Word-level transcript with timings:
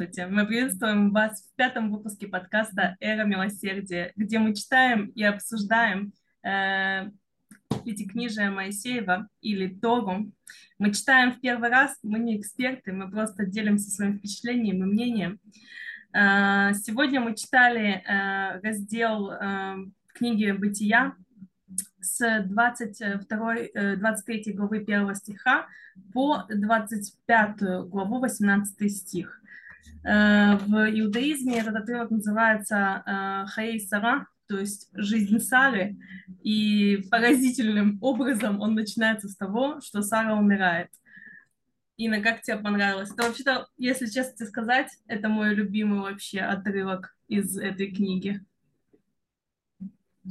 Здравствуйте! 0.00 0.32
Мы 0.32 0.46
приветствуем 0.46 1.12
вас 1.12 1.42
в 1.42 1.56
пятом 1.56 1.92
выпуске 1.92 2.26
подкаста 2.26 2.96
«Эра 3.00 3.24
милосердия», 3.24 4.14
где 4.16 4.38
мы 4.38 4.54
читаем 4.54 5.08
и 5.08 5.22
обсуждаем 5.22 6.14
э, 6.42 7.10
Пятикнижие 7.84 8.48
Моисеева 8.48 9.28
или 9.42 9.68
Тору. 9.68 10.32
Мы 10.78 10.94
читаем 10.94 11.32
в 11.32 11.40
первый 11.42 11.68
раз, 11.68 11.98
мы 12.02 12.18
не 12.18 12.38
эксперты, 12.40 12.94
мы 12.94 13.10
просто 13.10 13.44
делимся 13.44 13.90
своим 13.90 14.16
впечатлением 14.16 14.82
и 14.84 14.86
мнением. 14.86 15.38
Э, 16.14 16.72
сегодня 16.72 17.20
мы 17.20 17.36
читали 17.36 18.02
э, 18.02 18.58
раздел 18.62 19.30
э, 19.32 19.76
книги 20.14 20.50
«Бытия», 20.52 21.14
с 22.00 22.42
22, 22.46 23.54
23 23.96 24.42
э, 24.46 24.52
главы 24.52 24.78
1 24.78 25.14
стиха 25.14 25.66
по 26.14 26.44
25 26.48 27.88
главу 27.90 28.20
18 28.20 28.90
стих. 28.90 29.39
Э, 30.02 30.56
в 30.56 30.98
иудаизме 30.98 31.58
этот 31.58 31.76
отрывок 31.76 32.10
называется 32.10 33.02
э, 33.06 33.46
Хаей 33.48 33.80
Сара, 33.80 34.26
то 34.48 34.58
есть 34.58 34.88
жизнь 34.92 35.38
Сары, 35.40 35.96
и 36.42 37.04
поразительным 37.10 37.98
образом 38.00 38.60
он 38.60 38.74
начинается 38.74 39.28
с 39.28 39.36
того, 39.36 39.80
что 39.80 40.02
Сара 40.02 40.34
умирает. 40.34 40.88
Инна, 41.96 42.22
как 42.22 42.40
тебе 42.40 42.56
понравилось? 42.56 43.10
Это 43.12 43.24
вообще-то, 43.24 43.66
если 43.76 44.06
честно 44.06 44.46
сказать, 44.46 44.88
это 45.06 45.28
мой 45.28 45.54
любимый 45.54 46.00
вообще 46.00 46.40
отрывок 46.40 47.14
из 47.28 47.58
этой 47.58 47.92
книги. 47.92 48.40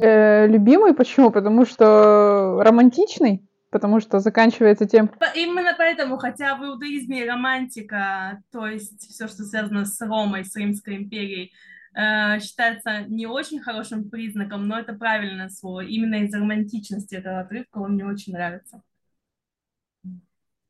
Э, 0.02 0.48
любимый 0.48 0.96
почему? 0.96 1.30
Потому 1.30 1.66
что 1.66 2.60
романтичный? 2.64 3.48
Потому 3.70 4.00
что 4.00 4.20
заканчивается 4.20 4.86
тем... 4.86 5.12
Именно 5.36 5.76
поэтому, 5.78 6.18
хотя 6.18 6.56
в 6.56 6.64
иудаизме 6.64 7.26
романтика, 7.26 8.42
то 8.52 8.66
есть 8.66 9.10
все, 9.10 9.28
что 9.28 9.44
связано 9.44 9.86
с 9.86 10.02
Ромой, 10.02 10.44
с 10.44 10.56
Римской 10.56 10.96
империей, 10.96 11.54
э, 11.94 12.40
считается 12.40 13.02
не 13.08 13.28
очень 13.28 13.60
хорошим 13.60 14.10
признаком, 14.10 14.68
но 14.68 14.80
это 14.80 14.94
правильное 14.94 15.50
слово. 15.50 15.82
Именно 15.82 16.24
из-за 16.24 16.40
романтичности 16.40 17.16
этого 17.16 17.42
отрывка 17.42 17.78
он 17.78 17.94
мне 17.94 18.06
очень 18.06 18.34
нравится. 18.34 18.82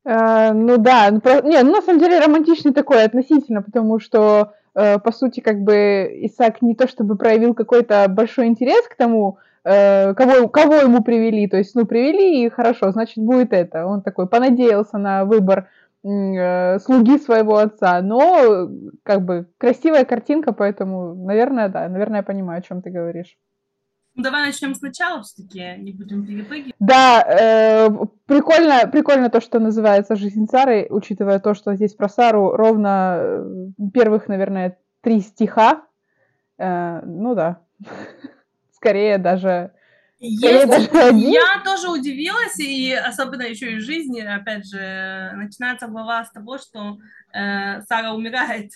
Э, 0.03 0.52
ну 0.52 0.77
да, 0.77 1.09
ну, 1.11 1.22
про... 1.22 1.42
не, 1.42 1.61
ну 1.64 1.72
на 1.72 1.81
самом 1.81 2.00
деле 2.00 2.20
романтичный 2.20 2.73
такой 2.73 3.03
относительно, 3.03 3.61
потому 3.61 4.00
что 4.00 4.53
Э, 4.75 5.00
по 5.00 5.11
сути, 5.11 5.39
как 5.39 5.61
бы 5.61 6.09
Исаак 6.23 6.61
не 6.61 6.75
то 6.75 6.88
чтобы 6.88 7.17
проявил 7.17 7.53
какой-то 7.53 8.08
большой 8.08 8.47
интерес 8.47 8.88
к 8.88 8.95
тому, 8.95 9.39
э, 9.69 10.13
кого, 10.15 10.47
кого 10.47 10.75
ему 10.75 11.03
привели, 11.03 11.47
то 11.47 11.57
есть, 11.57 11.75
ну, 11.75 11.85
привели, 11.85 12.43
и 12.43 12.49
хорошо, 12.49 12.91
значит, 12.91 13.17
будет 13.23 13.53
это. 13.53 13.85
Он 13.85 14.01
такой 14.01 14.27
понадеялся 14.27 14.97
на 14.97 15.25
выбор 15.25 15.69
э, 16.03 16.79
слуги 16.79 17.17
своего 17.17 17.57
отца, 17.57 18.01
но, 18.01 18.69
как 19.03 19.23
бы, 19.25 19.47
красивая 19.57 20.05
картинка, 20.05 20.53
поэтому, 20.53 21.15
наверное, 21.15 21.69
да, 21.69 21.87
наверное, 21.87 22.19
я 22.19 22.23
понимаю, 22.23 22.59
о 22.59 22.63
чем 22.63 22.81
ты 22.81 22.89
говоришь. 22.89 23.37
Ну, 24.15 24.23
давай 24.23 24.47
начнем 24.47 24.75
сначала 24.75 25.21
все-таки, 25.21 25.75
не 25.77 25.93
будем 25.93 26.25
перепрыгивать. 26.25 26.75
Да, 26.79 27.21
э, 27.21 27.89
прикольно, 28.25 28.87
прикольно 28.91 29.29
то, 29.29 29.39
что 29.39 29.59
называется 29.59 30.15
«Жизнь 30.15 30.47
Сары», 30.47 30.87
учитывая 30.89 31.39
то, 31.39 31.53
что 31.53 31.75
здесь 31.75 31.93
про 31.93 32.09
Сару 32.09 32.51
ровно 32.51 33.17
э, 33.21 33.45
первых, 33.93 34.27
наверное, 34.27 34.77
три 35.01 35.21
стиха. 35.21 35.83
Э, 36.57 37.02
ну 37.05 37.35
да, 37.35 37.61
скорее 38.79 39.17
даже 39.17 39.71
есть, 40.21 40.91
я 40.91 41.61
тоже 41.63 41.89
удивилась, 41.89 42.59
и 42.59 42.91
особенно 42.91 43.43
еще 43.43 43.73
и 43.73 43.79
жизни, 43.79 44.19
опять 44.19 44.65
же, 44.65 45.31
начинается 45.35 45.87
глава 45.87 46.25
с 46.25 46.31
того, 46.31 46.57
что 46.57 46.97
э, 47.33 47.81
Сара 47.83 48.13
умирает, 48.13 48.71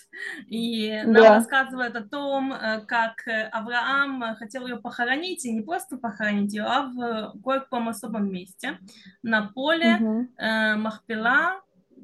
и 0.46 1.02
нам 1.04 1.12
да. 1.12 1.34
рассказывает 1.36 1.96
о 1.96 2.08
том, 2.08 2.54
э, 2.54 2.80
как 2.86 3.16
Авраам 3.52 4.36
хотел 4.36 4.66
ее 4.66 4.78
похоронить, 4.78 5.44
и 5.44 5.52
не 5.52 5.60
просто 5.60 5.98
похоронить 5.98 6.54
ее, 6.54 6.64
а 6.64 6.86
в 6.86 7.38
кое-каком 7.44 7.90
особом 7.90 8.32
месте, 8.32 8.78
на 9.22 9.48
поле 9.48 9.96
угу. 10.00 10.28
э, 10.38 10.76
Махпила, 10.76 11.60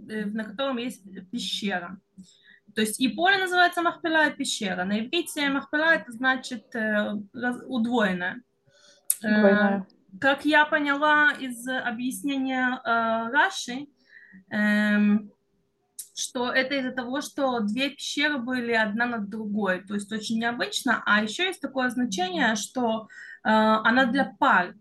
э, 0.06 0.26
на 0.26 0.44
котором 0.44 0.76
есть 0.76 1.02
пещера. 1.30 1.98
То 2.75 2.81
есть 2.82 3.00
и 3.00 3.08
поле 3.08 3.38
называется 3.38 3.82
Махпила, 3.82 4.28
и 4.28 4.34
пещера. 4.34 4.84
На 4.84 5.00
иврите 5.00 5.48
Махпила 5.48 5.94
это 5.94 6.12
значит 6.12 6.75
э, 6.75 7.12
удвоенное. 7.66 8.42
Э, 9.22 9.82
как 10.20 10.44
я 10.44 10.64
поняла 10.64 11.32
из 11.32 11.66
объяснения 11.69 12.80
э, 12.84 13.30
Раши, 13.30 13.86
эм, 14.50 15.30
что 16.14 16.50
это 16.50 16.75
из-за 16.75 16.92
того, 16.92 17.20
что 17.20 17.60
две 17.60 17.91
пещеры 17.91 18.38
были 18.38 18.72
одна 18.72 19.06
над 19.06 19.28
другой, 19.28 19.82
то 19.82 19.94
есть 19.94 20.12
очень 20.12 20.38
необычно, 20.38 21.03
а 21.06 21.22
еще 21.22 21.44
есть 21.47 21.60
такое 21.60 21.88
значение, 21.91 22.56
что 22.56 23.09
э, 23.44 23.48
она 23.48 24.06
для 24.06 24.25
пар, 24.38 24.75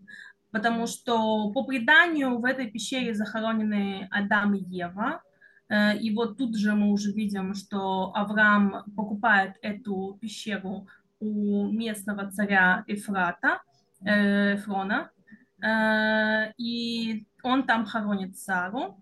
потому 0.50 0.86
что 0.86 1.50
по 1.52 1.64
преданию 1.64 2.38
в 2.38 2.44
этой 2.44 2.70
пещере 2.70 3.14
захоронены 3.14 4.08
Адам 4.10 4.54
и 4.54 4.64
Ева, 4.64 5.22
и 5.70 6.12
вот 6.14 6.36
тут 6.36 6.56
же 6.56 6.74
мы 6.74 6.90
уже 6.90 7.12
видим, 7.12 7.54
что 7.54 8.12
Авраам 8.14 8.84
покупает 8.96 9.54
эту 9.62 10.18
пещеру 10.20 10.88
у 11.20 11.68
местного 11.68 12.30
царя 12.30 12.84
Эфрата, 12.86 13.60
э, 14.04 14.56
Фрона, 14.56 15.10
э, 15.62 16.52
и 16.56 17.26
он 17.42 17.64
там 17.64 17.84
хоронит 17.84 18.38
Сару, 18.38 18.98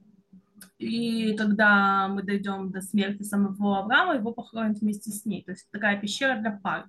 и 0.78 1.36
когда 1.36 2.08
мы 2.08 2.22
дойдем 2.22 2.70
до 2.70 2.80
смерти 2.80 3.22
самого 3.22 3.78
Авраама, 3.78 4.16
его 4.16 4.32
похоронят 4.32 4.78
вместе 4.78 5.10
с 5.10 5.24
ней. 5.24 5.42
То 5.44 5.52
есть 5.52 5.68
такая 5.70 6.00
пещера 6.00 6.36
для 6.38 6.50
пар. 6.50 6.86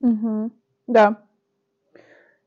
Угу. 0.00 0.50
Да, 0.88 1.22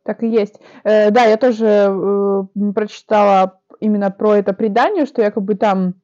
так 0.03 0.23
и 0.23 0.27
есть. 0.27 0.59
Э, 0.83 1.11
да, 1.11 1.23
я 1.23 1.37
тоже 1.37 1.65
э, 1.65 2.71
прочитала 2.73 3.61
именно 3.79 4.11
про 4.11 4.35
это 4.35 4.53
предание, 4.53 5.05
что 5.05 5.21
якобы 5.21 5.55
там 5.55 5.95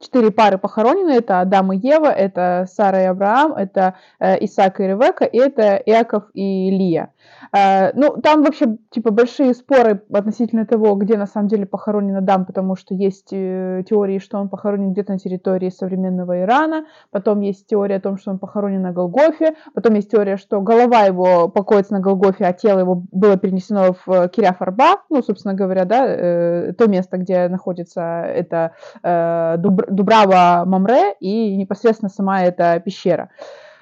четыре 0.00 0.30
пары 0.30 0.58
похоронены. 0.58 1.12
Это 1.12 1.40
Адам 1.40 1.72
и 1.72 1.78
Ева, 1.78 2.08
это 2.08 2.66
Сара 2.70 3.02
и 3.02 3.06
Авраам, 3.06 3.54
это 3.54 3.96
э, 4.18 4.44
Исаак 4.44 4.80
и 4.80 4.84
Ревека, 4.84 5.24
и 5.24 5.38
это 5.38 5.76
Иаков 5.76 6.24
и 6.34 6.70
Лия. 6.70 7.12
Э, 7.52 7.92
ну, 7.94 8.20
там 8.20 8.42
вообще, 8.42 8.76
типа, 8.90 9.10
большие 9.10 9.54
споры 9.54 10.02
относительно 10.12 10.66
того, 10.66 10.94
где 10.94 11.16
на 11.16 11.26
самом 11.26 11.48
деле 11.48 11.66
похоронен 11.66 12.16
Адам, 12.16 12.44
потому 12.44 12.76
что 12.76 12.94
есть 12.94 13.28
э, 13.32 13.82
теории, 13.88 14.18
что 14.18 14.38
он 14.38 14.48
похоронен 14.48 14.92
где-то 14.92 15.12
на 15.12 15.18
территории 15.18 15.70
современного 15.70 16.42
Ирана, 16.42 16.86
потом 17.10 17.40
есть 17.40 17.66
теория 17.66 17.96
о 17.96 18.00
том, 18.00 18.18
что 18.18 18.30
он 18.30 18.38
похоронен 18.38 18.82
на 18.82 18.92
Голгофе, 18.92 19.54
потом 19.74 19.94
есть 19.94 20.10
теория, 20.10 20.36
что 20.36 20.60
голова 20.60 21.02
его 21.02 21.48
покоится 21.48 21.94
на 21.94 22.00
Голгофе, 22.00 22.44
а 22.44 22.52
тело 22.52 22.80
его 22.80 23.02
было 23.12 23.36
перенесено 23.36 23.94
в 24.04 24.28
Киряф-Арба, 24.28 24.98
ну, 25.10 25.22
собственно 25.22 25.54
говоря, 25.54 25.84
да, 25.84 26.06
э, 26.06 26.72
то 26.72 26.88
место, 26.88 27.16
где 27.16 27.48
находится 27.48 28.22
это 28.22 28.72
э, 29.02 29.56
Дуб, 29.58 29.82
Дубрава 29.88 30.64
Мамре 30.66 31.14
и 31.20 31.56
непосредственно 31.56 32.08
сама 32.08 32.42
эта 32.42 32.80
пещера. 32.80 33.30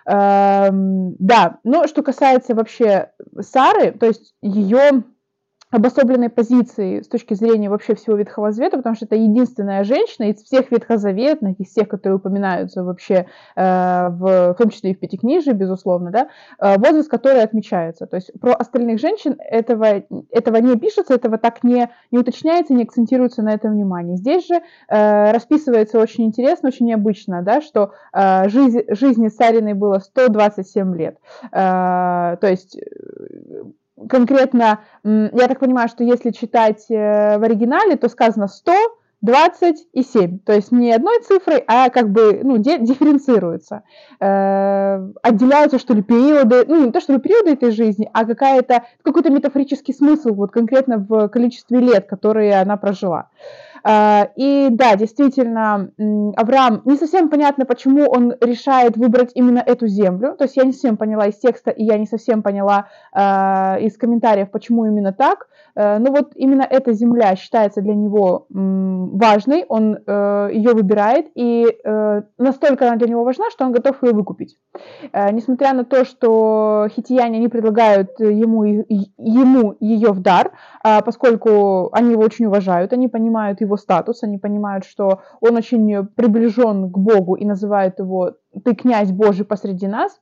Эм, 0.07 1.17
да, 1.19 1.61
но 1.65 1.87
что 1.87 2.03
касается 2.03 2.55
вообще 2.55 3.11
Сары, 3.41 3.93
то 3.93 4.07
есть 4.07 4.35
ее 4.43 5.03
обособленной 5.75 6.29
позиции 6.29 7.01
с 7.01 7.09
точки 7.09 7.35
зрения 7.35 7.69
вообще 7.69 7.97
всего 7.97 8.15
Ветхого 8.15 8.53
Завета, 8.53 8.77
потому 8.77 8.95
что 8.95 9.07
это 9.07 9.17
единственная 9.17 9.83
женщина 9.83 10.31
из 10.31 10.37
всех 10.37 10.71
ветхозаветных, 10.71 11.59
из 11.59 11.73
тех, 11.73 11.89
которые 11.89 12.19
упоминаются 12.19 12.85
вообще, 12.85 13.27
э, 13.57 14.09
в, 14.09 14.53
в 14.53 14.55
том 14.55 14.71
числе 14.71 14.93
и 14.93 14.95
в 14.95 15.01
Пятикнижии, 15.01 15.51
безусловно, 15.51 16.13
да, 16.13 16.29
э, 16.61 16.79
возраст 16.79 17.11
которой 17.11 17.43
отмечается. 17.43 18.07
То 18.07 18.17
есть 18.17 18.31
про 18.41 18.53
остальных 18.53 19.01
женщин 19.01 19.37
этого, 19.41 20.05
этого 20.31 20.57
не 20.59 20.77
пишется, 20.77 21.15
этого 21.15 21.39
так 21.39 21.65
не, 21.65 21.91
не 22.13 22.19
уточняется, 22.19 22.73
не 22.73 22.85
акцентируется 22.85 23.43
на 23.43 23.53
этом 23.53 23.73
внимание. 23.73 24.17
Здесь 24.17 24.47
же 24.47 24.61
э, 24.89 25.33
расписывается 25.33 25.99
очень 25.99 26.25
интересно, 26.25 26.69
очень 26.69 26.87
необычно, 26.87 27.43
да, 27.43 27.61
что 27.61 27.93
жизнь, 28.47 28.83
жизни 28.91 29.29
Сариной 29.29 29.75
было 29.75 29.99
127 29.99 30.97
лет. 30.97 31.19
То 31.51 32.39
есть 32.43 32.79
конкретно, 34.09 34.81
я 35.05 35.49
так 35.49 35.61
понимаю, 35.61 35.89
что 35.89 36.05
если 36.05 36.31
читать 36.31 36.87
э, 36.91 37.39
в 37.39 37.43
оригинале, 37.43 37.97
то 37.97 38.09
сказано 38.09 38.49
100, 38.49 38.73
20 39.25 39.89
и 39.95 40.03
7. 40.03 40.39
То 40.41 40.53
есть 40.53 40.71
не 40.71 40.93
одной 40.93 41.21
цифрой, 41.23 41.65
а 41.67 41.89
как 41.89 42.11
бы 42.11 42.41
ну, 42.43 42.59
дифференцируются. 42.59 43.83
Э, 44.21 45.01
отделяются, 45.23 45.79
что 45.79 45.95
ли, 45.95 46.03
периоды, 46.03 46.65
ну 46.69 46.85
не 46.85 46.93
то 46.93 47.01
чтобы 47.01 47.21
периоды 47.21 47.53
этой 47.53 47.71
жизни, 47.71 48.09
а 48.13 48.27
какая-то, 48.27 48.85
какой-то 49.03 49.31
метафорический 49.31 49.95
смысл 49.95 50.35
вот 50.35 50.51
конкретно 50.51 50.99
в 50.99 51.29
количестве 51.29 51.81
лет, 51.81 52.07
которые 52.07 52.61
она 52.61 52.77
прожила. 52.77 53.31
И 53.87 54.69
да, 54.71 54.97
действительно, 54.97 55.91
Авраам, 56.37 56.83
не 56.85 56.97
совсем 56.97 57.29
понятно, 57.29 57.67
почему 57.67 58.09
он 58.09 58.35
решает 58.41 58.97
выбрать 58.97 59.33
именно 59.35 59.59
эту 59.59 59.87
землю. 59.87 60.35
То 60.39 60.45
есть 60.45 60.57
я 60.57 60.65
не 60.65 60.73
совсем 60.73 60.97
поняла 60.97 61.27
из 61.27 61.37
текста, 61.37 61.71
и 61.71 61.85
я 61.85 61.99
не 61.99 62.07
совсем 62.07 62.43
поняла 62.43 62.89
а, 63.13 63.77
из 63.81 63.97
комментариев, 63.97 64.51
почему 64.51 64.87
именно 64.87 65.13
так. 65.13 65.49
Э, 65.77 65.99
но 65.99 66.11
вот 66.11 66.33
именно 66.37 66.63
эта 66.63 66.93
земля 66.93 67.37
считается 67.37 67.81
для 67.81 67.95
него 67.95 68.47
важной, 68.51 69.65
он 69.69 69.99
э, 70.07 70.49
ее 70.53 70.73
выбирает, 70.73 71.27
и 71.35 71.67
э, 71.67 72.23
настолько 72.39 72.87
она 72.87 72.97
для 72.97 73.09
него 73.09 73.25
важна, 73.25 73.51
что 73.51 73.65
он 73.65 73.73
готов 73.73 74.03
ее 74.03 74.13
выкупить. 74.13 74.57
Несмотря 75.13 75.73
на 75.75 75.85
то, 75.85 76.05
что 76.05 76.89
хитияне 76.91 77.39
не 77.39 77.49
предлагают 77.49 78.19
ему, 78.19 78.65
ему 78.65 79.77
ее 79.81 80.13
в 80.13 80.21
дар, 80.21 80.53
а 80.83 81.01
поскольку 81.03 81.91
они 81.93 82.13
его 82.13 82.23
очень 82.23 82.47
уважают, 82.47 82.93
они 82.93 83.09
понимают 83.09 83.61
его 83.61 83.74
статус, 83.77 84.23
они 84.23 84.39
понимают, 84.39 84.85
что 84.85 85.23
он 85.41 85.57
очень 85.57 86.07
приближен 86.07 86.91
к 86.91 86.99
Богу 86.99 87.35
и 87.35 87.45
называют 87.45 87.99
его 87.99 88.33
«ты 88.65 88.75
князь 88.75 89.13
Божий 89.13 89.45
посреди 89.45 89.87
нас», 89.87 90.21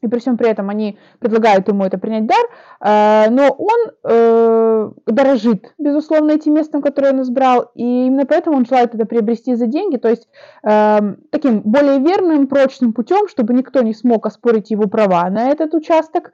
и 0.00 0.06
при 0.06 0.20
всем 0.20 0.36
при 0.36 0.48
этом 0.48 0.70
они 0.70 0.96
предлагают 1.18 1.66
ему 1.68 1.84
это 1.84 1.98
принять 1.98 2.26
дар, 2.26 2.46
э, 2.80 3.30
но 3.30 3.50
он 3.50 3.90
э, 4.04 4.90
дорожит, 5.06 5.74
безусловно, 5.76 6.32
этим 6.32 6.54
местом, 6.54 6.82
которое 6.82 7.12
он 7.12 7.22
избрал, 7.22 7.70
и 7.74 8.06
именно 8.06 8.24
поэтому 8.24 8.56
он 8.56 8.64
желает 8.64 8.94
это 8.94 9.06
приобрести 9.06 9.56
за 9.56 9.66
деньги, 9.66 9.96
то 9.96 10.08
есть 10.08 10.28
э, 10.62 10.98
таким 11.30 11.62
более 11.62 11.98
верным, 11.98 12.46
прочным 12.46 12.92
путем, 12.92 13.26
чтобы 13.28 13.54
никто 13.54 13.82
не 13.82 13.92
смог 13.92 14.26
оспорить 14.26 14.70
его 14.70 14.86
права 14.86 15.28
на 15.30 15.50
этот 15.50 15.74
участок, 15.74 16.32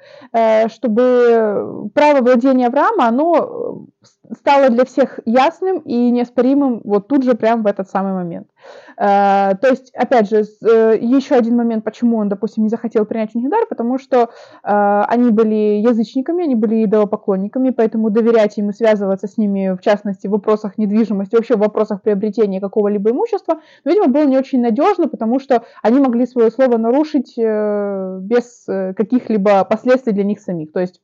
чтобы 0.68 1.90
право 1.94 2.20
владения 2.20 2.66
Авраама, 2.66 3.08
оно 3.08 3.86
стало 4.32 4.70
для 4.70 4.84
всех 4.84 5.20
ясным 5.24 5.78
и 5.78 6.10
неоспоримым 6.10 6.80
вот 6.84 7.08
тут 7.08 7.24
же, 7.24 7.34
прямо 7.34 7.62
в 7.62 7.66
этот 7.66 7.88
самый 7.88 8.12
момент. 8.12 8.48
Э, 8.96 9.54
то 9.60 9.68
есть, 9.68 9.92
опять 9.94 10.28
же, 10.28 10.44
э, 10.62 10.98
еще 11.00 11.34
один 11.34 11.56
момент, 11.56 11.84
почему 11.84 12.18
он, 12.18 12.28
допустим, 12.28 12.62
не 12.62 12.68
захотел 12.68 13.04
принять 13.04 13.34
у 13.34 13.66
потому 13.68 13.98
что 13.98 14.30
э, 14.62 15.02
они 15.08 15.30
были 15.30 15.80
язычниками, 15.80 16.44
они 16.44 16.54
были 16.54 16.84
идолопоклонниками, 16.84 17.70
поэтому 17.70 18.10
доверять 18.10 18.58
им 18.58 18.70
и 18.70 18.72
связываться 18.72 19.26
с 19.26 19.36
ними, 19.36 19.76
в 19.76 19.80
частности, 19.80 20.26
в 20.26 20.30
вопросах 20.30 20.78
недвижимости, 20.78 21.36
вообще 21.36 21.56
в 21.56 21.60
вопросах 21.60 22.02
приобретения 22.02 22.60
какого-либо 22.60 23.10
имущества, 23.10 23.60
видимо, 23.84 24.08
было 24.08 24.24
не 24.24 24.38
очень 24.38 24.60
надежно, 24.60 25.08
потому 25.08 25.40
что 25.40 25.64
они 25.82 26.00
могли 26.00 26.26
свое 26.26 26.50
слово 26.50 26.76
нарушить 26.76 27.34
без 27.36 28.64
каких-либо 28.66 29.64
последствий 29.64 30.12
для 30.12 30.24
них 30.24 30.40
самих. 30.40 30.72
То 30.72 30.80
есть 30.80 31.00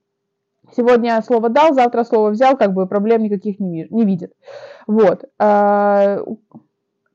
Сегодня 0.77 1.21
слово 1.23 1.49
дал, 1.49 1.75
завтра 1.75 2.05
слово 2.05 2.31
взял, 2.31 2.57
как 2.57 2.73
бы 2.73 2.87
проблем 2.87 3.23
никаких 3.23 3.59
не, 3.61 3.87
не 3.91 4.05
видит. 4.05 4.33
Вот. 4.87 5.25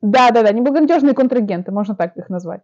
Да-да-да, 0.06 0.52
неблагонадежные 0.52 1.16
контрагенты, 1.16 1.72
можно 1.72 1.96
так 1.96 2.16
их 2.16 2.30
назвать. 2.30 2.62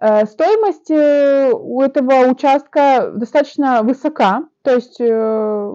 Э, 0.00 0.24
стоимость 0.24 0.90
э, 0.90 1.52
у 1.52 1.82
этого 1.82 2.26
участка 2.28 3.12
достаточно 3.14 3.82
высока, 3.82 4.44
то 4.62 4.74
есть 4.74 5.00
э, 5.00 5.72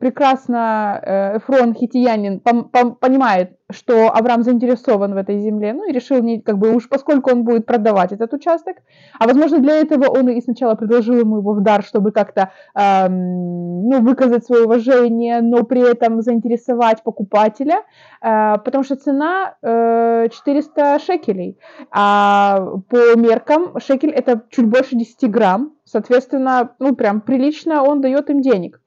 прекрасно 0.00 1.00
Эфрон 1.36 1.74
Хитиянин 1.74 2.40
понимает, 2.40 3.56
что 3.72 4.10
Авраам 4.10 4.42
заинтересован 4.42 5.14
в 5.14 5.16
этой 5.16 5.38
земле, 5.38 5.72
ну 5.72 5.88
и 5.88 5.92
решил, 5.92 6.22
не, 6.22 6.40
как 6.40 6.58
бы 6.58 6.74
уж 6.74 6.88
поскольку 6.88 7.30
он 7.30 7.44
будет 7.44 7.66
продавать 7.66 8.12
этот 8.12 8.32
участок, 8.32 8.76
а 9.18 9.26
возможно 9.26 9.58
для 9.58 9.76
этого 9.80 10.06
он 10.06 10.28
и 10.28 10.40
сначала 10.40 10.74
предложил 10.74 11.14
ему 11.14 11.38
его 11.38 11.54
в 11.54 11.62
дар, 11.62 11.82
чтобы 11.82 12.12
как-то 12.12 12.52
эм, 12.74 13.88
ну, 13.88 14.00
выказать 14.02 14.44
свое 14.44 14.64
уважение, 14.64 15.40
но 15.40 15.64
при 15.64 15.80
этом 15.80 16.22
заинтересовать 16.22 17.02
покупателя, 17.02 17.82
э, 18.22 18.58
потому 18.64 18.84
что 18.84 18.96
цена 18.96 19.54
э, 19.62 20.28
400 20.30 20.98
шекелей, 20.98 21.58
а 21.90 22.60
по 22.88 23.16
меркам 23.16 23.78
шекель 23.80 24.10
это 24.10 24.42
чуть 24.50 24.66
больше 24.66 24.96
10 24.96 25.30
грамм, 25.30 25.72
соответственно, 25.90 26.74
ну 26.78 26.94
прям 26.94 27.20
прилично 27.20 27.82
он 27.82 28.00
дает 28.00 28.30
им 28.30 28.40
денег. 28.40 28.80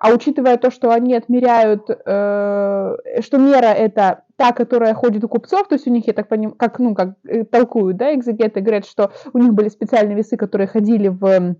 А 0.00 0.12
учитывая 0.12 0.56
то, 0.56 0.70
что 0.70 0.92
они 0.92 1.14
отмеряют, 1.14 1.90
э, 1.90 2.96
что 3.20 3.38
мера 3.38 3.66
это 3.66 4.22
та, 4.36 4.52
которая 4.52 4.94
ходит 4.94 5.22
у 5.24 5.28
купцов, 5.28 5.68
то 5.68 5.74
есть 5.74 5.86
у 5.86 5.90
них, 5.90 6.06
я 6.06 6.14
так 6.14 6.26
понимаю, 6.26 6.56
как, 6.56 6.78
ну, 6.78 6.94
как 6.94 7.10
э, 7.28 7.44
толкуют, 7.44 7.98
да, 7.98 8.14
экзегеты, 8.14 8.62
говорят, 8.62 8.86
что 8.86 9.12
у 9.34 9.38
них 9.38 9.52
были 9.52 9.68
специальные 9.68 10.16
весы, 10.16 10.38
которые 10.38 10.68
ходили 10.68 11.08
в, 11.08 11.24
э, 11.26 11.54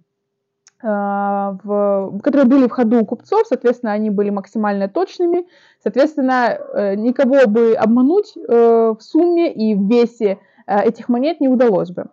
в, 0.82 2.20
которые 2.22 2.46
были 2.46 2.66
в 2.66 2.72
ходу 2.72 3.02
у 3.02 3.04
купцов, 3.04 3.46
соответственно, 3.46 3.92
они 3.92 4.08
были 4.08 4.30
максимально 4.30 4.88
точными, 4.88 5.46
соответственно, 5.82 6.58
э, 6.72 6.94
никого 6.94 7.46
бы 7.46 7.74
обмануть 7.74 8.32
в 8.34 8.96
сумме 9.00 9.52
и 9.52 9.74
в 9.74 9.86
весе 9.86 10.38
этих 10.66 11.10
монет 11.10 11.42
не 11.42 11.48
удалось 11.48 11.90
бы. 11.90 12.06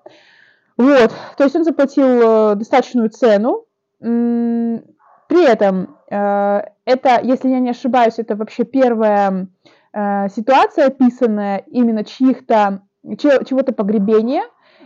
Вот, 0.78 1.12
то 1.38 1.44
есть 1.44 1.56
он 1.56 1.64
заплатил 1.64 2.06
э, 2.06 2.56
достаточную 2.56 3.10
цену, 3.10 3.66
при 4.00 5.46
этом 5.46 5.98
э, 6.10 6.62
это, 6.86 7.20
если 7.24 7.50
я 7.50 7.60
не 7.60 7.72
ошибаюсь, 7.72 8.20
это 8.20 8.36
вообще 8.36 8.64
первая 8.64 9.48
э, 9.92 10.30
ситуация, 10.30 10.88
описанная 10.88 11.64
именно 11.68 12.04
чьих-то, 12.04 12.82
чего-то 13.18 13.74
погребения, 13.74 14.44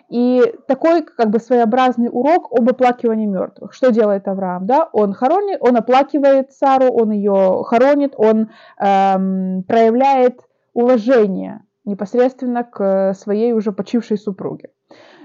и 0.10 0.42
такой 0.68 1.04
как 1.04 1.30
бы 1.30 1.40
своеобразный 1.40 2.10
урок 2.12 2.52
об 2.52 2.70
оплакивании 2.70 3.28
мертвых. 3.28 3.74
Что 3.74 3.92
делает 3.92 4.28
Авраам? 4.28 4.66
Да? 4.66 4.90
Он 4.92 5.14
хоронит, 5.14 5.60
он 5.62 5.78
оплакивает 5.78 6.52
Сару, 6.52 6.92
он 6.92 7.12
ее 7.12 7.64
хоронит, 7.66 8.14
он 8.18 8.50
эм, 8.78 9.64
проявляет 9.64 10.42
уважение 10.74 11.62
непосредственно 11.86 12.66
к 12.66 13.14
своей 13.14 13.54
уже 13.54 13.72
почившей 13.72 14.18
супруге. 14.18 14.72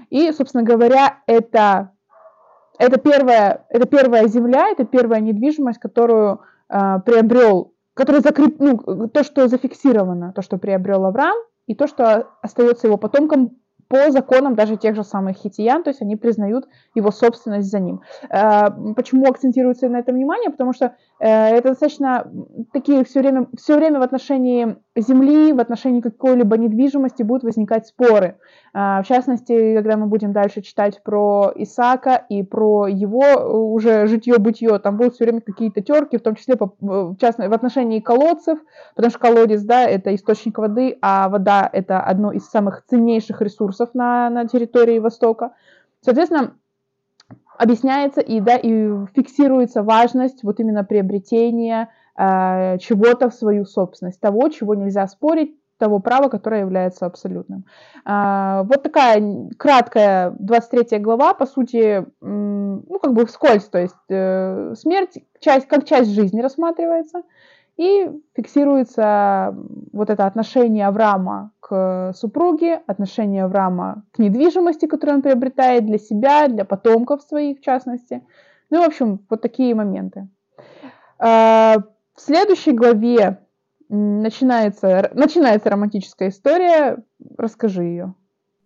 И, 0.09 0.31
собственно 0.31 0.63
говоря, 0.63 1.19
это 1.27 1.91
это 2.79 2.99
первая, 2.99 3.65
это 3.69 3.87
первая 3.87 4.27
земля, 4.27 4.69
это 4.69 4.85
первая 4.85 5.19
недвижимость, 5.19 5.79
которую 5.79 6.41
э, 6.69 6.99
приобрел, 7.05 7.73
которая 7.95 8.21
закреп, 8.21 8.59
ну, 8.59 9.07
то, 9.07 9.23
что 9.23 9.47
зафиксировано, 9.47 10.31
то, 10.33 10.41
что 10.41 10.57
приобрел 10.57 11.05
Авраам, 11.05 11.37
и 11.65 11.75
то, 11.75 11.87
что 11.87 12.29
остается 12.41 12.87
его 12.87 12.97
потомкам 12.97 13.57
по 13.87 14.11
законам 14.11 14.55
даже 14.55 14.75
тех 14.77 14.95
же 14.95 15.03
самых 15.03 15.37
хитиян, 15.37 15.83
то 15.83 15.89
есть 15.89 16.01
они 16.01 16.15
признают 16.15 16.67
его 16.93 17.11
собственность 17.11 17.69
за 17.69 17.79
ним. 17.79 18.01
Э, 18.29 18.69
почему 18.95 19.29
акцентируется 19.29 19.87
на 19.87 19.97
этом 19.97 20.15
внимание? 20.15 20.49
Потому 20.49 20.73
что 20.73 20.95
э, 21.19 21.27
это 21.27 21.69
достаточно 21.69 22.29
такие 22.73 23.03
все 23.05 23.19
время, 23.19 23.47
все 23.57 23.77
время 23.77 23.99
в 23.99 24.03
отношении 24.03 24.75
земли, 24.95 25.53
в 25.53 25.59
отношении 25.59 26.01
какой-либо 26.01 26.57
недвижимости 26.57 27.23
будут 27.23 27.43
возникать 27.43 27.87
споры. 27.87 28.37
Э, 28.73 29.01
в 29.01 29.05
частности, 29.07 29.75
когда 29.75 29.95
мы 29.95 30.07
будем 30.07 30.33
дальше 30.33 30.61
читать 30.61 31.01
про 31.03 31.51
Исаака 31.55 32.25
и 32.29 32.43
про 32.43 32.87
его 32.87 33.73
уже 33.73 34.07
житье-бытие, 34.07 34.79
там 34.79 34.97
будут 34.97 35.15
все 35.15 35.23
время 35.23 35.41
какие-то 35.41 35.81
терки, 35.81 36.17
в 36.17 36.21
том 36.21 36.35
числе 36.35 36.57
по, 36.57 36.73
в, 36.81 37.17
частности, 37.17 37.49
в 37.49 37.53
отношении 37.53 38.01
колодцев, 38.01 38.59
потому 38.95 39.11
что 39.11 39.19
колодец, 39.19 39.61
да, 39.61 39.85
это 39.85 40.13
источник 40.13 40.57
воды, 40.57 40.97
а 41.01 41.29
вода 41.29 41.69
это 41.71 42.01
одно 42.01 42.31
из 42.33 42.45
самых 42.49 42.83
ценнейших 42.89 43.41
ресурсов 43.41 43.76
ресурсов 43.77 43.89
на, 43.93 44.29
на 44.29 44.47
территории 44.47 44.99
Востока. 44.99 45.51
Соответственно, 46.01 46.55
объясняется 47.57 48.21
и, 48.21 48.39
да, 48.39 48.57
и 48.57 49.05
фиксируется 49.15 49.83
важность 49.83 50.43
вот 50.43 50.59
именно 50.59 50.83
приобретения 50.83 51.89
э, 52.15 52.77
чего-то 52.79 53.29
в 53.29 53.33
свою 53.33 53.65
собственность, 53.65 54.19
того, 54.19 54.49
чего 54.49 54.75
нельзя 54.75 55.07
спорить, 55.07 55.55
того 55.79 55.99
права, 55.99 56.29
которое 56.29 56.61
является 56.61 57.05
абсолютным. 57.05 57.65
Э, 58.05 58.63
вот 58.63 58.83
такая 58.83 59.49
краткая 59.57 60.35
23 60.39 60.99
глава, 60.99 61.33
по 61.33 61.45
сути, 61.45 62.05
ну, 62.21 62.99
как 63.01 63.13
бы 63.13 63.25
вскользь, 63.25 63.65
то 63.65 63.79
есть 63.79 63.95
э, 64.09 64.73
смерть 64.75 65.17
часть, 65.39 65.67
как 65.67 65.85
часть 65.85 66.11
жизни 66.11 66.41
рассматривается, 66.41 67.23
и 67.77 68.09
фиксируется 68.35 69.55
вот 69.93 70.09
это 70.09 70.25
отношение 70.25 70.87
Авраама 70.87 71.51
к 71.59 72.11
супруге, 72.15 72.81
отношение 72.87 73.43
Авраама 73.43 74.03
к 74.11 74.19
недвижимости, 74.19 74.87
которую 74.87 75.17
он 75.17 75.21
приобретает 75.21 75.85
для 75.85 75.99
себя, 75.99 76.47
для 76.47 76.65
потомков 76.65 77.21
своих 77.21 77.59
в 77.59 77.61
частности. 77.61 78.23
Ну, 78.71 78.83
в 78.83 78.87
общем, 78.87 79.25
вот 79.29 79.41
такие 79.41 79.75
моменты. 79.75 80.27
А, 81.19 81.77
в 82.15 82.21
следующей 82.21 82.71
главе 82.71 83.39
начинается, 83.89 85.11
начинается 85.13 85.69
романтическая 85.69 86.29
история. 86.29 86.97
Расскажи 87.37 87.83
ее. 87.83 88.15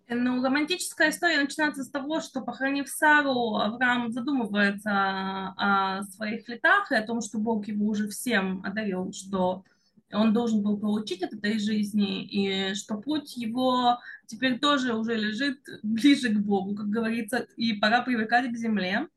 Ну, 0.08 0.42
романтическая 0.42 1.10
история 1.10 1.40
начинается 1.40 1.84
с 1.84 1.90
того, 1.90 2.20
что, 2.20 2.40
похоронив 2.40 2.88
Сару, 2.88 3.56
Авраам 3.56 4.12
задумывается 4.12 4.90
о 4.90 6.02
своих 6.04 6.48
летах 6.48 6.90
и 6.90 6.96
о 6.96 7.06
том, 7.06 7.20
что 7.20 7.38
Бог 7.38 7.66
его 7.68 7.86
уже 7.86 8.08
всем 8.08 8.62
одарил, 8.64 9.12
что 9.12 9.64
он 10.12 10.32
должен 10.32 10.62
был 10.62 10.78
получить 10.78 11.22
от 11.22 11.32
этой 11.32 11.58
жизни, 11.58 12.24
и 12.24 12.74
что 12.74 12.96
путь 12.96 13.36
его 13.36 13.98
теперь 14.26 14.58
тоже 14.58 14.94
уже 14.94 15.14
лежит 15.16 15.58
ближе 15.82 16.28
к 16.28 16.38
Богу, 16.38 16.74
как 16.74 16.88
говорится, 16.88 17.46
и 17.56 17.72
пора 17.72 18.02
привыкать 18.02 18.52
к 18.52 18.56
земле. 18.56 19.08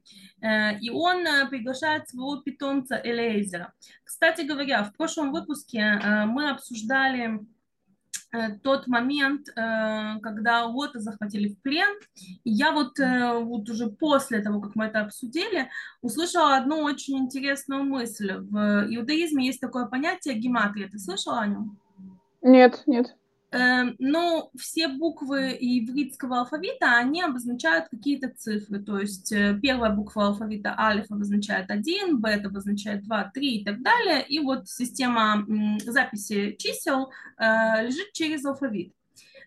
Э, 0.42 0.78
и 0.80 0.90
он 0.90 1.26
э, 1.26 1.48
приглашает 1.50 2.10
своего 2.10 2.38
питомца 2.38 3.00
Элейзера. 3.04 3.74
Кстати 4.04 4.42
говоря, 4.42 4.84
в 4.84 4.94
прошлом 4.94 5.32
выпуске 5.32 5.80
э, 5.80 6.26
мы 6.26 6.50
обсуждали 6.50 7.40
тот 8.64 8.88
момент, 8.88 9.50
э, 9.50 10.20
когда 10.22 10.66
Лота 10.66 11.00
захватили 11.00 11.50
в 11.50 11.62
плен. 11.62 11.90
И 12.44 12.52
я 12.52 12.72
вот, 12.72 13.00
э, 13.00 13.40
вот 13.40 13.70
уже 13.70 13.88
после 13.88 14.42
того, 14.42 14.62
как 14.62 14.76
мы 14.76 14.86
это 14.86 15.02
обсудили, 15.02 15.70
услышала 16.02 16.58
одну 16.58 16.84
очень 16.84 17.18
интересную 17.18 17.84
мысль. 17.84 18.34
В 18.34 18.86
иудаизме 18.90 19.46
есть 19.46 19.62
такое 19.62 19.86
понятие 19.86 20.36
гематрия. 20.36 20.90
Ты 20.90 21.00
слышала 21.00 21.40
о 21.40 21.48
нем? 21.48 21.78
Нет, 22.42 22.84
нет. 22.86 23.16
Эм, 23.56 23.96
но 24.00 24.52
все 24.58 24.90
буквы 24.90 25.58
ивритского 25.58 26.40
алфавита, 26.40 26.98
они 26.98 27.22
обозначают 27.22 27.88
какие-то 27.88 28.28
цифры. 28.36 28.84
То 28.84 29.00
есть 29.00 29.32
э, 29.32 29.58
первая 29.62 29.92
буква 29.94 30.28
алфавита 30.28 30.78
алиф 30.78 31.10
обозначает 31.10 31.72
1, 31.72 32.20
бет 32.20 32.46
обозначает 32.46 33.06
2, 33.06 33.32
3 33.34 33.56
и 33.56 33.64
так 33.64 33.82
далее. 33.82 34.26
И 34.28 34.40
вот 34.40 34.68
система 34.68 35.46
записи 35.86 36.58
чисел 36.60 37.14
э, 37.38 37.86
лежит 37.86 38.12
через 38.12 38.44
алфавит. 38.44 38.94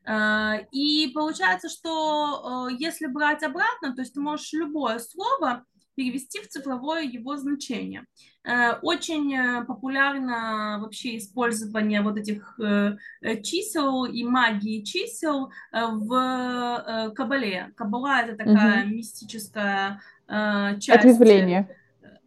Э, 0.07 0.65
и 0.73 1.11
получается, 1.15 1.69
что 1.69 2.71
если 2.79 3.09
брать 3.09 3.43
обратно, 3.43 3.95
то 3.95 4.01
есть 4.01 4.15
ты 4.15 4.21
можешь 4.21 4.55
любое 4.55 5.01
слово 5.01 5.67
перевести 5.97 6.41
в 6.41 6.49
цифровое 6.49 7.03
его 7.03 7.37
значение. 7.37 8.07
Э, 8.49 8.79
очень 8.81 9.35
э, 9.35 9.65
популярно 9.65 10.79
вообще 10.81 11.19
использование 11.19 12.01
вот 12.01 12.17
этих 12.17 12.59
э, 12.59 12.97
чисел 13.43 14.07
и 14.07 14.25
магии 14.25 14.83
чисел 14.83 15.51
в 15.71 17.13
Кабале. 17.15 17.73
Кабала 17.77 18.23
это 18.23 18.37
такая 18.37 18.85
угу. 18.85 18.95
мистическая 18.95 20.01
часть 20.27 20.89
Ответвление. 20.89 21.69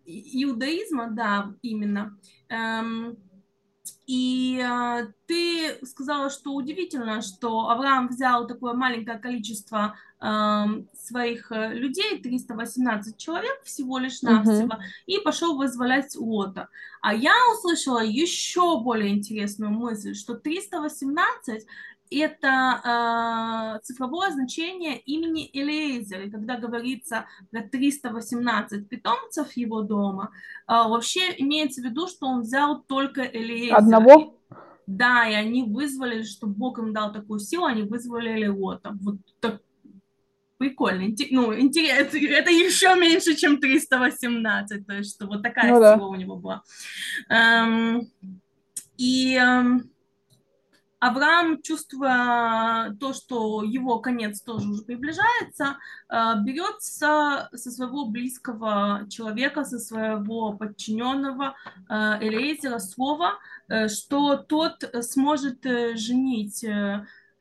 иудаизма, 0.06 1.10
да, 1.12 1.54
именно. 1.62 2.18
Эм, 2.50 3.18
и 4.08 4.64
ты 5.28 5.86
сказала, 5.86 6.30
что 6.30 6.54
удивительно, 6.54 7.22
что 7.22 7.70
Авраам 7.70 8.08
взял 8.10 8.48
такое 8.48 8.74
маленькое 8.74 9.20
количество 9.20 9.96
своих 10.22 11.52
э, 11.52 11.74
людей, 11.74 12.20
318 12.22 13.18
человек 13.18 13.64
всего 13.64 13.98
лишь 13.98 14.22
навсего, 14.22 14.76
uh-huh. 14.76 14.82
и 15.08 15.18
пошел 15.20 15.58
вызволять 15.58 16.16
Лота. 16.16 16.70
А 17.02 17.14
я 17.14 17.34
услышала 17.54 18.04
еще 18.04 18.80
более 18.82 19.10
интересную 19.10 19.72
мысль, 19.72 20.14
что 20.14 20.36
318 20.36 21.66
это 22.12 23.78
э, 23.78 23.80
цифровое 23.84 24.32
значение 24.32 25.00
имени 25.00 25.50
Элейзера. 25.54 26.26
И 26.26 26.30
когда 26.30 26.58
говорится 26.58 27.26
про 27.50 27.62
318 27.62 28.88
питомцев 28.90 29.54
его 29.54 29.82
дома, 29.82 30.32
э, 30.68 30.74
вообще 30.74 31.22
имеется 31.38 31.82
в 31.82 31.86
виду, 31.86 32.08
что 32.08 32.28
он 32.28 32.42
взял 32.42 32.84
только 32.84 33.22
Элейзера. 33.22 33.78
Одного? 33.78 34.38
Да, 34.88 35.28
и 35.28 35.34
они 35.34 35.64
вызвали, 35.64 36.24
что 36.24 36.48
Бог 36.48 36.80
им 36.80 36.92
дал 36.92 37.14
такую 37.14 37.40
силу, 37.40 37.66
они 37.66 37.84
вызвали 37.84 38.36
Элиота. 38.36 38.92
Вот 39.02 39.16
так 39.40 39.62
прикольно. 40.62 41.16
Ну, 41.32 41.58
интересно, 41.58 42.18
это 42.18 42.52
еще 42.52 42.96
меньше, 42.96 43.36
чем 43.36 43.60
318, 43.60 44.86
то 44.86 44.94
есть, 44.94 45.16
что 45.16 45.26
вот 45.26 45.42
такая 45.42 45.72
ну, 45.72 45.78
сила 45.78 45.98
да. 45.98 46.06
у 46.06 46.16
него 46.16 46.36
была. 46.36 46.62
Эм, 47.30 48.08
и 48.98 49.36
эм, 49.36 49.90
Авраам, 51.00 51.64
чувствуя 51.64 52.96
то, 53.00 53.14
что 53.14 53.64
его 53.64 53.98
конец 53.98 54.42
тоже 54.42 54.70
уже 54.70 54.84
приближается, 54.84 55.78
э, 56.10 56.16
берет 56.44 56.76
со, 56.84 57.50
со 57.56 57.72
своего 57.72 58.06
близкого 58.06 59.08
человека, 59.10 59.66
со 59.66 59.80
своего 59.80 60.54
подчиненного 60.54 61.56
э, 61.90 62.18
Элейзера 62.22 62.78
слово, 62.78 63.40
э, 63.68 63.88
что 63.88 64.38
тот 64.38 64.88
сможет 65.02 65.64
женить 65.96 66.64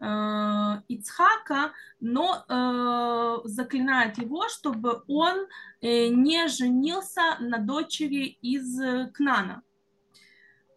Ицхака, 0.00 1.72
но 2.00 3.42
заклинает 3.44 4.16
его, 4.18 4.48
чтобы 4.48 5.02
он 5.06 5.46
не 5.82 6.48
женился 6.48 7.36
на 7.40 7.58
дочери 7.58 8.38
из 8.40 8.80
Кнана 9.12 9.62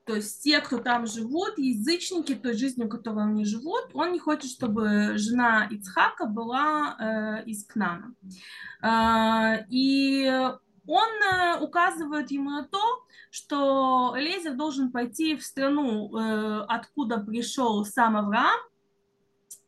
то 0.06 0.16
есть 0.16 0.44
те, 0.44 0.60
кто 0.60 0.80
там 0.80 1.08
живут, 1.08 1.58
язычники 1.58 2.36
той 2.36 2.54
жизнью, 2.54 2.90
которой 2.90 3.26
они 3.26 3.46
живут, 3.46 3.92
он 3.94 4.12
не 4.12 4.20
хочет, 4.20 4.52
чтобы 4.52 5.14
жена 5.18 5.68
Ицхака 5.72 6.26
была 6.26 6.98
э, 7.00 7.44
из 7.46 7.66
Кнана. 7.66 8.14
Э, 8.82 9.66
и 9.70 10.30
он 10.88 11.10
э, 11.24 11.60
указывает 11.62 12.32
ему 12.32 12.50
на 12.50 12.64
то, 12.64 12.82
что 13.32 14.14
Элезер 14.18 14.56
должен 14.56 14.92
пойти 14.92 15.38
в 15.38 15.44
страну, 15.44 16.16
э, 16.18 16.66
откуда 16.68 17.20
пришел 17.20 17.86
сам 17.86 18.18
Авраам, 18.18 18.60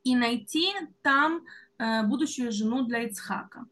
и 0.05 0.15
найти 0.15 0.67
там 1.01 1.45
э, 1.77 2.03
будущую 2.03 2.51
жену 2.51 2.85
для 2.85 3.00
Ицхака. 3.00 3.65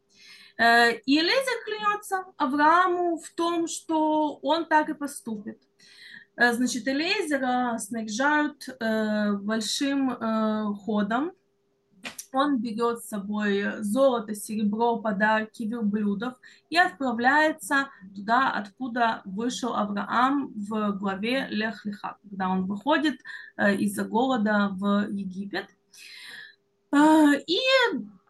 Э, 0.58 0.92
и 1.06 1.18
Элезер 1.18 1.64
клянется 1.64 2.24
Аврааму 2.36 3.18
в 3.18 3.30
том, 3.30 3.68
что 3.68 4.34
он 4.42 4.66
так 4.66 4.88
и 4.88 4.94
поступит. 4.94 5.62
Э, 6.36 6.52
значит, 6.52 6.86
Элейзера 6.88 7.78
снаряжают 7.78 8.68
большим 9.42 10.74
ходом. 10.76 11.32
Он 12.32 12.58
берет 12.58 12.98
с 12.98 13.08
собой 13.08 13.80
золото, 13.80 14.34
серебро, 14.34 14.98
подарки, 14.98 15.62
верблюдов 15.62 16.34
и 16.68 16.76
отправляется 16.76 17.88
туда, 18.16 18.50
откуда 18.50 19.22
вышел 19.24 19.74
Авраам 19.74 20.52
в 20.54 20.98
главе 20.98 21.46
Лех-Леха, 21.48 22.18
когда 22.22 22.48
он 22.48 22.66
выходит 22.66 23.20
из-за 23.56 24.04
голода 24.04 24.70
в 24.72 25.06
Египет. 25.10 25.68
И 26.94 27.58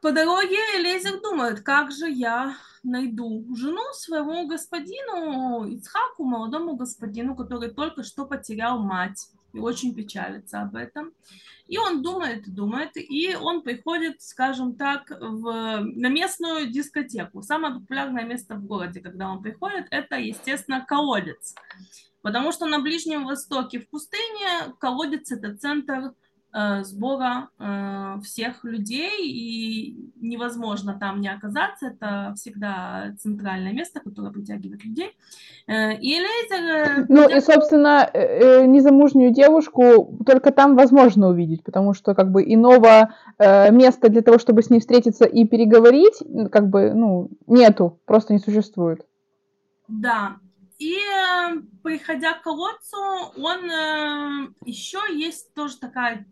по 0.01 0.13
дороге 0.13 0.57
Элейзер 0.77 1.21
думает, 1.21 1.61
как 1.61 1.93
же 1.93 2.11
я 2.11 2.57
найду 2.83 3.45
жену 3.55 3.83
своему 3.93 4.47
господину 4.47 5.67
Ицхаку, 5.67 6.25
молодому 6.25 6.77
господину, 6.77 7.35
который 7.37 7.71
только 7.71 8.03
что 8.03 8.27
потерял 8.27 8.79
мать 8.79 9.29
и 9.53 9.59
очень 9.59 9.95
печалится 9.95 10.63
об 10.63 10.77
этом. 10.77 11.13
И 11.67 11.79
он 11.79 12.03
думает, 12.03 12.53
думает, 12.53 12.91
и 12.97 13.35
он 13.35 13.63
приходит, 13.63 14.21
скажем 14.21 14.77
так, 14.77 15.11
в, 15.11 15.81
на 15.81 16.09
местную 16.09 16.71
дискотеку. 16.71 17.43
Самое 17.43 17.75
популярное 17.75 18.25
место 18.25 18.57
в 18.57 18.67
городе, 18.67 19.01
когда 19.01 19.31
он 19.31 19.43
приходит, 19.43 19.87
это, 19.91 20.17
естественно, 20.17 20.85
колодец. 20.87 21.55
Потому 22.21 22.53
что 22.53 22.67
на 22.67 22.81
Ближнем 22.81 23.25
Востоке 23.25 23.81
в 23.81 23.89
пустыне 23.89 24.75
колодец– 24.79 25.31
это 25.33 25.57
центр 25.57 26.15
сбора 26.85 27.49
э, 27.59 28.21
всех 28.23 28.63
людей, 28.63 29.11
и 29.23 30.13
невозможно 30.21 30.97
там 30.99 31.21
не 31.21 31.29
оказаться. 31.29 31.87
Это 31.87 32.35
всегда 32.37 33.15
центральное 33.19 33.73
место, 33.73 33.99
которое 33.99 34.31
притягивает 34.31 34.85
людей. 34.85 35.11
Э, 35.67 35.95
и 35.97 36.21
лейзер... 36.21 37.07
Ну 37.09 37.29
и, 37.29 37.41
собственно, 37.41 38.09
незамужнюю 38.67 39.33
девушку 39.33 40.17
только 40.25 40.53
там 40.53 40.77
возможно 40.77 41.29
увидеть, 41.29 41.65
потому 41.65 41.93
что 41.93 42.15
как 42.15 42.31
бы 42.31 42.45
иного 42.45 43.13
места 43.39 44.09
для 44.09 44.23
того, 44.23 44.39
чтобы 44.39 44.63
с 44.63 44.71
ней 44.71 44.79
встретиться 44.79 45.25
и 45.25 45.45
переговорить, 45.45 46.23
как 46.53 46.69
бы, 46.69 46.93
ну, 46.95 47.31
нету, 47.47 47.99
просто 48.05 48.33
не 48.33 48.39
существует. 48.39 49.05
Да, 49.89 50.37
и 50.79 50.97
приходя 51.83 52.35
к 52.35 52.43
колодцу, 52.43 52.97
он 53.39 54.55
еще 54.65 54.99
есть 55.13 55.53
тоже 55.55 55.79
такая 55.79 56.27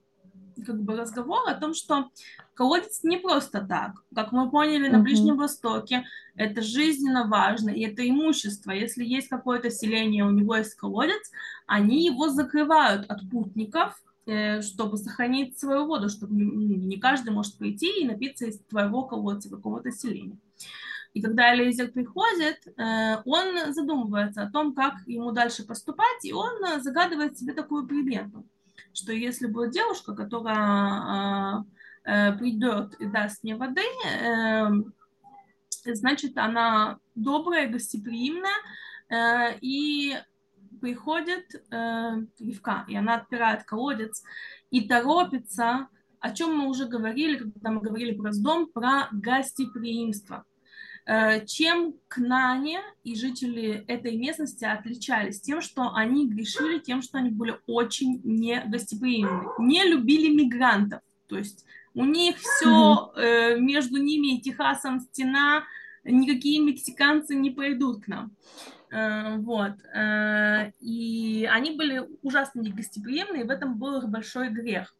как 0.65 0.83
бы 0.83 0.97
разговор 0.97 1.49
о 1.49 1.55
том, 1.55 1.75
что 1.75 2.11
колодец 2.55 3.03
не 3.03 3.17
просто 3.17 3.61
так. 3.67 3.93
Как 4.15 4.33
мы 4.33 4.51
поняли 4.51 4.89
на 4.89 4.99
Ближнем 4.99 5.37
Востоке, 5.37 6.05
это 6.35 6.63
жизненно 6.63 7.27
важно, 7.27 7.71
и 7.71 7.83
это 7.83 8.09
имущество. 8.09 8.71
Если 8.73 9.05
есть 9.05 9.29
какое-то 9.29 9.71
селение, 9.71 10.25
у 10.25 10.31
него 10.31 10.57
есть 10.57 10.75
колодец, 10.75 11.31
они 11.67 12.05
его 12.05 12.29
закрывают 12.29 13.07
от 13.11 13.29
путников, 13.31 14.01
э, 14.27 14.63
чтобы 14.63 14.97
сохранить 14.97 15.59
свою 15.59 15.87
воду, 15.87 16.09
чтобы 16.09 16.35
не 16.35 16.99
каждый 16.99 17.31
может 17.31 17.59
прийти 17.59 18.01
и 18.01 18.07
напиться 18.07 18.47
из 18.47 18.59
твоего 18.61 19.05
колодца 19.05 19.51
какого-то 19.51 19.91
селения. 19.91 20.39
И 21.15 21.21
когда 21.21 21.55
Элейзер 21.55 21.93
приходит, 21.93 22.67
э, 22.67 23.23
он 23.27 23.75
задумывается 23.75 24.43
о 24.43 24.51
том, 24.51 24.75
как 24.75 24.95
ему 25.07 25.33
дальше 25.33 25.67
поступать, 25.67 26.25
и 26.25 26.33
он 26.33 26.81
загадывает 26.81 27.39
себе 27.39 27.53
такую 27.53 27.87
примету– 27.87 28.47
что 28.93 29.13
если 29.13 29.47
будет 29.47 29.73
девушка, 29.73 30.15
которая 30.15 30.57
а, 30.57 31.65
э, 32.05 32.33
придет 32.39 32.95
и 32.95 33.07
даст 33.07 33.43
мне 33.43 33.57
воды, 33.57 33.83
эм, 34.23 34.93
значит, 35.85 36.37
она 36.37 36.99
добрая, 37.15 37.69
гостеприимная, 37.69 38.51
э, 39.09 39.59
и 39.61 40.17
приходит 40.81 41.45
э, 41.71 42.11
Ривка, 42.41 42.85
и 42.89 42.97
она 42.97 43.17
отпирает 43.17 43.63
колодец 43.65 44.23
и 44.71 44.87
торопится, 44.89 45.89
о 46.19 46.33
чем 46.33 46.57
мы 46.57 46.69
уже 46.69 46.87
говорили, 46.87 47.39
когда 47.39 47.71
мы 47.71 47.81
говорили 47.81 48.17
про 48.17 48.33
дом, 48.33 48.71
про 48.73 49.09
гостеприимство. 49.13 50.45
Э, 51.05 51.45
чем 51.47 51.95
Кнане 52.09 52.81
и 53.03 53.17
жители 53.17 53.85
этой 53.89 54.17
местности 54.17 54.65
отличались? 54.65 55.41
Тем, 55.41 55.61
что 55.61 55.93
они 55.95 56.29
грешили, 56.29 56.79
тем, 56.79 57.03
что 57.03 57.19
они 57.19 57.31
были 57.31 57.59
очень 57.67 58.21
негостеприимны, 58.25 59.49
не 59.59 59.85
любили 59.85 60.29
мигрантов. 60.29 61.01
То 61.27 61.39
есть 61.39 61.65
у 61.95 62.05
них 62.05 62.37
все 62.39 63.13
э, 63.17 63.59
между 63.59 63.97
ними 63.97 64.37
и 64.37 64.41
Техасом 64.41 65.01
стена, 65.01 65.65
никакие 66.05 66.61
мексиканцы 66.61 67.35
не 67.35 67.51
пойдут 67.51 68.05
к 68.05 68.09
нам. 68.09 68.33
Э, 68.93 69.39
вот. 69.39 69.73
Э, 69.95 70.71
и 70.81 71.49
они 71.51 71.73
были 71.73 72.07
ужасно 72.23 72.61
негостеприимны, 72.61 73.41
и 73.41 73.45
в 73.45 73.51
этом 73.51 73.79
был 73.79 73.99
их 73.99 74.09
большой 74.09 74.51
грех. 74.51 74.95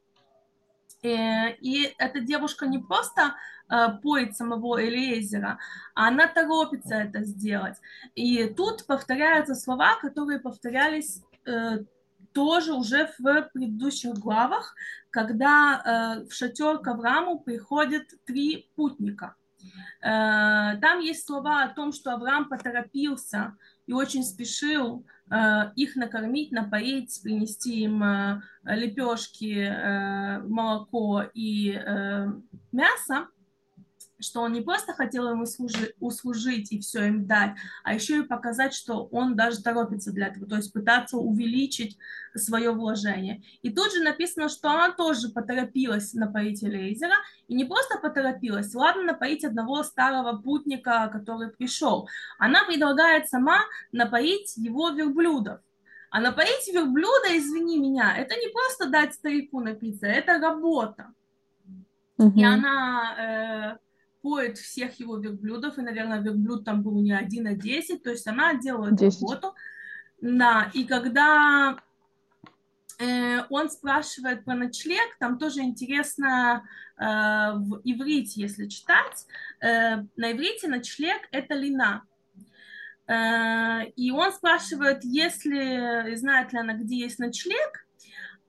Э, 1.03 1.53
и 1.61 1.95
эта 1.99 2.21
девушка 2.21 2.67
не 2.67 2.79
просто 2.79 3.35
Э, 3.73 3.89
поет 4.03 4.37
самого 4.37 4.87
Элиезера, 4.87 5.59
а 5.95 6.09
она 6.09 6.27
торопится 6.27 6.95
это 6.97 7.25
сделать. 7.25 7.77
И 8.15 8.45
тут 8.49 8.87
повторяются 8.87 9.55
слова, 9.55 9.97
которые 9.97 10.41
повторялись 10.41 11.23
э, 11.47 11.79
тоже 12.35 12.75
уже 12.75 13.11
в 13.19 13.51
предыдущих 13.55 14.15
главах, 14.15 14.75
когда 15.11 16.23
в 16.27 16.33
шатер 16.33 16.79
к 16.79 16.89
Аврааму 16.89 17.41
приходят 17.41 18.05
три 18.25 18.71
путника. 18.75 19.37
Там 20.01 21.01
есть 21.01 21.27
слова 21.27 21.65
о 21.65 21.69
том, 21.69 21.93
что 21.93 22.15
Авраам 22.15 22.49
поторопился 22.49 23.55
и 23.87 23.93
очень 23.93 24.23
спешил 24.23 25.05
э, 25.31 25.73
их 25.77 25.97
накормить, 25.97 26.53
напоить, 26.53 27.21
принести 27.23 27.83
им 27.83 28.03
э, 28.03 28.43
лепешки, 28.65 29.67
э, 29.67 30.39
молоко 30.41 31.25
и 31.35 31.79
мясо 32.73 33.29
что 34.23 34.41
он 34.41 34.52
не 34.52 34.61
просто 34.61 34.93
хотел 34.93 35.29
ему 35.31 35.47
служи, 35.47 35.95
услужить 36.00 36.73
и 36.73 36.81
все 36.81 37.07
им 37.07 37.26
дать, 37.26 37.52
а 37.85 37.95
еще 37.95 38.21
и 38.21 38.23
показать, 38.23 38.75
что 38.75 39.05
он 39.11 39.37
даже 39.37 39.62
торопится 39.62 40.12
для 40.12 40.29
этого, 40.29 40.47
то 40.47 40.57
есть 40.57 40.73
пытаться 40.73 41.17
увеличить 41.19 41.99
свое 42.35 42.71
вложение. 42.71 43.43
И 43.62 43.71
тут 43.71 43.93
же 43.93 44.02
написано, 44.02 44.49
что 44.49 44.71
она 44.71 44.93
тоже 44.93 45.29
поторопилась 45.29 46.14
напоить 46.14 46.62
Элейзера, 46.62 47.14
и 47.49 47.55
не 47.55 47.64
просто 47.64 47.99
поторопилась, 47.99 48.75
ладно 48.75 49.02
напоить 49.02 49.45
одного 49.45 49.83
старого 49.83 50.38
путника, 50.38 51.09
который 51.12 51.50
пришел, 51.50 52.09
она 52.38 52.64
предлагает 52.64 53.29
сама 53.29 53.61
напоить 53.91 54.57
его 54.57 54.91
верблюдов. 54.91 55.61
А 56.11 56.21
напоить 56.21 56.69
верблюда, 56.73 57.38
извини 57.38 57.79
меня, 57.79 58.14
это 58.17 58.37
не 58.37 58.49
просто 58.49 58.91
дать 58.91 59.14
старику 59.14 59.61
напиться, 59.61 60.07
это 60.07 60.38
работа. 60.38 61.14
Угу. 62.19 62.38
И 62.38 62.45
она 62.45 63.14
э, 63.19 63.79
поет 64.23 64.57
всех 64.57 64.99
его 65.00 65.17
верблюдов, 65.19 65.79
и, 65.79 65.83
наверное, 65.83 66.21
верблюд 66.21 66.64
там 66.64 66.83
был 66.83 67.00
не 67.02 67.12
один, 67.12 67.47
а 67.49 67.55
десять, 67.55 68.02
то 68.02 68.11
есть 68.11 68.26
она 68.26 68.55
делает 68.55 68.95
10. 68.95 69.21
работу. 69.21 69.55
Да, 70.21 70.71
и 70.73 70.85
когда 70.85 71.76
э, 72.99 73.41
он 73.50 73.69
спрашивает 73.69 74.45
про 74.45 74.55
ночлег, 74.55 75.19
там 75.19 75.38
тоже 75.38 75.61
интересно 75.62 76.64
э, 76.97 77.02
в 77.05 77.81
иврите, 77.83 78.41
если 78.41 78.69
читать, 78.69 79.26
э, 79.61 79.97
на 80.17 80.33
иврите 80.33 80.69
ночлег– 80.69 81.21
это 81.33 81.55
лина. 81.55 82.05
Э, 83.09 83.85
и 83.97 84.12
он 84.12 84.33
спрашивает, 84.33 85.00
если, 85.02 86.14
знает 86.14 86.52
ли 86.52 86.61
она, 86.61 86.75
где 86.75 86.97
есть 86.97 87.19
ночлег, 87.19 87.85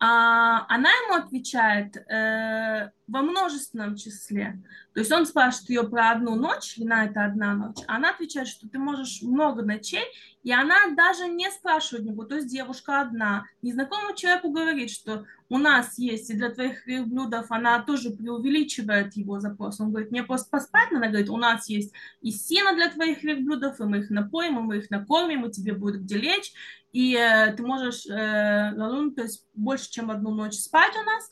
она 0.06 0.90
ему 0.90 1.14
отвечает 1.16 1.96
э, 1.96 2.92
во 3.08 3.22
множественном 3.22 3.96
числе. 3.96 4.62
То 4.94 5.00
есть 5.00 5.12
он 5.14 5.26
спрашивает 5.26 5.70
ее 5.70 5.84
про 5.84 6.12
одну 6.12 6.36
ночь, 6.36 6.78
вина 6.78 7.06
это 7.06 7.24
одна 7.24 7.54
ночь. 7.54 7.84
Она 7.88 8.10
отвечает, 8.10 8.50
что 8.50 8.68
ты 8.68 8.80
можешь 8.80 9.22
много 9.22 9.62
ночей, 9.62 10.04
и 10.44 10.52
она 10.52 10.90
даже 10.96 11.28
не 11.28 11.50
спрашивает 11.50 12.06
него, 12.06 12.26
то 12.26 12.36
есть 12.36 12.50
девушка 12.50 13.00
одна. 13.00 13.46
Незнакомому 13.62 14.14
человеку 14.14 14.52
говорит, 14.52 14.92
что 14.92 15.26
у 15.48 15.58
нас 15.58 15.98
есть, 15.98 16.30
и 16.30 16.34
для 16.34 16.50
твоих 16.50 16.84
блюдов 16.86 17.46
она 17.50 17.82
тоже 17.82 18.10
преувеличивает 18.10 19.16
его 19.16 19.40
запрос. 19.40 19.80
Он 19.80 19.92
говорит, 19.92 20.12
мне 20.12 20.24
просто 20.24 20.50
поспать 20.50 20.92
надо, 20.92 21.08
говорит, 21.08 21.30
у 21.30 21.38
нас 21.38 21.70
есть 21.70 21.94
и 22.22 22.32
сено 22.32 22.76
для 22.76 22.90
твоих 22.90 23.22
блюдов, 23.22 23.80
и 23.80 23.84
мы 23.84 24.00
их 24.00 24.10
напоим, 24.10 24.60
и 24.60 24.64
мы 24.64 24.78
их 24.80 24.90
накормим, 24.90 25.46
и 25.46 25.52
тебе 25.52 25.74
будет 25.74 26.02
где 26.02 26.18
лечь, 26.18 26.52
и 26.94 27.16
э, 27.16 27.54
ты 27.54 27.64
можешь, 27.64 28.06
э, 28.06 28.72
ну, 28.76 29.12
то 29.12 29.24
есть 29.24 29.46
больше, 29.54 29.90
чем 29.90 30.12
одну 30.12 30.32
ночь 30.32 30.54
спать 30.54 30.96
у 30.96 31.04
нас, 31.04 31.32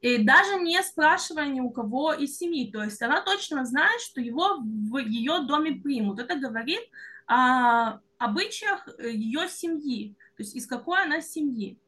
и 0.00 0.18
даже 0.24 0.56
не 0.56 0.82
спрашивая 0.82 1.46
ни 1.46 1.60
у 1.60 1.70
кого 1.70 2.12
из 2.14 2.38
семьи. 2.38 2.72
То 2.72 2.82
есть 2.82 3.00
она 3.02 3.20
точно 3.20 3.64
знает, 3.64 4.00
что 4.00 4.20
его 4.20 4.56
в 4.58 4.98
ее 4.98 5.40
доме 5.46 5.80
примут. 5.80 6.18
Это 6.18 6.36
говорит 6.36 6.80
о 7.26 8.00
обычаях 8.18 8.88
ее 8.98 9.48
семьи, 9.48 10.16
то 10.36 10.42
есть 10.42 10.56
из 10.56 10.66
какой 10.66 11.02
она 11.02 11.20
семьи. 11.20 11.78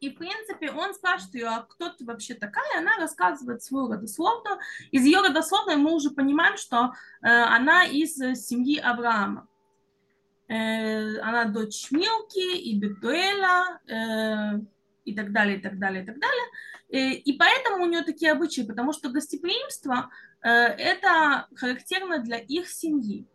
И, 0.00 0.08
в 0.08 0.14
принципе, 0.14 0.70
он 0.70 0.94
спрашивает 0.94 1.34
ее, 1.34 1.48
а 1.48 1.62
кто 1.68 1.90
ты 1.90 2.06
вообще 2.06 2.32
такая? 2.32 2.78
Она 2.78 2.96
рассказывает 2.96 3.62
свою 3.62 3.92
родословную. 3.92 4.58
Из 4.92 5.04
ее 5.04 5.20
родословной 5.20 5.76
мы 5.76 5.92
уже 5.92 6.10
понимаем, 6.10 6.56
что 6.56 6.94
э, 7.22 7.28
она 7.28 7.84
из 7.84 8.14
семьи 8.16 8.78
Авраама. 8.78 9.49
Э, 10.50 11.20
она 11.20 11.44
дочь 11.44 11.92
Милки 11.92 12.58
и 12.58 12.76
Бетуэля 12.76 13.78
э, 13.86 14.60
и 15.04 15.14
так 15.14 15.32
далее, 15.32 15.58
и 15.58 15.60
так 15.60 15.78
далее, 15.78 16.02
и 16.02 16.06
так 16.06 16.18
далее. 16.18 16.44
Э, 16.88 17.12
и 17.12 17.32
поэтому 17.34 17.84
у 17.84 17.86
нее 17.86 18.02
такие 18.02 18.32
обычаи, 18.32 18.62
потому 18.62 18.92
что 18.92 19.10
гостеприимство 19.10 20.10
это 20.42 21.48
характерно 21.54 22.20
для 22.20 22.38
их 22.38 22.66
семьи. 22.70 23.26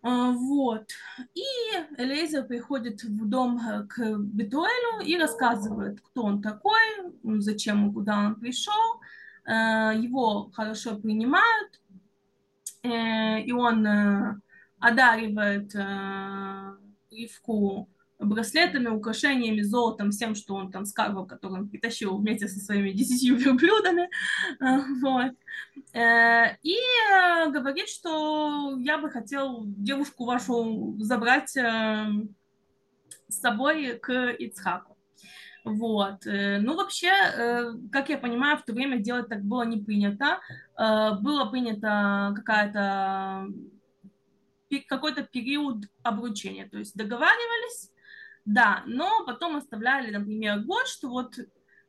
Вот. 0.00 0.86
И 1.34 1.42
Элейзер 1.98 2.44
приходит 2.44 3.02
в 3.02 3.28
дом 3.28 3.60
к 3.88 4.18
Бетуэлю 4.18 5.04
и 5.04 5.18
рассказывает, 5.18 6.00
кто 6.00 6.22
он 6.22 6.42
такой, 6.42 6.80
зачем 7.24 7.90
и 7.90 7.92
куда 7.92 8.18
он 8.20 8.36
пришел. 8.36 9.00
Его 9.44 10.52
хорошо 10.52 10.96
принимают, 10.96 11.80
и 12.84 13.52
он 13.52 14.40
одаривает 14.84 15.74
э, 15.74 16.76
Ривку 17.10 17.88
браслетами, 18.18 18.88
украшениями, 18.88 19.62
золотом, 19.62 20.10
всем, 20.10 20.34
что 20.34 20.54
он 20.54 20.70
там 20.70 20.84
скарбал, 20.84 21.26
который 21.26 21.60
он 21.60 21.68
притащил 21.68 22.16
вместе 22.16 22.48
со 22.48 22.58
своими 22.60 22.90
десятью 22.90 23.36
верблюдами. 23.36 24.08
Э, 24.60 24.80
вот. 25.00 25.32
Э, 25.94 26.56
и 26.62 26.76
говорит, 27.50 27.88
что 27.88 28.76
я 28.78 28.98
бы 28.98 29.10
хотел 29.10 29.64
девушку 29.66 30.24
вашу 30.24 30.96
забрать 30.98 31.56
э, 31.56 32.06
с 33.28 33.40
собой 33.40 33.98
к 33.98 34.32
Ицхаку. 34.32 34.96
Вот. 35.64 36.26
Ну, 36.26 36.76
вообще, 36.76 37.08
как 37.90 38.10
я 38.10 38.18
понимаю, 38.18 38.58
в 38.58 38.64
то 38.64 38.74
время 38.74 38.98
делать 38.98 39.30
так 39.30 39.42
было 39.42 39.62
не 39.62 39.78
принято. 39.78 40.38
Было 40.76 41.46
принято 41.46 42.34
какая-то 42.36 43.46
какой-то 44.80 45.22
период 45.22 45.84
обручения. 46.02 46.68
То 46.68 46.78
есть 46.78 46.96
договаривались, 46.96 47.92
да, 48.44 48.82
но 48.86 49.24
потом 49.26 49.56
оставляли, 49.56 50.10
например, 50.10 50.60
год, 50.60 50.86
что 50.86 51.08
вот 51.08 51.34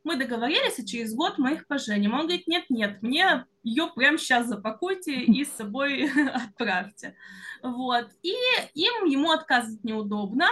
мы 0.03 0.17
договорились, 0.17 0.79
и 0.79 0.85
через 0.85 1.13
год 1.13 1.37
мы 1.37 1.53
их 1.53 1.67
поженим. 1.67 2.13
Он 2.13 2.21
говорит, 2.21 2.47
нет, 2.47 2.65
нет, 2.69 3.01
мне 3.01 3.45
ее 3.63 3.91
прямо 3.95 4.17
сейчас 4.17 4.47
запакуйте 4.47 5.13
и 5.15 5.43
с 5.43 5.51
собой 5.51 6.09
отправьте. 6.33 7.15
Вот. 7.63 8.07
И 8.21 8.35
им 8.75 9.05
ему 9.05 9.31
отказывать 9.31 9.83
неудобно, 9.83 10.47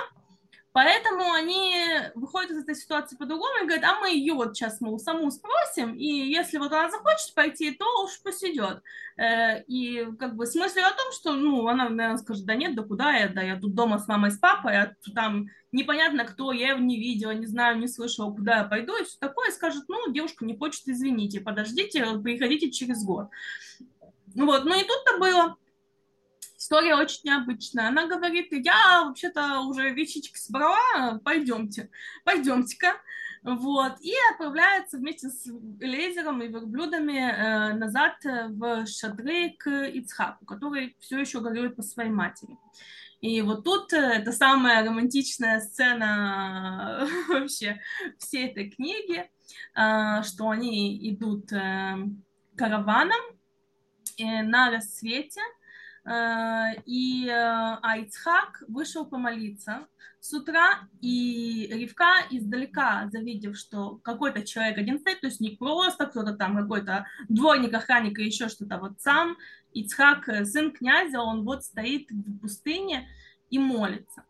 Поэтому 0.74 1.32
они 1.34 1.76
выходят 2.16 2.50
из 2.50 2.64
этой 2.64 2.74
ситуации 2.74 3.16
по-другому 3.16 3.60
и 3.60 3.66
говорят, 3.68 3.86
а 3.86 4.00
мы 4.00 4.10
ее 4.10 4.34
вот 4.34 4.58
сейчас, 4.58 4.82
мол, 4.82 4.98
саму 4.98 5.30
спросим, 5.30 5.94
и 5.94 6.08
если 6.08 6.58
вот 6.58 6.72
она 6.72 6.90
захочет 6.90 7.36
пойти, 7.36 7.72
то 7.72 7.86
уж 8.04 8.20
пусть 8.24 8.44
идет. 8.44 8.82
Э, 9.16 9.62
и 9.68 10.08
как 10.18 10.36
бы 10.36 10.48
смысл 10.48 10.80
о 10.80 10.98
том, 10.98 11.12
что, 11.12 11.34
ну, 11.34 11.68
она, 11.68 11.90
наверное, 11.90 12.18
скажет, 12.18 12.46
да 12.46 12.56
нет, 12.56 12.76
да 12.76 12.82
куда 12.82 13.14
я, 13.14 13.30
да 13.30 13.44
я 13.44 13.60
тут 13.60 13.76
дома 13.76 14.00
с 14.00 14.08
мамой, 14.08 14.32
с 14.32 14.40
папой, 14.40 14.76
а 14.76 14.96
там 15.14 15.46
непонятно 15.72 16.26
кто, 16.26 16.52
я 16.52 16.70
его 16.70 16.80
не 16.80 16.98
видела, 16.98 17.32
не 17.32 17.46
знаю, 17.46 17.78
не 17.78 17.88
слышала, 17.88 18.34
куда 18.34 18.58
я 18.58 18.64
пойду, 18.64 18.96
и 18.98 19.04
все 19.04 19.18
такое, 19.20 19.50
и 19.50 19.54
скажет, 19.54 19.84
ну, 19.88 20.12
девушка 20.12 20.44
не 20.44 20.58
хочет, 20.58 20.88
извините, 20.88 21.40
подождите, 21.40 22.04
приходите 22.24 22.72
через 22.72 23.04
год. 23.04 23.28
Ну 24.34 24.48
вот, 24.48 24.66
ну 24.66 24.74
и 24.74 24.84
тут-то 24.84 25.20
было 25.20 25.56
история 26.64 26.96
очень 26.96 27.22
необычная. 27.26 27.90
Она 27.90 28.08
говорит, 28.08 28.48
я 28.52 29.04
вообще-то 29.06 29.62
уже 29.62 29.90
вещички 29.90 30.38
собрала, 30.38 31.20
пойдемте, 31.24 31.90
пойдемте-ка. 32.24 32.94
Вот, 33.44 34.00
и 34.00 34.14
отправляется 34.32 34.98
вместе 34.98 35.28
с 35.28 35.46
Лейзером 35.82 36.42
и 36.42 36.48
верблюдами 36.48 37.20
э, 37.20 37.74
назад 37.74 38.14
в 38.24 38.86
шатры 38.88 39.54
к 39.60 39.70
Ицхаку, 39.90 40.46
который 40.46 40.96
все 41.02 41.20
еще 41.20 41.42
горюет 41.42 41.76
по 41.76 41.82
своей 41.82 42.10
матери. 42.10 42.58
И 43.20 43.42
вот 43.42 43.66
тут 43.66 43.92
э, 43.92 43.98
это 43.98 44.32
самая 44.32 44.86
романтичная 44.86 45.60
сцена 45.60 47.06
вообще 47.28 47.82
всей 48.18 48.48
этой 48.48 48.70
книги, 48.70 49.30
э, 49.76 50.24
что 50.24 50.50
они 50.50 51.12
идут 51.12 51.52
э, 51.52 51.98
караваном 52.56 53.22
э, 54.18 54.42
на 54.42 54.72
рассвете, 54.72 55.42
Э, 55.42 55.63
и 56.06 57.28
э, 57.30 57.78
Айцхак 57.82 58.64
вышел 58.68 59.06
помолиться 59.06 59.88
с 60.20 60.34
утра, 60.34 60.90
и 61.00 61.70
Ривка 61.72 62.26
издалека, 62.30 63.10
завидев, 63.10 63.58
что 63.58 64.00
какой-то 64.04 64.46
человек 64.46 64.78
один 64.78 65.00
стоит, 65.00 65.22
то 65.22 65.28
есть 65.28 65.40
не 65.40 65.52
просто 65.52 66.08
кто-то 66.08 66.34
там, 66.34 66.58
какой-то 66.58 67.06
дворник, 67.30 67.74
охранник 67.74 68.20
и 68.20 68.26
еще 68.26 68.50
что-то, 68.50 68.80
вот 68.80 69.00
сам 69.00 69.38
Ицхак, 69.74 70.28
э, 70.28 70.46
сын 70.46 70.74
князя, 70.74 71.22
он 71.22 71.46
вот 71.46 71.64
стоит 71.64 72.12
в 72.12 72.40
пустыне 72.40 73.08
и 73.50 73.60
молится. 73.60 74.24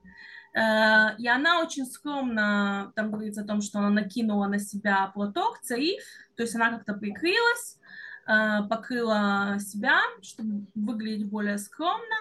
И 0.56 1.28
она 1.28 1.62
очень 1.62 1.88
скромно, 1.88 2.94
там 2.96 3.10
говорится 3.10 3.42
о 3.42 3.48
том, 3.48 3.60
что 3.64 3.80
она 3.80 3.90
накинула 3.90 4.46
на 4.46 4.60
себя 4.60 5.08
платок, 5.08 5.60
цариф, 5.64 6.04
то 6.36 6.44
есть 6.44 6.54
она 6.54 6.70
как-то 6.70 6.94
прикрылась, 6.94 7.80
Э, 7.80 8.13
покрыла 8.26 9.58
себя, 9.60 10.00
чтобы 10.22 10.66
выглядеть 10.76 11.30
более 11.30 11.58
скромно. 11.58 12.16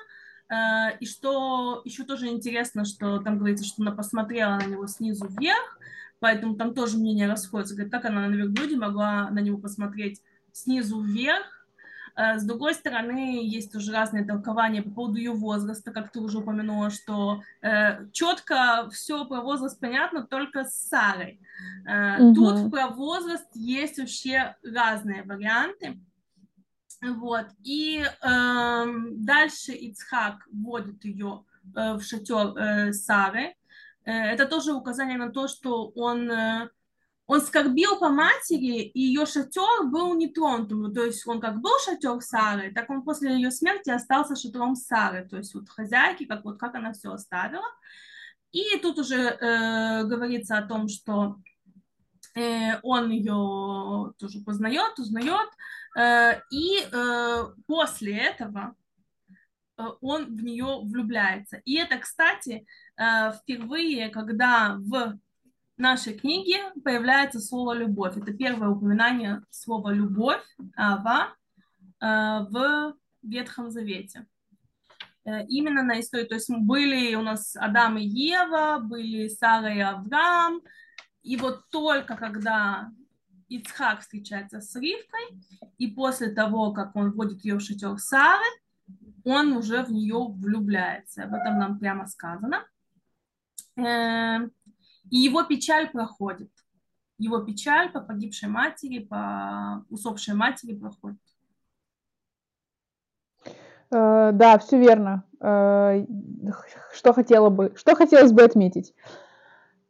Э, 0.48 0.96
и 0.98 1.06
что 1.06 1.82
еще 1.84 2.04
тоже 2.04 2.28
интересно, 2.28 2.84
что 2.84 3.18
там 3.20 3.38
говорится, 3.38 3.64
что 3.64 3.82
она 3.82 3.92
посмотрела 3.92 4.56
на 4.56 4.66
него 4.66 4.86
снизу 4.86 5.26
вверх, 5.28 5.78
поэтому 6.18 6.56
там 6.56 6.74
тоже 6.74 6.98
мнение 6.98 7.28
расходится. 7.28 7.74
Говорит, 7.74 7.92
как 7.92 8.04
она 8.04 8.28
на 8.28 8.34
люди 8.34 8.74
могла 8.74 9.30
на 9.30 9.38
него 9.40 9.58
посмотреть 9.58 10.20
снизу 10.52 11.00
вверх, 11.00 11.61
Э, 11.61 11.61
с 12.16 12.44
другой 12.44 12.74
стороны, 12.74 13.46
есть 13.46 13.74
уже 13.74 13.92
разные 13.92 14.24
толкования 14.24 14.82
по 14.82 14.90
поводу 14.90 15.16
ее 15.16 15.32
возраста, 15.32 15.92
как 15.92 16.12
ты 16.12 16.20
уже 16.20 16.38
упомянула, 16.38 16.90
что 16.90 17.42
э, 17.62 18.06
четко 18.12 18.88
все 18.92 19.24
про 19.24 19.40
возраст 19.40 19.80
понятно 19.80 20.26
только 20.26 20.64
с 20.64 20.74
Сарой. 20.74 21.40
Э, 21.86 22.22
угу. 22.22 22.34
Тут 22.34 22.70
про 22.70 22.88
возраст 22.88 23.48
есть 23.54 23.98
вообще 23.98 24.56
разные 24.62 25.22
варианты. 25.22 25.98
Вот. 27.00 27.46
И 27.64 28.04
э, 28.04 28.84
дальше 29.12 29.72
Ицхак 29.72 30.46
вводит 30.52 31.04
ее 31.04 31.44
э, 31.74 31.94
в 31.94 32.02
шатер 32.02 32.56
э, 32.56 32.92
Сары. 32.92 33.54
Э, 34.04 34.12
это 34.12 34.46
тоже 34.46 34.72
указание 34.72 35.18
на 35.18 35.30
то, 35.30 35.48
что 35.48 35.88
он 35.96 36.30
э, 36.30 36.68
он 37.32 37.40
скорбил 37.40 37.98
по 37.98 38.10
матери, 38.10 38.82
и 38.82 39.00
ее 39.00 39.24
шатер 39.24 39.86
был 39.86 40.14
нетронутым. 40.14 40.92
То 40.92 41.02
есть 41.02 41.26
он 41.26 41.40
как 41.40 41.62
был 41.62 41.72
шатер 41.82 42.20
Сары, 42.20 42.70
так 42.74 42.90
он 42.90 43.02
после 43.02 43.32
ее 43.32 43.50
смерти 43.50 43.88
остался 43.88 44.36
шатром 44.36 44.76
Сары. 44.76 45.26
То 45.26 45.38
есть 45.38 45.54
вот 45.54 45.66
хозяйки, 45.70 46.26
как 46.26 46.44
вот 46.44 46.58
как 46.58 46.74
она 46.74 46.92
все 46.92 47.10
оставила. 47.10 47.64
И 48.50 48.76
тут 48.82 48.98
уже 48.98 49.16
э, 49.16 50.04
говорится 50.04 50.58
о 50.58 50.68
том, 50.68 50.88
что 50.88 51.36
э, 52.34 52.78
он 52.82 53.10
ее 53.10 54.12
тоже 54.18 54.40
познает, 54.44 54.98
узнает. 54.98 55.48
Э, 55.96 56.38
и 56.50 56.80
э, 56.82 57.44
после 57.66 58.14
этого 58.14 58.74
э, 59.78 59.84
он 60.02 60.36
в 60.36 60.44
нее 60.44 60.80
влюбляется. 60.82 61.62
И 61.64 61.76
это, 61.76 61.96
кстати, 61.96 62.66
э, 62.98 63.32
впервые, 63.32 64.10
когда 64.10 64.76
в 64.80 65.18
нашей 65.76 66.14
книге 66.14 66.72
появляется 66.84 67.40
слово 67.40 67.74
«любовь». 67.74 68.16
Это 68.16 68.32
первое 68.32 68.68
упоминание 68.68 69.42
слова 69.50 69.90
«любовь» 69.92 70.42
Ава 70.76 71.34
э, 72.00 72.06
в 72.50 72.94
Ветхом 73.22 73.70
Завете. 73.70 74.26
Э, 75.24 75.44
именно 75.46 75.82
на 75.82 76.00
истории, 76.00 76.24
то 76.24 76.34
есть 76.34 76.50
были 76.50 77.14
у 77.14 77.22
нас 77.22 77.56
Адам 77.56 77.98
и 77.98 78.04
Ева, 78.04 78.78
были 78.80 79.28
Сара 79.28 79.72
и 79.72 79.80
Авраам, 79.80 80.62
и 81.22 81.36
вот 81.36 81.68
только 81.70 82.16
когда 82.16 82.90
Ицхак 83.48 84.00
встречается 84.00 84.60
с 84.60 84.74
Ривкой, 84.74 85.22
и 85.78 85.88
после 85.88 86.30
того, 86.30 86.72
как 86.72 86.96
он 86.96 87.12
вводит 87.12 87.44
ее 87.44 87.56
в 87.56 87.60
шатер 87.60 87.98
Сары, 87.98 88.44
он 89.24 89.52
уже 89.52 89.84
в 89.84 89.92
нее 89.92 90.26
влюбляется. 90.28 91.24
Об 91.24 91.34
этом 91.34 91.58
нам 91.58 91.78
прямо 91.78 92.06
сказано. 92.06 92.66
Э, 95.12 95.14
и 95.14 95.18
его 95.18 95.42
печаль 95.44 95.90
проходит. 95.90 96.50
Его 97.18 97.38
печаль 97.40 97.92
по 97.92 98.00
погибшей 98.00 98.48
матери, 98.48 99.00
по 99.00 99.84
усопшей 99.90 100.34
матери 100.34 100.74
проходит. 100.74 101.20
Э, 103.90 104.30
да, 104.32 104.58
все 104.58 104.78
верно. 104.78 105.24
Э, 105.40 106.04
что 106.92 107.12
хотела 107.12 107.50
бы, 107.50 107.72
что 107.76 107.94
хотелось 107.94 108.32
бы 108.32 108.42
отметить. 108.42 108.94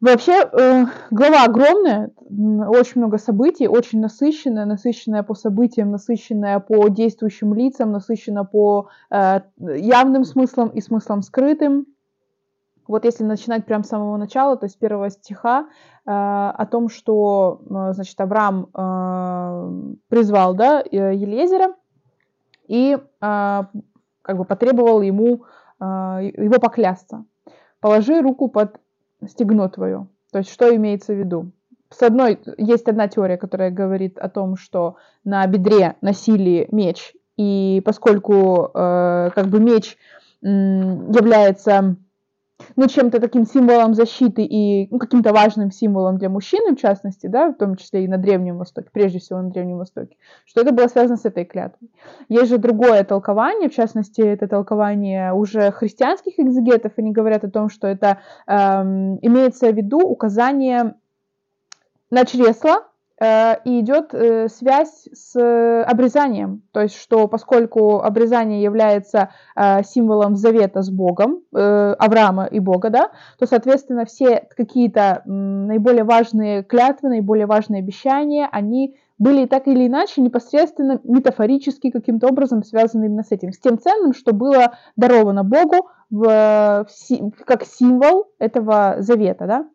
Вообще, 0.01 0.43
э, 0.43 0.87
глава 1.13 1.45
огромная, 1.45 2.11
очень 2.29 3.01
много 3.01 3.19
событий, 3.19 3.69
очень 3.69 4.01
насыщенная, 4.01 4.65
насыщенная 4.65 5.23
по 5.23 5.35
событиям, 5.35 5.93
насыщенная 5.93 6.59
по 6.59 6.89
действующим 6.89 7.55
лицам, 7.55 7.93
насыщенная 7.93 8.43
по 8.43 8.89
явным 9.11 10.25
смыслам 10.25 10.71
и 10.71 10.81
смыслам 10.81 11.23
скрытым. 11.23 11.87
Вот 12.93 13.07
если 13.07 13.25
начинать 13.25 13.65
прямо 13.65 13.85
с 13.85 13.89
самого 13.89 14.19
начала, 14.19 14.55
то 14.59 14.67
есть 14.67 14.79
первого 14.79 15.09
стиха, 15.09 15.61
э, 15.61 15.65
о 16.05 16.67
том, 16.71 16.91
что, 16.91 17.63
э, 17.65 17.95
значит, 17.95 18.21
Авраам 18.21 18.69
э, 18.75 19.95
призвал, 20.09 20.55
да, 20.55 20.81
Елезера 20.91 21.73
и 22.69 22.99
э, 22.99 23.01
как 23.21 24.37
бы 24.37 24.45
потребовал 24.45 25.01
ему 25.01 25.47
э, 25.81 25.85
его 26.37 26.61
поклясться. 26.61 27.25
Положи 27.81 28.21
руку 28.21 28.49
под 28.49 28.79
стегно 29.27 29.71
твое. 29.71 30.07
То 30.31 30.41
есть 30.41 30.51
что 30.53 30.77
имеется 30.77 31.15
в 31.15 31.17
виду? 31.17 31.51
С 31.89 32.03
одной, 32.03 32.41
есть 32.59 32.89
одна 32.89 33.09
теория, 33.09 33.39
которая 33.39 33.71
говорит 33.71 34.19
о 34.19 34.29
том, 34.29 34.57
что 34.57 34.97
на 35.25 35.47
бедре 35.47 35.97
носили 36.03 36.69
меч, 36.71 37.15
и 37.39 37.81
поскольку 37.87 38.71
э, 38.75 39.31
как 39.35 39.47
бы 39.47 39.61
меч 39.61 39.97
э, 40.43 40.47
является 40.47 41.97
ну, 42.77 42.89
чем-то 42.89 43.21
таким 43.21 43.47
символом 43.47 43.95
защиты 43.95 44.43
и 44.43 44.89
ну, 44.91 44.99
каким-то 44.99 45.33
важным 45.33 45.71
символом 45.71 46.19
для 46.19 46.29
мужчины, 46.29 46.75
в 46.75 46.81
частности, 46.81 47.27
да, 47.27 47.51
в 47.51 47.55
том 47.55 47.77
числе 47.77 48.05
и 48.05 48.09
на 48.09 48.19
Древнем 48.19 48.59
Востоке, 48.59 48.89
прежде 48.93 49.19
всего 49.19 49.41
на 49.41 49.51
Древнем 49.51 49.79
Востоке, 49.79 50.17
что 50.45 50.61
это 50.61 50.73
было 50.73 50.87
связано 50.87 51.17
с 51.17 51.25
этой 51.25 51.45
клятвой. 51.45 51.91
Есть 52.29 52.51
же 52.51 52.59
другое 52.59 53.05
толкование, 53.05 53.69
в 53.69 53.75
частности, 53.75 54.21
это 54.21 54.49
толкование 54.49 55.33
уже 55.33 55.71
христианских 55.73 56.39
экзегетов, 56.39 56.93
они 56.97 57.13
говорят 57.13 57.45
о 57.45 57.51
том, 57.51 57.69
что 57.69 57.87
это 57.87 58.19
эм, 58.47 59.19
имеется 59.23 59.71
в 59.71 59.77
виду 59.77 60.01
указание 60.01 60.95
на 62.11 62.25
чресло, 62.25 62.87
и 63.65 63.81
идет 63.81 64.15
э, 64.15 64.49
связь 64.49 65.09
с 65.13 65.85
обрезанием. 65.85 66.63
То 66.73 66.81
есть, 66.81 66.97
что 67.01 67.29
поскольку 67.29 68.01
обрезание 68.01 68.63
является 68.63 69.31
э, 69.55 69.83
символом 69.85 70.37
завета 70.37 70.83
с 70.83 70.91
Богом, 70.91 71.41
Авраама 71.53 72.47
и 72.47 72.59
Бога, 72.59 72.91
да, 72.91 73.11
то, 73.39 73.47
соответственно, 73.47 74.05
все 74.05 74.47
какие-то 74.57 75.23
наиболее 75.27 76.05
важные 76.05 76.63
клятвы, 76.63 77.11
наиболее 77.11 77.47
важные 77.47 77.81
обещания, 77.81 78.49
они 78.51 78.97
были 79.23 79.47
так 79.47 79.69
или 79.69 79.87
иначе 79.87 80.21
непосредственно 80.21 81.01
метафорически 81.05 81.91
каким-то 81.91 82.27
образом 82.27 82.65
связаны 82.65 83.05
именно 83.05 83.23
с 83.23 83.31
этим, 83.31 83.53
с 83.53 83.59
тем 83.59 83.79
ценным, 83.79 84.15
что 84.15 84.33
было 84.33 84.73
даровано 84.97 85.45
Богу 85.45 85.89
в, 86.13 86.87
в, 86.87 87.45
как 87.47 87.65
символ 87.65 88.27
этого 88.39 88.97
завета. 88.99 89.47
Да? 89.47 89.67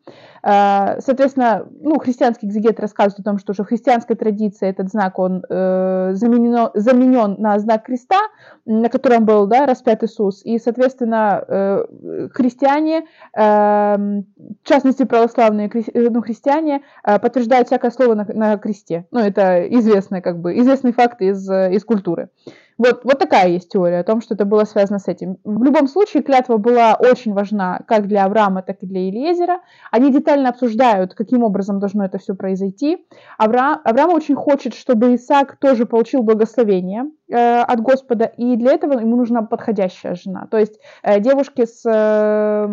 А, 0.43 0.97
соответственно, 0.99 1.67
ну, 1.81 1.97
христианский 1.97 2.45
экзегет 2.45 2.79
рассказывает 2.79 3.19
о 3.19 3.23
том, 3.23 3.39
что 3.39 3.53
уже 3.53 3.63
в 3.63 3.67
христианской 3.67 4.15
традиции 4.15 4.69
этот 4.69 4.89
знак, 4.89 5.17
он 5.17 5.43
э, 5.49 6.11
заменен, 6.13 7.35
на 7.41 7.57
знак 7.57 7.85
креста, 7.85 8.19
на 8.65 8.87
котором 8.89 9.25
был 9.25 9.47
да, 9.47 9.65
распят 9.65 10.03
Иисус. 10.03 10.45
И, 10.45 10.59
соответственно, 10.59 11.43
э, 11.47 11.85
христиане, 12.33 13.07
э, 13.35 13.41
в 13.41 14.63
частности, 14.63 15.05
православные 15.05 15.71
э, 15.73 16.09
ну, 16.11 16.21
христиане, 16.21 16.83
э, 17.03 17.17
подтверждают 17.17 17.67
всякое 17.67 17.89
слово 17.89 18.13
на, 18.13 18.25
на 18.25 18.57
кресте. 18.57 19.07
Ну, 19.09 19.19
это 19.19 19.67
известный, 19.69 20.21
как 20.21 20.39
бы, 20.39 20.55
известный 20.59 20.93
факт 20.93 21.19
из, 21.21 21.49
из 21.49 21.83
культуры. 21.83 22.29
Вот, 22.77 23.03
вот 23.03 23.17
такая 23.17 23.49
есть 23.49 23.69
теория 23.69 23.99
о 23.99 24.03
том, 24.03 24.21
что 24.21 24.35
это 24.35 24.45
было 24.45 24.63
связано 24.63 24.99
с 24.99 25.07
этим. 25.07 25.37
В 25.43 25.63
любом 25.63 25.87
случае, 25.87 26.21
клятва 26.21 26.57
была 26.57 26.95
очень 26.95 27.33
важна 27.33 27.81
как 27.87 28.07
для 28.07 28.25
Авраама, 28.25 28.61
так 28.61 28.77
и 28.81 28.85
для 28.85 29.07
Елизера. 29.07 29.61
Они 29.91 30.11
детально 30.11 30.49
обсуждают, 30.49 31.15
каким 31.15 31.43
образом 31.43 31.79
должно 31.79 32.05
это 32.05 32.19
все 32.19 32.35
произойти. 32.35 33.05
Авраам, 33.37 33.81
Авраам 33.83 34.13
очень 34.13 34.35
хочет, 34.35 34.75
чтобы 34.75 35.15
Исаак 35.15 35.57
тоже 35.57 35.85
получил 35.85 36.21
благословение 36.21 37.05
э, 37.29 37.61
от 37.61 37.81
Господа, 37.81 38.25
и 38.25 38.55
для 38.55 38.73
этого 38.73 38.99
ему 38.99 39.15
нужна 39.15 39.41
подходящая 39.41 40.15
жена. 40.15 40.47
То 40.49 40.57
есть 40.57 40.79
э, 41.03 41.19
девушки 41.19 41.65
с... 41.65 41.81
Э, 41.85 42.67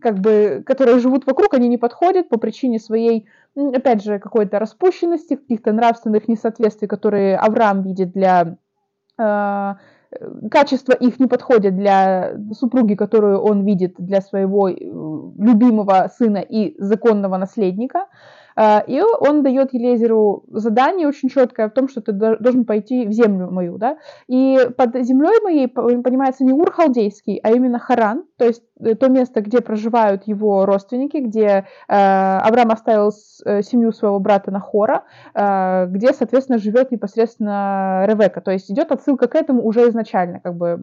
как 0.00 0.18
бы, 0.18 0.62
которые 0.66 0.98
живут 0.98 1.26
вокруг, 1.26 1.54
они 1.54 1.68
не 1.68 1.78
подходят 1.78 2.28
по 2.28 2.38
причине 2.38 2.78
своей 2.78 3.26
опять 3.56 4.02
же, 4.02 4.18
какой-то 4.18 4.58
распущенности, 4.58 5.36
каких-то 5.36 5.72
нравственных 5.72 6.28
несоответствий, 6.28 6.88
которые 6.88 7.36
Авраам 7.36 7.82
видит 7.82 8.12
для 8.12 8.56
э, 9.18 9.74
качества 10.50 10.92
их 10.92 11.20
не 11.20 11.26
подходят 11.26 11.76
для 11.76 12.36
супруги, 12.52 12.94
которую 12.94 13.40
он 13.40 13.64
видит 13.64 13.94
для 13.98 14.20
своего 14.20 14.68
э, 14.68 14.74
любимого 14.74 16.10
сына 16.16 16.38
и 16.38 16.74
законного 16.78 17.36
наследника. 17.36 18.06
Э, 18.56 18.80
и 18.86 19.00
он 19.00 19.42
дает 19.42 19.72
Елезеру 19.72 20.44
задание 20.48 21.08
очень 21.08 21.28
четкое 21.28 21.68
в 21.68 21.72
том, 21.72 21.88
что 21.88 22.00
ты 22.00 22.12
должен 22.12 22.64
пойти 22.64 23.06
в 23.06 23.12
землю 23.12 23.50
мою, 23.50 23.78
да, 23.78 23.98
и 24.28 24.58
под 24.76 24.96
землей 25.04 25.40
моей 25.42 25.68
понимается 25.68 26.44
не 26.44 26.52
Ур 26.52 26.70
халдейский, 26.70 27.40
а 27.42 27.50
именно 27.50 27.78
Харан, 27.78 28.24
то 28.40 28.46
есть 28.46 28.62
э, 28.80 28.94
то 28.94 29.08
место, 29.08 29.42
где 29.42 29.60
проживают 29.60 30.26
его 30.26 30.64
родственники, 30.64 31.18
где 31.18 31.46
э, 31.46 31.62
Авраам 31.88 32.70
оставил 32.70 33.12
семью 33.12 33.92
своего 33.92 34.18
брата 34.18 34.50
Нахора, 34.50 35.02
где, 35.34 36.12
соответственно, 36.12 36.58
живет 36.58 36.90
непосредственно 36.90 38.04
Ревека. 38.06 38.40
То 38.40 38.50
есть 38.50 38.70
идет 38.70 38.92
отсылка 38.92 39.28
к 39.28 39.34
этому 39.34 39.66
уже 39.66 39.88
изначально, 39.88 40.40
как 40.40 40.54
бы 40.54 40.80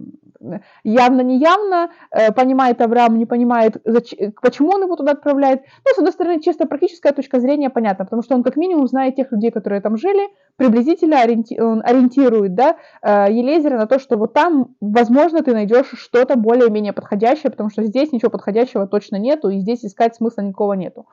явно-неявно, 0.84 1.90
понимает 2.36 2.82
Авраам, 2.82 3.18
не 3.18 3.26
понимает, 3.26 3.78
зачем, 3.86 4.34
почему 4.42 4.72
он 4.72 4.84
его 4.84 4.96
туда 4.96 5.12
отправляет. 5.14 5.62
Ну, 5.86 5.94
с 5.94 5.98
одной 5.98 6.14
стороны, 6.14 6.42
чисто 6.42 6.66
практическая 6.68 7.14
точка 7.14 7.40
зрения 7.40 7.70
понятна, 7.70 8.06
потому 8.06 8.22
что 8.24 8.36
он 8.36 8.44
как 8.44 8.56
минимум 8.58 8.88
знает 8.88 9.16
тех 9.16 9.32
людей, 9.32 9.52
которые 9.52 9.82
там 9.82 9.98
жили, 9.98 10.30
приблизительно 10.58 11.22
ориенти... 11.22 11.60
он 11.60 11.82
ориентирует 11.86 12.56
да, 12.56 12.76
э, 13.02 13.28
Елезера 13.32 13.78
на 13.78 13.88
то, 13.88 14.00
что 14.00 14.18
вот 14.18 14.34
там, 14.34 14.76
возможно, 14.82 15.42
ты 15.44 15.54
найдешь 15.54 15.92
что-то 15.94 16.36
более-менее 16.36 16.94
подходящее, 16.94 17.47
потому 17.50 17.70
что 17.70 17.84
здесь 17.84 18.12
ничего 18.12 18.32
подходящего 18.32 18.88
точно 18.88 19.18
нету, 19.18 19.50
и 19.50 19.60
здесь 19.60 19.86
искать 19.86 20.16
смысла 20.16 20.42
никакого 20.42 20.74
нету. 20.74 21.08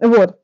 Вот. 0.00 0.38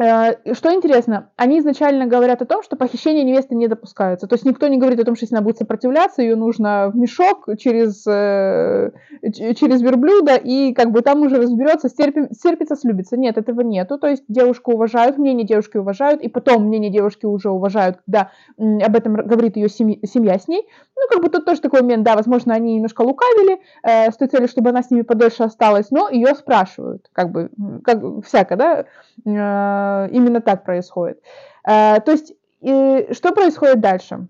Э, 0.00 0.54
что 0.54 0.72
интересно, 0.74 1.30
они 1.36 1.58
изначально 1.58 2.06
говорят 2.06 2.40
о 2.40 2.46
том, 2.46 2.62
что 2.62 2.76
похищение 2.76 3.22
невесты 3.22 3.54
не 3.54 3.68
допускается. 3.68 4.26
То 4.26 4.34
есть 4.34 4.46
никто 4.46 4.66
не 4.68 4.78
говорит 4.78 4.98
о 5.00 5.04
том, 5.04 5.14
что 5.14 5.24
если 5.24 5.36
она 5.36 5.44
будет 5.44 5.58
сопротивляться, 5.58 6.22
ее 6.22 6.36
нужно 6.36 6.90
в 6.90 6.96
мешок 6.96 7.48
через, 7.58 8.06
э, 8.06 8.92
через 9.30 9.82
верблюда, 9.82 10.36
и 10.36 10.72
как 10.72 10.90
бы 10.90 11.02
там 11.02 11.20
уже 11.20 11.36
разберется, 11.36 11.88
стерпи, 11.88 12.32
стерпится, 12.32 12.76
слюбится. 12.76 13.18
Нет, 13.18 13.36
этого 13.36 13.60
нету. 13.60 13.98
То 13.98 14.06
есть 14.06 14.24
девушку 14.28 14.72
уважают, 14.72 15.18
мнение 15.18 15.46
девушки 15.46 15.76
уважают, 15.76 16.22
и 16.22 16.28
потом 16.28 16.64
мнение 16.64 16.90
девушки 16.90 17.26
уже 17.26 17.50
уважают, 17.50 17.98
когда 18.06 18.30
об 18.56 18.96
этом 18.96 19.14
говорит 19.14 19.56
ее 19.56 19.68
семья, 19.68 19.98
семья 20.04 20.38
с 20.38 20.48
ней. 20.48 20.66
Ну, 20.96 21.08
как 21.08 21.22
бы 21.22 21.28
тут 21.28 21.44
тоже 21.44 21.60
такой 21.60 21.82
момент, 21.82 22.04
да, 22.04 22.14
возможно, 22.14 22.54
они 22.54 22.74
немножко 22.74 23.02
лукавили 23.02 23.60
э, 23.82 24.10
с 24.10 24.16
той 24.16 24.28
целью, 24.28 24.48
чтобы 24.48 24.70
она 24.70 24.82
с 24.82 24.90
ними 24.90 25.02
подольше 25.02 25.42
осталась, 25.42 25.90
но 25.90 26.08
ее 26.10 26.34
спрашивают, 26.34 27.08
как 27.12 27.30
бы, 27.30 27.50
как 27.84 28.02
всяко, 28.24 28.56
да, 28.56 28.84
э, 29.24 29.89
именно 30.10 30.40
так 30.40 30.64
происходит. 30.64 31.20
Э, 31.66 32.00
то 32.00 32.12
есть, 32.12 32.32
э, 32.62 33.12
что 33.12 33.32
происходит 33.32 33.80
дальше? 33.80 34.28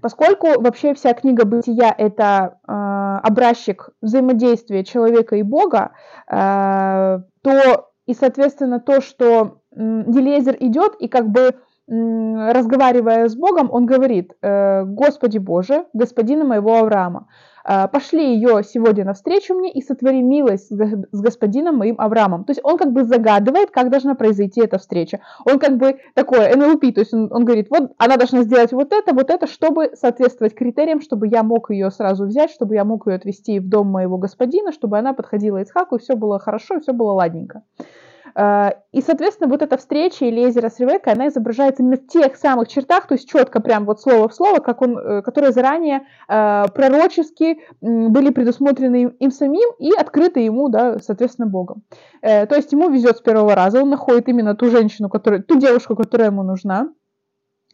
Поскольку 0.00 0.60
вообще 0.60 0.94
вся 0.94 1.14
книга 1.14 1.44
бытия 1.44 1.94
это 1.96 2.58
э, 2.66 2.72
образчик 3.22 3.90
взаимодействия 4.02 4.84
человека 4.84 5.36
и 5.36 5.42
Бога, 5.42 5.92
э, 6.28 7.20
то 7.42 7.90
и, 8.06 8.14
соответственно, 8.14 8.80
то, 8.80 9.00
что 9.00 9.60
э, 9.70 9.80
Елезер 9.80 10.56
идет 10.60 10.94
и 10.98 11.08
как 11.08 11.28
бы 11.28 11.54
разговаривая 11.86 13.28
с 13.28 13.36
Богом, 13.36 13.70
он 13.70 13.84
говорит, 13.84 14.32
«Э, 14.40 14.84
«Господи 14.84 15.36
Боже, 15.36 15.84
господина 15.92 16.44
моего 16.44 16.78
Авраама, 16.78 17.28
э, 17.28 17.53
пошли 17.64 18.34
ее 18.34 18.62
сегодня 18.62 19.04
навстречу 19.04 19.54
мне 19.54 19.72
и 19.72 19.82
сотвори 19.82 20.22
милость 20.22 20.68
с 20.70 21.20
господином 21.20 21.76
моим 21.76 21.96
Авраамом». 21.98 22.44
То 22.44 22.50
есть 22.50 22.60
он 22.62 22.76
как 22.76 22.92
бы 22.92 23.04
загадывает, 23.04 23.70
как 23.70 23.90
должна 23.90 24.14
произойти 24.14 24.60
эта 24.60 24.78
встреча. 24.78 25.20
Он 25.44 25.58
как 25.58 25.76
бы 25.76 25.98
такой 26.14 26.54
НЛП, 26.54 26.94
то 26.94 27.00
есть 27.00 27.14
он, 27.14 27.32
он 27.32 27.44
говорит, 27.44 27.68
вот 27.70 27.92
она 27.98 28.16
должна 28.16 28.42
сделать 28.42 28.72
вот 28.72 28.92
это, 28.92 29.14
вот 29.14 29.30
это, 29.30 29.46
чтобы 29.46 29.92
соответствовать 29.94 30.54
критериям, 30.54 31.00
чтобы 31.00 31.28
я 31.28 31.42
мог 31.42 31.70
ее 31.70 31.90
сразу 31.90 32.26
взять, 32.26 32.50
чтобы 32.50 32.74
я 32.74 32.84
мог 32.84 33.06
ее 33.06 33.14
отвезти 33.14 33.58
в 33.58 33.68
дом 33.68 33.88
моего 33.88 34.18
господина, 34.18 34.72
чтобы 34.72 34.98
она 34.98 35.12
подходила 35.12 35.60
Ицхаку, 35.60 35.96
и 35.96 35.98
все 35.98 36.16
было 36.16 36.38
хорошо, 36.38 36.76
и 36.76 36.80
все 36.80 36.92
было 36.92 37.12
ладненько. 37.12 37.62
Э, 38.36 38.70
и, 38.92 39.00
соответственно, 39.00 39.48
вот 39.48 39.62
эта 39.62 39.76
встреча 39.76 40.28
Элизера 40.28 40.68
с 40.68 40.78
Ревекой, 40.80 41.12
она 41.12 41.28
изображается 41.28 41.82
именно 41.82 41.96
в 41.96 42.06
тех 42.06 42.36
самых 42.36 42.68
чертах, 42.68 43.06
то 43.06 43.14
есть 43.14 43.28
четко 43.28 43.60
прям 43.60 43.84
вот 43.84 44.00
слово 44.00 44.28
в 44.28 44.34
слово, 44.34 44.58
как 44.58 44.82
он, 44.82 44.98
э, 44.98 45.22
которые 45.22 45.52
заранее 45.52 46.06
э, 46.28 46.64
пророчески 46.74 47.60
были 47.80 48.30
предусмотрены 48.30 49.14
им 49.18 49.30
самим 49.30 49.70
и 49.78 49.90
открыты 49.92 50.40
ему, 50.40 50.68
да, 50.68 50.98
соответственно, 50.98 51.46
Богом. 51.46 51.82
То 52.22 52.54
есть 52.54 52.72
ему 52.72 52.88
везет 52.88 53.18
с 53.18 53.20
первого 53.20 53.54
раза, 53.54 53.82
он 53.82 53.90
находит 53.90 54.28
именно 54.28 54.54
ту 54.54 54.70
женщину, 54.70 55.08
которая, 55.08 55.42
ту 55.42 55.58
девушку, 55.58 55.94
которая 55.94 56.28
ему 56.28 56.42
нужна, 56.42 56.88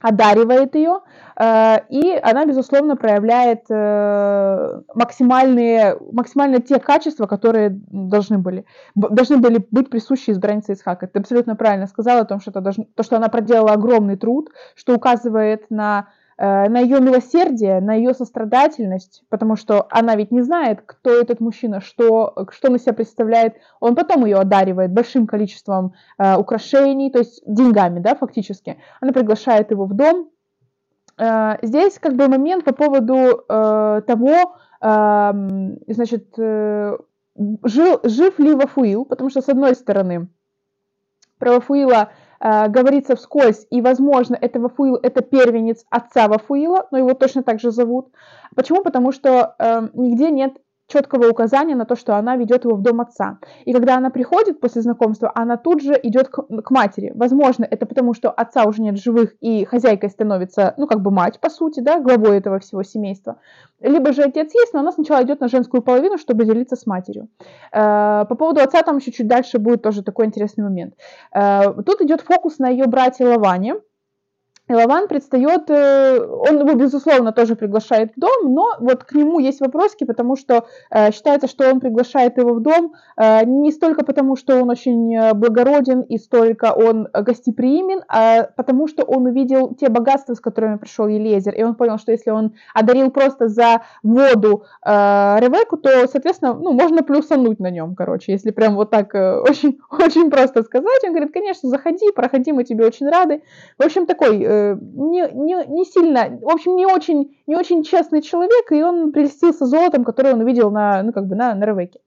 одаривает 0.01 0.75
ее, 0.75 1.01
э, 1.37 1.77
и 1.91 2.19
она, 2.23 2.47
безусловно, 2.47 2.97
проявляет 2.97 3.65
э, 3.69 4.81
максимальные, 4.95 5.99
максимально 6.13 6.61
те 6.61 6.79
качества, 6.79 7.27
которые 7.27 7.71
должны 7.71 8.39
были, 8.39 8.65
должны 8.95 9.37
были 9.37 9.67
быть 9.71 9.91
присущи 9.91 10.31
избраннице 10.31 10.73
Исхака. 10.73 11.07
Ты 11.07 11.19
абсолютно 11.21 11.57
правильно 11.57 11.87
сказала 11.87 12.21
о 12.21 12.25
том, 12.25 12.41
что, 12.41 12.51
это 12.51 12.61
должно, 12.61 12.85
то, 12.95 13.03
что 13.03 13.17
она 13.17 13.29
проделала 13.29 13.73
огромный 13.73 14.17
труд, 14.17 14.51
что 14.75 14.95
указывает 14.95 15.71
на 15.71 16.09
на 16.41 16.79
ее 16.79 17.01
милосердие, 17.01 17.81
на 17.81 17.93
ее 17.93 18.15
сострадательность, 18.15 19.25
потому 19.29 19.57
что 19.57 19.87
она 19.91 20.17
ведь 20.17 20.31
не 20.31 20.41
знает, 20.41 20.81
кто 20.87 21.11
этот 21.11 21.39
мужчина, 21.39 21.83
что, 21.83 22.47
что 22.51 22.69
он 22.69 22.77
из 22.77 22.83
себя 22.83 22.95
представляет. 22.95 23.57
Он 23.79 23.95
потом 23.95 24.25
ее 24.25 24.39
одаривает 24.39 24.91
большим 24.91 25.27
количеством 25.27 25.93
э, 26.19 26.37
украшений, 26.37 27.11
то 27.11 27.19
есть 27.19 27.43
деньгами, 27.47 28.01
да, 28.01 28.15
фактически. 28.15 28.79
Она 29.03 29.13
приглашает 29.13 29.71
его 29.71 29.85
в 29.85 29.93
дом. 29.93 30.31
Э, 31.19 31.57
здесь 31.61 31.99
как 31.99 32.15
бы 32.15 32.27
момент 32.29 32.65
по 32.65 32.73
поводу 32.73 33.15
э, 33.15 34.03
того, 34.07 34.57
э, 34.81 35.33
значит, 35.89 36.39
э, 36.39 36.97
жил, 37.65 38.01
жив 38.03 38.39
ли 38.39 38.55
Вафуил, 38.55 39.05
потому 39.05 39.29
что, 39.29 39.43
с 39.43 39.49
одной 39.51 39.75
стороны, 39.75 40.29
про 41.39 41.53
Вафуила 41.53 42.11
э, 42.41 42.69
говорится 42.69 43.17
вскользь, 43.17 43.67
и, 43.71 43.81
возможно, 43.81 44.37
это 44.41 44.61
Вафуил, 44.61 44.97
это 44.97 45.23
первенец 45.23 45.85
отца 45.91 46.29
Вафуила, 46.29 46.87
но 46.91 46.99
его 46.99 47.15
точно 47.15 47.43
так 47.43 47.61
же 47.61 47.71
зовут. 47.71 48.13
Почему? 48.55 48.83
Потому 48.83 49.13
что 49.13 49.55
э, 49.59 49.89
нигде 49.95 50.31
нет 50.31 50.55
четкого 50.91 51.31
указания 51.31 51.75
на 51.75 51.85
то, 51.85 51.97
что 51.97 52.17
она 52.17 52.37
ведет 52.37 52.65
его 52.65 52.77
в 52.77 52.83
дом 52.83 53.01
отца. 53.01 53.39
И 53.65 53.73
когда 53.73 53.97
она 53.97 54.11
приходит 54.11 54.61
после 54.61 54.83
знакомства, 54.83 55.31
она 55.35 55.57
тут 55.57 55.81
же 55.83 55.99
идет 56.03 56.29
к, 56.29 56.43
к 56.43 56.71
матери. 56.71 57.13
Возможно, 57.15 57.67
это 57.71 57.87
потому, 57.87 58.15
что 58.15 58.31
отца 58.31 58.65
уже 58.65 58.83
нет 58.83 58.99
живых, 58.99 59.35
и 59.41 59.65
хозяйкой 59.65 60.11
становится, 60.11 60.75
ну, 60.77 60.87
как 60.87 61.01
бы 61.01 61.11
мать, 61.11 61.41
по 61.41 61.49
сути, 61.49 61.81
да, 61.81 62.01
главой 62.01 62.39
этого 62.39 62.59
всего 62.59 62.83
семейства. 62.83 63.37
Либо 63.81 64.13
же 64.13 64.23
отец 64.23 64.53
есть, 64.55 64.75
но 64.75 64.81
она 64.81 64.93
сначала 64.93 65.23
идет 65.23 65.41
на 65.41 65.49
женскую 65.49 65.83
половину, 65.83 66.19
чтобы 66.19 66.45
делиться 66.45 66.77
с 66.77 66.87
матерью. 66.87 67.29
Э, 67.73 68.25
по 68.29 68.35
поводу 68.35 68.61
отца 68.61 68.83
там 68.83 68.99
еще 68.99 69.13
чуть 69.13 69.27
дальше 69.27 69.59
будет 69.59 69.83
тоже 69.83 70.03
такой 70.03 70.27
интересный 70.27 70.65
момент. 70.65 70.95
Э, 71.33 71.73
тут 71.87 72.01
идет 72.03 72.21
фокус 72.21 72.59
на 72.59 72.69
ее 72.69 72.87
брате 72.87 73.25
Лаване, 73.25 73.77
и 74.71 74.73
Лаван 74.73 75.09
предстает, 75.09 75.69
э, 75.69 76.21
он 76.21 76.61
его, 76.61 76.75
безусловно, 76.75 77.33
тоже 77.33 77.57
приглашает 77.57 78.13
в 78.15 78.21
дом, 78.21 78.55
но 78.55 78.69
вот 78.79 79.03
к 79.03 79.13
нему 79.15 79.41
есть 79.41 79.61
вопроски, 79.61 80.05
потому 80.05 80.37
что 80.37 80.65
э, 80.93 81.11
считается, 81.11 81.49
что 81.49 81.69
он 81.69 81.81
приглашает 81.81 82.39
его 82.39 82.55
в 82.55 82.61
дом 82.61 82.93
э, 83.17 83.45
не 83.47 83.73
столько 83.73 84.05
потому, 84.05 84.37
что 84.37 84.63
он 84.63 84.71
очень 84.71 85.35
благороден 85.35 86.03
и 86.03 86.19
столько 86.19 86.73
он 86.73 87.09
гостеприимен, 87.13 88.03
а 88.07 88.45
потому 88.45 88.87
что 88.87 89.03
он 89.03 89.27
увидел 89.27 89.75
те 89.75 89.89
богатства, 89.89 90.35
с 90.35 90.41
которыми 90.41 90.77
пришел 90.77 91.09
Елезер, 91.09 91.53
и 91.53 91.65
он 91.65 91.75
понял, 91.75 91.99
что 91.99 92.13
если 92.13 92.31
он 92.31 92.53
одарил 92.73 93.11
просто 93.11 93.49
за 93.49 93.83
воду 94.05 94.63
Ревеку, 94.85 95.79
то, 95.79 96.07
соответственно, 96.07 96.55
ну, 96.55 96.73
можно 96.73 97.03
плюсануть 97.03 97.59
на 97.59 97.71
нем, 97.71 97.97
короче, 97.97 98.31
если 98.31 98.53
прям 98.53 98.77
вот 98.77 98.91
так 98.91 99.13
очень, 99.15 99.81
очень 99.91 100.31
просто 100.31 100.63
сказать. 100.63 101.03
Он 101.05 101.11
говорит, 101.11 101.33
конечно, 101.33 101.69
заходи, 101.69 102.13
проходи, 102.15 102.53
мы 102.53 102.63
тебе 102.63 102.87
очень 102.87 103.09
рады. 103.09 103.43
В 103.79 103.85
общем, 103.85 104.07
такой 104.07 104.60
не, 104.81 105.31
не, 105.33 105.67
не 105.67 105.85
сильно, 105.85 106.39
в 106.41 106.49
общем, 106.49 106.77
не 106.77 106.87
очень, 106.87 107.37
не 107.47 107.57
очень 107.57 107.83
честный 107.83 108.23
человек, 108.23 108.71
и 108.73 108.83
он 108.83 109.13
прельстился 109.13 109.67
золотом, 109.67 110.05
которое 110.05 110.35
он 110.35 110.41
увидел 110.41 110.71
на, 110.71 111.03
ну, 111.03 111.13
как 111.13 111.27
бы 111.27 111.35
на, 111.35 111.55
на 111.55 111.65
Ревеке. 111.65 112.01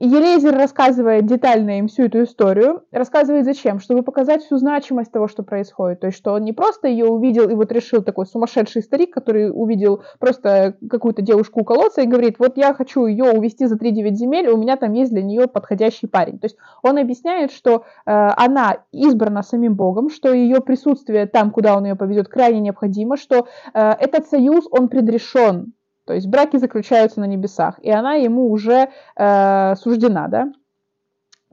Елезер 0.00 0.54
рассказывает 0.54 1.26
детально 1.26 1.80
им 1.80 1.88
всю 1.88 2.04
эту 2.04 2.22
историю. 2.22 2.84
Рассказывает 2.92 3.44
зачем? 3.44 3.80
Чтобы 3.80 4.04
показать 4.04 4.44
всю 4.44 4.56
значимость 4.56 5.10
того, 5.10 5.26
что 5.26 5.42
происходит. 5.42 6.00
То 6.00 6.06
есть, 6.06 6.18
что 6.18 6.34
он 6.34 6.44
не 6.44 6.52
просто 6.52 6.86
ее 6.86 7.06
увидел 7.06 7.48
и 7.48 7.54
вот 7.54 7.72
решил 7.72 8.02
такой 8.02 8.26
сумасшедший 8.26 8.82
старик, 8.82 9.12
который 9.12 9.50
увидел 9.52 10.04
просто 10.20 10.76
какую-то 10.88 11.22
девушку 11.22 11.62
у 11.62 11.64
колодца 11.64 12.02
и 12.02 12.06
говорит, 12.06 12.36
вот 12.38 12.56
я 12.56 12.74
хочу 12.74 13.06
ее 13.06 13.32
увезти 13.32 13.66
за 13.66 13.74
3-9 13.74 14.12
земель, 14.12 14.48
у 14.50 14.56
меня 14.56 14.76
там 14.76 14.92
есть 14.92 15.10
для 15.10 15.22
нее 15.22 15.48
подходящий 15.48 16.06
парень. 16.06 16.38
То 16.38 16.44
есть, 16.44 16.56
он 16.84 16.96
объясняет, 16.96 17.50
что 17.50 17.82
э, 18.06 18.12
она 18.12 18.84
избрана 18.92 19.42
самим 19.42 19.74
Богом, 19.74 20.10
что 20.10 20.32
ее 20.32 20.60
присутствие 20.60 21.26
там, 21.26 21.50
куда 21.50 21.76
он 21.76 21.86
ее 21.86 21.96
повезет, 21.96 22.28
крайне 22.28 22.60
необходимо, 22.60 23.16
что 23.16 23.48
э, 23.74 23.90
этот 23.98 24.28
союз, 24.28 24.68
он 24.70 24.88
предрешен. 24.88 25.72
То 26.08 26.14
есть 26.14 26.26
браки 26.26 26.56
заключаются 26.56 27.20
на 27.20 27.26
небесах, 27.26 27.78
и 27.82 27.90
она 27.90 28.14
ему 28.14 28.50
уже 28.50 28.88
э, 29.14 29.74
суждена, 29.76 30.28
да. 30.28 30.52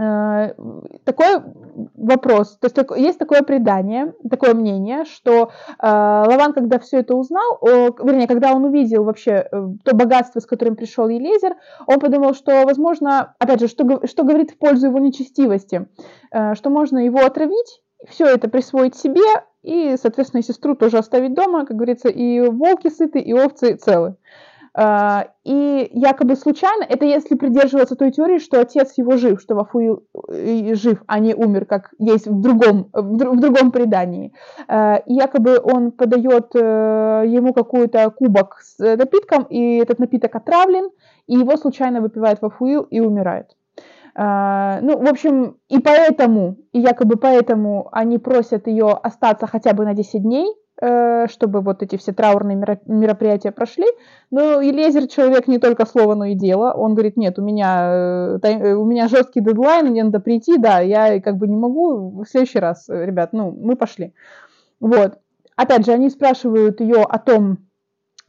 Э, 0.02 0.54
такое 1.04 1.44
вопрос. 1.94 2.58
То 2.60 2.68
есть 2.68 2.78
есть 2.96 3.20
такое 3.20 3.42
предание, 3.42 4.14
такое 4.30 4.54
мнение, 4.54 5.04
что 5.04 5.52
э, 5.68 5.86
Лаван, 5.86 6.54
когда 6.54 6.80
все 6.80 7.02
это 7.02 7.16
узнал, 7.16 7.58
о, 7.60 7.90
вернее, 8.02 8.30
когда 8.30 8.54
он 8.54 8.64
увидел 8.64 9.04
вообще 9.04 9.46
э, 9.52 9.68
то 9.84 9.94
богатство, 9.94 10.40
с 10.40 10.46
которым 10.46 10.78
пришел 10.78 11.10
Елизер, 11.10 11.58
он 11.86 12.00
подумал, 12.00 12.34
что, 12.34 12.64
возможно, 12.64 13.36
опять 13.40 13.60
же, 13.60 13.68
что, 13.68 14.08
что 14.08 14.24
говорит 14.24 14.52
в 14.52 14.58
пользу 14.58 14.88
его 14.88 15.00
нечестивости, 15.00 15.86
э, 16.32 16.56
что 16.56 16.70
можно 16.70 17.00
его 17.00 17.26
отравить, 17.26 17.82
все 18.08 18.26
это 18.28 18.48
присвоить 18.48 18.96
себе 18.96 19.22
и, 19.66 19.98
соответственно, 19.98 20.42
и 20.42 20.44
сестру 20.44 20.76
тоже 20.76 20.98
оставить 20.98 21.34
дома, 21.34 21.66
как 21.66 21.76
говорится, 21.76 22.10
и 22.10 22.42
волки 22.42 22.90
сыты, 22.90 23.20
и 23.20 23.34
овцы 23.34 23.76
целы. 23.76 24.16
А, 24.78 25.30
и 25.46 25.90
якобы 25.94 26.36
случайно, 26.36 26.84
это 26.84 27.06
если 27.06 27.36
придерживаться 27.36 27.96
той 27.96 28.12
теории, 28.12 28.40
что 28.40 28.60
отец 28.60 28.98
его 28.98 29.16
жив, 29.16 29.40
что 29.40 29.56
Вафуил 29.56 30.04
э, 30.30 30.76
жив, 30.76 31.02
а 31.08 31.20
не 31.20 31.34
умер, 31.34 31.66
как 31.66 31.94
есть 31.98 32.28
в 32.28 32.42
другом, 32.42 32.90
в 32.92 33.40
другом 33.40 33.72
предании. 33.72 34.34
А, 34.68 34.98
и 34.98 35.14
якобы 35.14 35.60
он 35.64 35.92
подает 35.92 36.54
э, 36.56 37.24
ему 37.26 37.54
какой-то 37.54 38.10
кубок 38.12 38.60
с 38.62 38.78
напитком, 38.98 39.44
и 39.44 39.78
этот 39.78 40.00
напиток 40.00 40.36
отравлен, 40.36 40.90
и 41.28 41.36
его 41.36 41.56
случайно 41.56 42.02
выпивает 42.02 42.42
Вафуил 42.42 42.82
и 42.84 43.00
умирает. 43.00 43.56
А, 44.16 44.80
ну, 44.82 44.98
в 44.98 45.08
общем, 45.08 45.58
и 45.68 45.80
поэтому, 45.80 46.58
и 46.72 46.80
якобы 46.80 47.18
поэтому 47.18 47.90
они 47.92 48.18
просят 48.18 48.68
ее 48.68 48.92
остаться 48.92 49.46
хотя 49.46 49.74
бы 49.74 49.86
на 49.86 49.94
10 49.94 50.24
дней, 50.24 50.48
Э, 50.82 51.28
чтобы 51.30 51.62
вот 51.62 51.82
эти 51.84 51.96
все 51.96 52.12
траурные 52.12 52.58
мероприятия 52.58 53.52
прошли. 53.52 53.86
Но 54.30 54.60
Елезер 54.60 55.08
человек 55.08 55.48
не 55.48 55.58
только 55.58 55.86
слова, 55.86 56.16
но 56.16 56.26
и 56.26 56.36
дело. 56.36 56.74
Он 56.74 56.96
говорит, 56.96 57.16
нет, 57.16 57.40
у 57.40 57.42
меня, 57.42 57.92
э, 57.94 58.40
э, 58.44 58.74
у 58.74 58.84
меня 58.84 59.08
жесткий 59.08 59.40
дедлайн, 59.40 59.88
мне 59.88 60.04
надо 60.04 60.20
прийти, 60.20 60.58
да, 60.58 60.82
я 60.82 61.22
как 61.22 61.38
бы 61.38 61.48
не 61.48 61.56
могу, 61.56 62.22
в 62.24 62.26
следующий 62.26 62.60
раз, 62.60 62.90
ребят, 62.90 63.32
ну, 63.32 63.52
мы 63.52 63.78
пошли. 63.78 64.14
Вот. 64.82 65.18
Опять 65.56 65.86
же, 65.86 65.94
они 65.94 66.10
спрашивают 66.10 66.82
ее 66.82 67.04
о 67.04 67.20
том, 67.20 67.60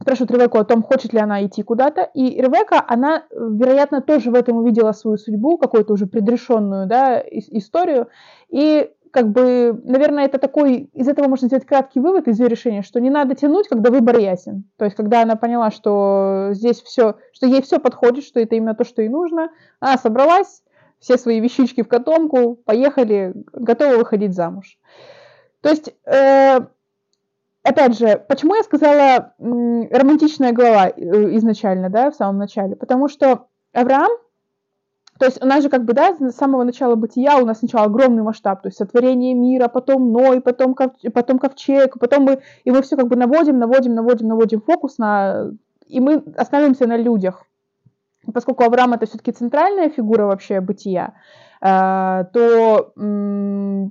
спрашивают 0.01 0.31
Ревеку 0.31 0.59
о 0.59 0.65
том, 0.65 0.83
хочет 0.83 1.13
ли 1.13 1.21
она 1.21 1.45
идти 1.45 1.63
куда-то, 1.63 2.03
и 2.15 2.41
Ревека, 2.41 2.85
она, 2.87 3.25
вероятно, 3.31 4.01
тоже 4.01 4.31
в 4.31 4.35
этом 4.35 4.57
увидела 4.59 4.93
свою 4.93 5.17
судьбу, 5.17 5.59
какую-то 5.59 5.93
уже 5.93 6.07
предрешенную, 6.07 6.87
да, 6.87 7.23
историю, 7.27 8.09
и 8.49 8.91
как 9.11 9.31
бы, 9.31 9.81
наверное, 9.85 10.27
это 10.27 10.39
такой, 10.39 10.91
из 10.93 11.09
этого 11.09 11.27
можно 11.27 11.47
сделать 11.47 11.65
краткий 11.65 12.01
вывод 12.01 12.29
из 12.29 12.39
ее 12.39 12.49
решения, 12.49 12.83
что 12.83 13.01
не 13.01 13.09
надо 13.09 13.35
тянуть, 13.35 13.67
когда 13.67 13.91
выбор 13.91 14.19
ясен. 14.19 14.65
То 14.77 14.85
есть, 14.85 14.95
когда 14.95 15.23
она 15.23 15.37
поняла, 15.37 15.71
что 15.71 16.49
здесь 16.51 16.83
все, 16.83 17.15
что 17.33 17.47
ей 17.47 17.63
все 17.63 17.79
подходит, 17.79 18.25
что 18.25 18.41
это 18.41 18.57
именно 18.57 18.75
то, 18.75 18.85
что 18.85 19.01
ей 19.01 19.09
нужно, 19.09 19.49
она 19.81 19.97
собралась, 19.97 20.63
все 20.99 21.17
свои 21.17 21.41
вещички 21.41 21.83
в 21.83 21.89
котомку, 21.89 22.57
поехали, 22.57 23.33
готова 23.55 23.97
выходить 23.97 24.35
замуж. 24.35 24.79
То 25.63 25.71
есть, 25.71 25.95
э, 26.05 26.61
опять 27.67 27.99
же, 27.99 28.23
почему 28.29 28.55
я 28.55 28.63
сказала 28.63 29.35
романтичная 29.39 30.53
глава 30.53 30.89
э, 30.89 31.37
изначально, 31.37 31.91
да, 31.91 32.11
в 32.11 32.15
самом 32.15 32.39
начале? 32.39 32.77
Потому 32.77 33.09
что 33.09 33.49
Авраам, 33.73 34.11
то 35.19 35.27
есть 35.27 35.43
у 35.43 35.47
нас 35.47 35.63
же 35.63 35.69
как 35.69 35.85
бы, 35.85 35.93
да, 35.93 36.15
с 36.15 36.37
самого 36.37 36.65
начала 36.65 36.95
бытия 36.95 37.39
у 37.39 37.47
нас 37.47 37.59
сначала 37.59 37.87
огромный 37.87 38.23
масштаб, 38.23 38.63
то 38.63 38.69
есть 38.69 38.79
сотворение 38.79 39.35
мира, 39.35 39.69
потом 39.69 40.13
Ной, 40.13 40.41
потом, 40.41 40.75
ков... 40.75 40.93
потом 41.13 41.39
ковчег, 41.39 41.99
потом 41.99 42.25
мы, 42.25 42.41
и 42.65 42.71
мы 42.71 42.83
все 42.83 42.97
как 42.97 43.09
бы 43.09 43.17
наводим, 43.17 43.59
наводим, 43.59 43.95
наводим, 43.95 44.29
наводим 44.29 44.61
фокус 44.61 44.99
на, 44.99 45.51
и 45.87 46.01
мы 46.01 46.23
остановимся 46.37 46.87
на 46.87 46.97
людях. 46.97 47.45
Поскольку 48.33 48.65
Авраам 48.65 48.93
это 48.93 49.07
все-таки 49.07 49.33
центральная 49.33 49.89
фигура 49.89 50.27
вообще 50.27 50.61
бытия, 50.61 51.15
то 51.61 52.93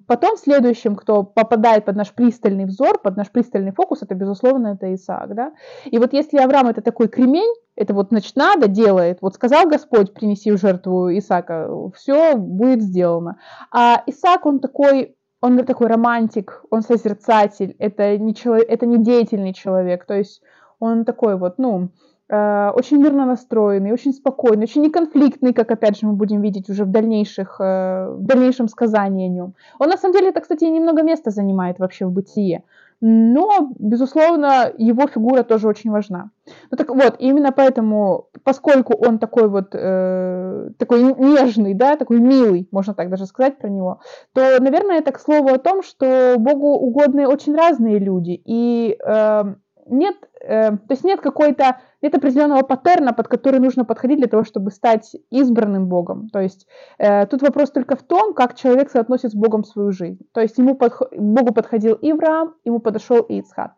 потом 0.08 0.38
следующим, 0.38 0.96
кто 0.96 1.24
попадает 1.24 1.86
под 1.86 1.96
наш 1.96 2.14
пристальный 2.14 2.66
взор, 2.66 3.00
под 3.00 3.18
наш 3.18 3.32
пристальный 3.32 3.72
фокус, 3.72 4.04
это, 4.04 4.16
безусловно, 4.16 4.78
это 4.80 4.94
Исаак. 4.94 5.36
Да? 5.36 5.54
И 5.86 5.98
вот 5.98 6.14
если 6.14 6.38
Авраам 6.38 6.68
это 6.68 6.82
такой 6.82 7.08
кремень, 7.08 7.54
это 7.76 7.94
вот, 7.94 8.10
значит, 8.10 8.36
надо, 8.36 8.68
делает, 8.68 9.20
вот 9.22 9.36
сказал 9.36 9.68
Господь, 9.68 10.14
принеси 10.14 10.52
в 10.52 10.58
жертву 10.58 11.10
Исаака, 11.10 11.70
все 11.96 12.36
будет 12.36 12.82
сделано. 12.82 13.38
А 13.72 14.02
Исаак, 14.06 14.46
он 14.46 14.60
такой, 14.60 15.16
он 15.42 15.58
такой 15.66 15.88
романтик, 15.88 16.64
он 16.70 16.82
созерцатель, 16.82 17.76
это 17.80 18.18
не, 18.18 18.34
человек, 18.34 18.70
это 18.70 18.86
не 18.86 18.98
деятельный 19.04 19.54
человек, 19.54 20.06
то 20.06 20.14
есть 20.14 20.42
он 20.80 21.04
такой 21.04 21.38
вот, 21.38 21.58
ну, 21.58 21.90
Э, 22.28 22.72
очень 22.74 22.98
мирно 22.98 23.26
настроенный, 23.26 23.92
очень 23.92 24.12
спокойный, 24.12 24.64
очень 24.64 24.82
неконфликтный, 24.82 25.54
как 25.54 25.70
опять 25.70 26.00
же 26.00 26.08
мы 26.08 26.14
будем 26.14 26.42
видеть 26.42 26.70
уже 26.70 26.84
в 26.84 26.90
дальнейших, 26.90 27.58
э, 27.60 28.16
в 28.16 28.26
дальнейшем 28.26 28.68
сказании 28.68 29.28
о 29.28 29.30
нем. 29.30 29.54
Он 29.78 29.90
на 29.90 29.98
самом 29.98 30.16
деле 30.16 30.30
это, 30.30 30.42
кстати, 30.42 30.64
немного 30.64 31.04
места 31.04 31.30
занимает 31.30 31.78
вообще 31.78 32.08
в 32.08 32.12
бытие, 32.12 32.64
но, 33.00 33.70
безусловно, 33.78 34.72
его 34.76 35.06
фигура 35.06 35.44
тоже 35.44 35.68
очень 35.68 35.92
важна. 35.92 36.32
Ну 36.72 36.78
так 36.78 36.90
вот, 36.90 37.16
именно 37.20 37.52
поэтому, 37.52 38.30
поскольку 38.44 38.96
он 38.96 39.20
такой 39.20 39.48
вот, 39.48 39.76
э, 39.76 40.70
такой 40.80 41.04
нежный, 41.04 41.76
да, 41.76 41.96
такой 41.96 42.20
милый, 42.20 42.68
можно 42.72 42.96
так 42.96 43.12
даже 43.12 43.28
сказать 43.28 43.60
про 43.60 43.70
него, 43.70 44.00
то, 44.34 44.42
наверное, 44.60 44.98
это 44.98 45.12
к 45.12 45.20
слову 45.20 45.50
о 45.50 45.60
том, 45.60 45.84
что 45.84 46.36
Богу 46.40 46.74
угодны 46.74 47.28
очень 47.28 47.56
разные 47.56 48.00
люди, 48.00 48.42
и 48.46 48.98
э, 49.00 49.44
нет, 49.86 50.16
э, 50.42 50.72
то 50.72 50.92
есть 50.92 51.04
нет 51.04 51.22
какой-то, 51.22 51.78
нет 52.02 52.16
определенного 52.16 52.64
паттерна, 52.64 53.14
под 53.14 53.28
который 53.28 53.60
нужно 53.60 53.86
подходить 53.86 54.18
для 54.18 54.28
того, 54.28 54.44
чтобы 54.44 54.72
стать 54.72 55.16
избранным 55.30 55.88
Богом. 55.88 56.30
То 56.30 56.40
есть 56.40 56.68
э, 56.98 57.26
тут 57.28 57.42
вопрос 57.42 57.72
только 57.72 57.96
в 57.96 58.04
том, 58.04 58.34
как 58.34 58.56
человек 58.56 58.90
соотносит 58.90 59.32
с 59.32 59.36
Богом 59.36 59.64
свою 59.64 59.92
жизнь. 59.92 60.20
То 60.34 60.42
есть 60.42 60.58
ему 60.58 60.76
подх... 60.76 61.04
Богу 61.16 61.54
подходил 61.54 61.96
и 61.96 62.12
Авраам, 62.12 62.56
ему 62.64 62.80
подошел 62.80 63.22
и 63.22 63.40
Ицхак. 63.40 63.74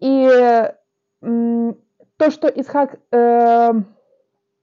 И 0.00 0.28
э, 0.30 0.72
то, 1.20 2.30
что 2.30 2.48
Ицхак 2.48 2.98
э, 3.10 3.72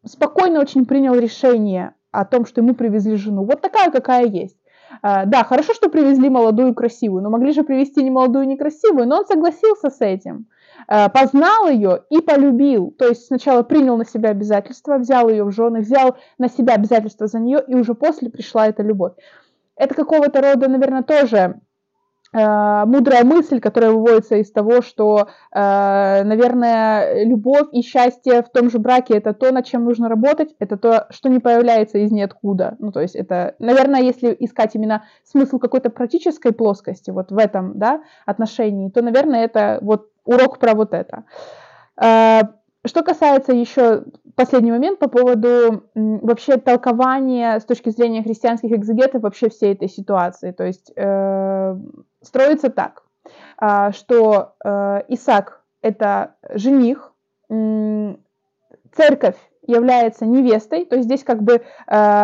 спокойно 0.06 0.60
очень 0.60 0.86
принял 0.86 1.16
решение 1.16 1.96
о 2.12 2.26
том, 2.26 2.46
что 2.46 2.62
ему 2.62 2.76
привезли 2.76 3.16
жену, 3.16 3.44
вот 3.44 3.62
такая, 3.62 3.92
какая 3.92 4.26
есть. 4.26 4.58
Uh, 5.04 5.26
да, 5.26 5.44
хорошо, 5.44 5.74
что 5.74 5.90
привезли 5.90 6.30
молодую 6.30 6.72
и 6.72 6.74
красивую, 6.74 7.22
но 7.22 7.30
могли 7.30 7.52
же 7.52 7.64
привезти 7.64 8.02
не 8.04 8.12
молодую 8.12 8.46
и 8.46 8.48
не 8.48 8.56
красивую, 8.56 9.08
но 9.08 9.18
он 9.18 9.26
согласился 9.26 9.90
с 9.90 10.00
этим. 10.00 10.46
Э, 10.88 11.10
познал 11.10 11.70
ее 11.70 12.04
и 12.10 12.20
полюбил. 12.22 12.92
То 12.92 13.08
есть 13.08 13.28
сначала 13.28 13.64
принял 13.64 13.98
на 13.98 14.06
себя 14.06 14.30
обязательства, 14.30 14.98
взял 14.98 15.30
ее 15.30 15.44
в 15.44 15.52
жены, 15.52 15.80
взял 15.80 16.18
на 16.38 16.50
себя 16.50 16.76
обязательства 16.76 17.28
за 17.28 17.40
нее, 17.40 17.64
и 17.68 17.76
уже 17.76 17.96
после 17.96 18.30
пришла 18.30 18.68
эта 18.68 18.84
любовь. 18.84 19.14
Это 19.76 19.94
какого-то 19.94 20.42
рода, 20.42 20.68
наверное, 20.68 21.04
тоже 21.04 21.60
мудрая 22.36 23.24
мысль, 23.24 23.60
которая 23.60 23.92
выводится 23.92 24.36
из 24.36 24.52
того, 24.52 24.82
что, 24.82 25.30
э, 25.52 26.24
наверное, 26.24 27.24
любовь 27.24 27.68
и 27.72 27.82
счастье 27.82 28.44
в 28.44 28.50
том 28.50 28.70
же 28.70 28.80
браке 28.80 29.16
это 29.16 29.34
то, 29.34 29.52
над 29.52 29.66
чем 29.66 29.86
нужно 29.86 30.10
работать, 30.10 30.54
это 30.60 30.78
то, 30.78 31.08
что 31.12 31.30
не 31.30 31.40
появляется 31.40 31.98
из 32.00 32.12
ниоткуда. 32.12 32.76
Ну, 32.80 32.92
то 32.92 33.00
есть 33.00 33.16
это, 33.16 33.56
наверное, 33.60 34.02
если 34.02 34.36
искать 34.40 34.76
именно 34.76 35.04
смысл 35.24 35.60
какой-то 35.60 35.90
практической 35.90 36.52
плоскости 36.52 37.12
вот 37.12 37.32
в 37.32 37.38
этом, 37.38 37.80
да, 37.80 38.02
отношении, 38.26 38.90
то, 38.90 39.02
наверное, 39.02 39.46
это 39.46 39.80
вот 39.82 40.10
урок 40.26 40.60
про 40.60 40.74
вот 40.74 40.94
это. 40.94 41.24
Что 42.86 43.04
касается 43.04 43.52
еще 43.52 44.04
последний 44.36 44.72
момент 44.72 45.00
по 45.00 45.10
поводу 45.10 45.86
вообще 45.96 46.58
толкования 46.58 47.60
с 47.60 47.66
точки 47.66 47.90
зрения 47.90 48.22
христианских 48.22 48.72
экзегетов 48.72 49.24
вообще 49.24 49.50
всей 49.50 49.74
этой 49.74 49.90
ситуации. 49.90 50.52
То 50.52 50.66
есть 50.66 50.92
э, 50.96 51.76
строится 52.22 52.70
так, 52.70 53.04
э, 53.62 53.92
что 53.92 54.56
э, 54.64 55.02
Исаак 55.10 55.64
это 55.82 56.36
жених, 56.54 57.12
э, 57.50 58.16
церковь 58.96 59.38
является 59.68 60.26
невестой, 60.26 60.86
то 60.86 60.96
есть 60.96 61.08
здесь 61.08 61.24
как 61.24 61.42
бы 61.42 61.54
э, 61.56 61.62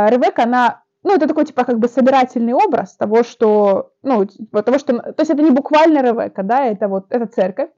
Ревека, 0.10 0.44
она 0.44 0.84
ну, 1.04 1.16
это 1.16 1.28
такой, 1.28 1.46
типа, 1.46 1.64
как 1.64 1.80
бы 1.80 1.88
собирательный 1.88 2.54
образ 2.54 2.96
того, 2.96 3.24
что, 3.24 3.92
ну, 4.04 4.26
типа, 4.26 4.62
того, 4.62 4.78
что, 4.78 5.00
то 5.00 5.16
есть 5.20 5.32
это 5.32 5.42
не 5.42 5.52
буквально 5.52 6.02
Ревека, 6.02 6.44
да, 6.44 6.66
это 6.66 6.88
вот, 6.88 7.06
это 7.10 7.26
церковь. 7.26 7.70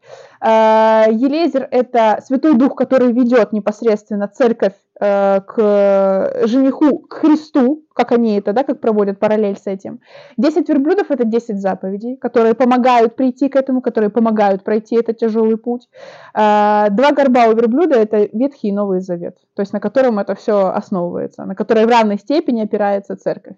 А, 0.41 1.05
Елезер– 1.09 1.67
это 1.71 2.21
Святой 2.25 2.55
Дух, 2.55 2.75
который 2.75 3.13
ведет 3.13 3.53
непосредственно 3.53 4.27
церковь 4.27 4.73
к 4.99 6.41
жениху, 6.45 6.99
к 6.99 7.13
Христу, 7.13 7.83
как 7.93 8.11
они 8.11 8.37
это, 8.37 8.53
да, 8.53 8.63
как 8.63 8.79
проводят 8.79 9.19
параллель 9.19 9.57
с 9.57 9.67
этим. 9.67 9.99
Десять 10.37 10.69
верблюдов– 10.69 11.07
это 11.09 11.25
десять 11.25 11.59
заповедей, 11.59 12.15
которые 12.17 12.53
помогают 12.53 13.15
прийти 13.15 13.49
к 13.49 13.55
этому, 13.55 13.81
которые 13.81 14.09
помогают 14.09 14.63
пройти 14.63 14.95
этот 14.95 15.17
тяжелый 15.17 15.57
путь. 15.57 15.89
Э, 16.33 16.87
два 16.91 17.11
горба 17.11 17.47
у 17.47 17.55
верблюда– 17.55 17.95
это 17.99 18.29
Ветхий 18.33 18.69
и 18.69 18.71
Новый 18.71 18.99
Завет, 18.99 19.37
то 19.55 19.61
есть 19.61 19.73
на 19.73 19.79
котором 19.79 20.19
это 20.19 20.35
все 20.35 20.67
основывается, 20.67 21.45
на 21.45 21.55
которой 21.55 21.85
в 21.85 21.89
равной 21.89 22.17
степени 22.17 22.61
опирается 22.61 23.15
церковь. 23.15 23.55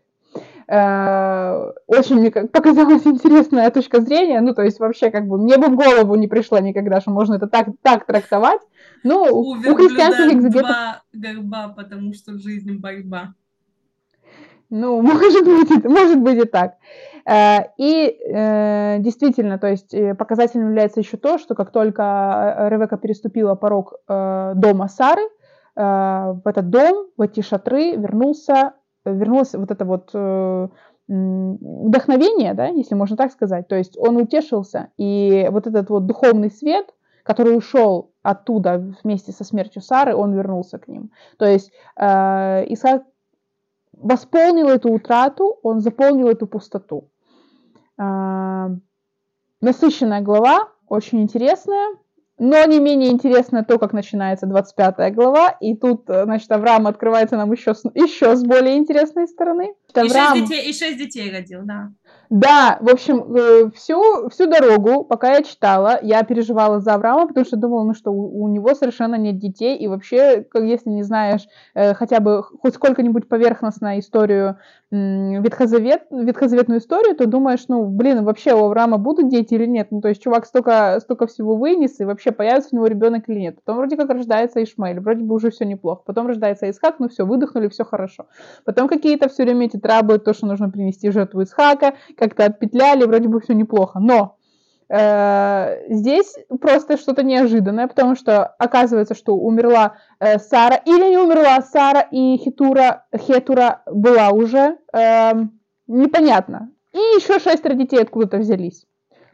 Э, 0.67 1.71
очень 1.85 2.15
мне 2.19 2.31
показалась 2.31 3.05
интересная 3.05 3.69
точка 3.69 4.01
зрения, 4.01 4.41
ну, 4.41 4.55
то 4.55 4.63
есть 4.63 4.79
вообще 4.79 5.11
как 5.11 5.27
бы 5.27 5.37
мне 5.37 5.57
бы 5.57 5.67
в 5.67 5.75
голову 5.75 6.15
не 6.15 6.27
пришло 6.27 6.57
никогда, 6.57 7.01
что 7.01 7.11
можно 7.11 7.35
это 7.35 7.47
так, 7.47 7.67
так 7.83 8.05
трактовать, 8.05 8.61
ну, 9.03 9.23
у, 9.25 9.51
у 9.51 9.75
христианских 9.75 10.33
экзегетов... 10.33 10.75
горба, 11.13 11.69
потому 11.75 12.13
что 12.13 12.37
жизнь 12.39 12.79
борьба. 12.79 13.35
Ну, 14.71 15.01
может 15.03 15.45
быть, 15.45 15.85
может 15.85 16.19
быть 16.19 16.43
и 16.43 16.47
так. 16.47 16.77
Э, 17.29 17.65
и 17.77 18.17
э, 18.27 18.97
действительно, 18.99 19.59
то 19.59 19.67
есть 19.67 19.95
показательным 20.17 20.69
является 20.69 20.99
еще 20.99 21.17
то, 21.17 21.37
что 21.37 21.53
как 21.53 21.71
только 21.71 22.67
Ревека 22.71 22.97
переступила 22.97 23.53
порог 23.53 23.93
дома 24.07 24.87
Сары, 24.87 25.21
в 25.75 26.41
этот 26.45 26.69
дом, 26.69 27.07
в 27.17 27.21
эти 27.21 27.41
шатры 27.41 27.97
вернулся, 27.97 28.71
вернулось 29.05 29.53
вот 29.53 29.71
это 29.71 29.85
вот 29.85 30.11
вдохновение, 31.07 32.53
да, 32.55 32.67
если 32.67 32.95
можно 32.95 33.15
так 33.15 33.31
сказать. 33.31 33.67
То 33.67 33.75
есть 33.75 33.97
он 33.97 34.17
утешился, 34.17 34.89
и 34.97 35.47
вот 35.51 35.67
этот 35.67 35.89
вот 35.89 36.07
духовный 36.07 36.49
свет, 36.49 36.93
который 37.23 37.57
ушел 37.57 38.11
оттуда 38.21 38.77
вместе 39.03 39.31
со 39.31 39.43
смертью 39.43 39.81
Сары, 39.81 40.15
он 40.15 40.33
вернулся 40.33 40.77
к 40.77 40.87
ним. 40.87 41.11
То 41.37 41.45
есть 41.45 41.71
э, 41.95 42.65
Исаак 42.73 43.03
восполнил 43.93 44.69
эту 44.69 44.91
утрату, 44.91 45.57
он 45.63 45.79
заполнил 45.79 46.27
эту 46.27 46.47
пустоту. 46.47 47.09
Э, 47.97 48.69
насыщенная 49.61 50.21
глава, 50.21 50.69
очень 50.87 51.21
интересная. 51.21 51.95
Но 52.37 52.65
не 52.65 52.79
менее 52.79 53.11
интересно 53.11 53.63
то, 53.63 53.79
как 53.79 53.93
начинается 53.93 54.45
25 54.45 55.13
глава, 55.15 55.55
и 55.61 55.75
тут, 55.75 56.09
э, 56.09 56.25
значит, 56.25 56.51
Авраам 56.51 56.85
открывается 56.85 57.37
нам 57.37 57.51
еще, 57.53 57.73
еще 57.93 58.35
с 58.35 58.43
более 58.43 58.77
интересной 58.77 59.27
стороны. 59.27 59.73
Авраам... 59.93 60.35
И, 60.35 60.39
шесть 60.39 60.49
детей, 60.49 60.69
и 60.69 60.73
шесть 60.73 60.97
детей 60.97 61.31
родил, 61.31 61.61
да. 61.63 61.91
Да, 62.29 62.77
в 62.81 62.89
общем, 62.89 63.35
э, 63.35 63.69
всю, 63.75 64.29
всю 64.29 64.47
дорогу, 64.47 65.03
пока 65.03 65.33
я 65.33 65.43
читала, 65.43 65.99
я 66.01 66.23
переживала 66.23 66.79
за 66.79 66.95
Авраама, 66.95 67.27
потому 67.27 67.45
что 67.45 67.57
думала, 67.57 67.83
ну 67.83 67.93
что 67.93 68.11
у, 68.11 68.47
него 68.47 68.73
совершенно 68.73 69.15
нет 69.15 69.37
детей, 69.37 69.77
и 69.77 69.87
вообще, 69.87 70.41
как, 70.43 70.63
если 70.63 70.89
не 70.89 71.03
знаешь 71.03 71.47
э, 71.75 71.93
хотя 71.93 72.19
бы 72.19 72.43
хоть 72.43 72.75
сколько-нибудь 72.75 73.27
поверхностно 73.27 73.99
историю 73.99 74.57
э, 74.91 74.95
ветхозавет, 74.95 76.03
ветхозаветную 76.11 76.79
историю, 76.79 77.15
то 77.15 77.27
думаешь, 77.27 77.65
ну, 77.67 77.85
блин, 77.85 78.23
вообще 78.23 78.53
у 78.53 78.65
Авраама 78.65 78.97
будут 78.97 79.29
дети 79.29 79.53
или 79.53 79.65
нет? 79.65 79.87
Ну, 79.91 80.01
то 80.01 80.09
есть 80.09 80.23
чувак 80.23 80.45
столько, 80.45 80.99
столько 81.01 81.27
всего 81.27 81.55
вынес, 81.55 81.99
и 81.99 82.05
вообще 82.05 82.31
появится 82.31 82.69
у 82.71 82.75
него 82.77 82.87
ребенок 82.87 83.29
или 83.29 83.39
нет. 83.39 83.57
Потом 83.63 83.77
вроде 83.77 83.97
как 83.97 84.09
рождается 84.09 84.63
Ишмаэль, 84.63 84.99
вроде 84.99 85.23
бы 85.23 85.35
уже 85.35 85.51
все 85.51 85.65
неплохо. 85.65 86.01
Потом 86.05 86.27
рождается 86.27 86.69
Исхак, 86.69 86.95
ну 86.99 87.09
все, 87.09 87.25
выдохнули, 87.25 87.67
все 87.67 87.85
хорошо. 87.85 88.27
Потом 88.63 88.87
какие-то 88.87 89.29
все 89.29 89.43
время 89.43 89.67
эти 89.67 89.77
траблы, 89.77 90.17
то, 90.17 90.33
что 90.33 90.47
нужно 90.47 90.69
принести 90.69 91.11
жертву 91.11 91.43
Исхака, 91.43 91.93
как-то 92.17 92.45
отпетляли, 92.45 93.05
вроде 93.05 93.27
бы 93.27 93.39
все 93.39 93.53
неплохо. 93.53 93.99
Но 93.99 94.37
э, 94.89 95.85
здесь 95.89 96.35
просто 96.61 96.97
что-то 96.97 97.23
неожиданное, 97.23 97.87
потому 97.87 98.15
что 98.15 98.45
оказывается, 98.45 99.15
что 99.15 99.35
умерла 99.35 99.97
э, 100.19 100.39
Сара, 100.39 100.75
или 100.75 101.09
не 101.09 101.17
умерла 101.17 101.61
Сара, 101.61 102.01
и 102.01 102.37
Хитура, 102.37 103.05
Хетура 103.15 103.81
была 103.85 104.29
уже, 104.29 104.77
э, 104.93 105.31
непонятно. 105.87 106.71
И 106.93 106.97
еще 106.97 107.39
шестеро 107.39 107.73
детей 107.73 108.01
откуда-то 108.01 108.37
взялись. 108.37 108.85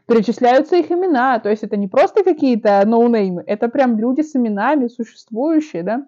Перечисляются 0.06 0.76
их 0.76 0.90
имена, 0.90 1.38
то 1.38 1.48
есть 1.48 1.62
это 1.62 1.76
не 1.76 1.86
просто 1.86 2.24
какие-то 2.24 2.82
ноунеймы, 2.84 3.44
это 3.46 3.68
прям 3.68 3.96
люди 3.98 4.22
с 4.22 4.34
именами, 4.34 4.88
существующие, 4.88 5.84
да. 5.84 6.06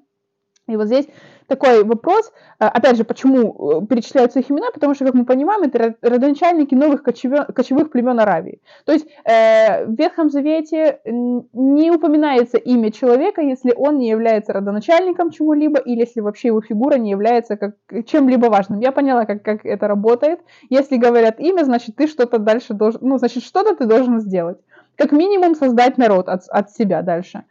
И 0.67 0.77
вот 0.77 0.87
здесь 0.87 1.07
такой 1.47 1.85
вопрос, 1.85 2.33
э, 2.59 2.65
опять 2.65 2.97
же, 2.97 3.05
почему 3.05 3.83
э, 3.83 3.87
перечисляются 3.87 4.41
их 4.41 4.51
имена, 4.51 4.71
потому 4.73 4.95
что, 4.95 5.05
как 5.05 5.15
мы 5.15 5.27
понимаем, 5.27 5.63
это 5.63 5.95
родоначальники 6.01 6.75
новых 6.75 7.03
кочеве, 7.03 7.45
кочевых 7.45 7.91
племен 7.91 8.19
Аравии. 8.19 8.63
То 8.87 8.93
есть 8.93 9.07
э, 9.25 9.85
в 9.85 9.95
Ветхом 9.95 10.31
Завете 10.31 11.01
не 11.05 11.91
упоминается 11.91 12.57
имя 12.57 12.91
человека, 12.91 13.43
если 13.43 13.75
он 13.77 13.99
не 13.99 14.09
является 14.09 14.55
родоначальником 14.55 15.31
чему-либо, 15.31 15.79
или 15.81 16.01
если 16.01 16.21
вообще 16.21 16.49
его 16.49 16.63
фигура 16.63 16.95
не 16.95 17.11
является 17.11 17.57
как, 17.57 17.75
чем-либо 18.07 18.47
важным. 18.47 18.81
Я 18.81 18.93
поняла, 18.93 19.27
как, 19.27 19.43
как 19.43 19.67
это 19.67 19.87
работает. 19.87 20.41
Если 20.71 20.97
говорят 20.97 21.41
имя, 21.41 21.65
значит, 21.65 21.97
ты 21.97 22.07
что-то 22.07 22.39
дальше 22.39 22.73
должен, 22.73 23.01
ну, 23.03 23.19
значит, 23.19 23.43
что-то 23.43 23.77
ты 23.77 23.85
должен 23.85 24.21
сделать. 24.21 24.59
Как 24.97 25.13
минимум 25.13 25.57
создать 25.57 25.99
народ 25.99 26.29
от, 26.29 26.49
от 26.49 26.71
себя 26.71 27.03
дальше. 27.03 27.45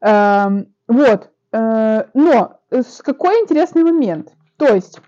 Эм, 0.00 0.72
вот. 0.86 1.30
Э, 1.52 2.04
но 2.14 2.58
с 2.70 3.00
какой 3.02 3.40
интересный 3.40 3.82
момент. 3.82 4.32
То 4.56 4.74
есть 4.74 5.00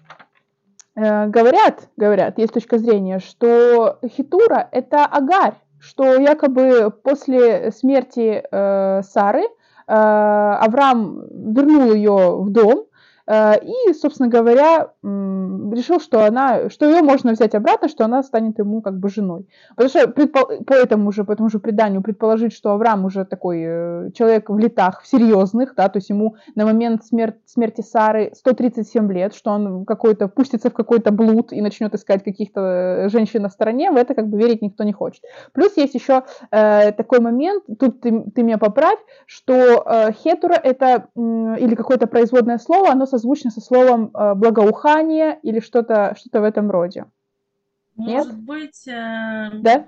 э, 0.96 1.26
говорят, 1.26 1.88
говорят, 1.96 2.38
есть 2.38 2.54
точка 2.54 2.78
зрения, 2.78 3.18
что 3.18 3.98
Хитура 4.06 4.68
это 4.72 5.04
Агарь, 5.04 5.54
что 5.78 6.16
якобы 6.16 6.90
после 6.90 7.72
смерти 7.72 8.42
э, 8.50 9.02
Сары 9.02 9.44
Авраам 9.86 11.22
вернул 11.52 11.92
ее 11.92 12.36
в 12.36 12.50
дом, 12.50 12.84
и, 13.28 13.92
собственно 13.92 14.28
говоря, 14.28 14.90
решил, 15.02 16.00
что 16.00 16.24
она, 16.24 16.68
что 16.70 16.86
ее 16.86 17.02
можно 17.02 17.32
взять 17.32 17.54
обратно, 17.54 17.88
что 17.88 18.04
она 18.04 18.22
станет 18.22 18.58
ему 18.58 18.82
как 18.82 18.98
бы 18.98 19.08
женой. 19.08 19.46
Потому 19.70 19.88
что 19.88 20.08
предпол... 20.08 20.64
по 20.64 20.72
этому 20.72 21.12
же, 21.12 21.24
по 21.24 21.32
этому 21.32 21.48
же 21.48 21.58
преданию 21.58 22.02
предположить, 22.02 22.52
что 22.52 22.72
Авраам 22.72 23.04
уже 23.04 23.24
такой 23.24 23.62
э, 23.62 24.10
человек 24.14 24.50
в 24.50 24.58
летах, 24.58 25.02
в 25.02 25.06
серьезных, 25.06 25.74
да, 25.76 25.88
то 25.88 25.98
есть 25.98 26.10
ему 26.10 26.36
на 26.54 26.64
момент 26.64 27.04
смер... 27.04 27.34
смерти 27.46 27.82
Сары 27.82 28.32
137 28.34 29.12
лет, 29.12 29.34
что 29.34 29.50
он 29.50 29.84
какой-то 29.84 30.28
пустится 30.28 30.70
в 30.70 30.74
какой-то 30.74 31.10
блуд 31.10 31.52
и 31.52 31.60
начнет 31.60 31.94
искать 31.94 32.24
каких-то 32.24 32.60
э, 32.60 33.08
женщин 33.08 33.42
на 33.42 33.50
стороне, 33.50 33.90
в 33.90 33.96
это 33.96 34.14
как 34.14 34.28
бы 34.28 34.38
верить 34.38 34.62
никто 34.62 34.84
не 34.84 34.92
хочет. 34.92 35.22
Плюс 35.52 35.76
есть 35.76 35.94
еще 35.94 36.24
э, 36.50 36.92
такой 36.92 37.20
момент, 37.20 37.64
тут 37.78 38.00
ты, 38.00 38.24
ты 38.34 38.42
меня 38.42 38.58
поправь, 38.58 38.98
что 39.26 39.52
э, 39.54 40.12
хетура 40.12 40.54
это 40.54 41.08
э, 41.14 41.20
или 41.60 41.74
какое-то 41.74 42.06
производное 42.06 42.58
слово, 42.58 42.90
оно 42.90 43.06
созвучно 43.10 43.50
со 43.50 43.60
словом 43.60 44.10
э, 44.14 44.34
благоухание 44.34 45.38
или 45.42 45.60
что-то 45.60 46.14
что 46.16 46.40
в 46.40 46.44
этом 46.44 46.70
роде. 46.70 47.06
Может 47.96 48.32
Нет? 48.32 48.40
быть... 48.40 48.88
Э... 48.88 49.50
Да? 49.54 49.86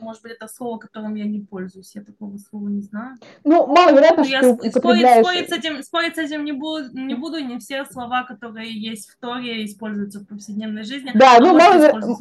Может 0.00 0.22
быть, 0.22 0.32
это 0.32 0.48
слово, 0.48 0.76
которым 0.78 1.14
я 1.14 1.24
не 1.24 1.40
пользуюсь. 1.40 1.94
Я 1.94 2.02
такого 2.02 2.36
слова 2.36 2.68
не 2.68 2.82
знаю. 2.82 3.16
Ну, 3.42 3.66
маловероятно, 3.66 4.18
ну, 4.18 4.24
что 4.24 4.32
я 4.32 4.40
ты 4.40 4.68
употребляешь... 4.68 5.24
спорить, 5.24 5.48
с 5.48 5.52
этим, 5.52 5.82
спорить 5.82 6.16
с 6.16 6.18
этим 6.18 6.44
не 6.44 6.52
буду, 6.52 6.90
не 6.92 7.14
буду. 7.14 7.38
Не 7.38 7.58
все 7.58 7.86
слова, 7.86 8.24
которые 8.24 8.70
есть 8.70 9.08
в 9.08 9.18
Торе, 9.18 9.64
используются 9.64 10.20
в 10.20 10.26
повседневной 10.26 10.82
жизни. 10.82 11.12
Да, 11.14 11.38
ну, 11.40 11.54
маловероятно... 11.54 12.18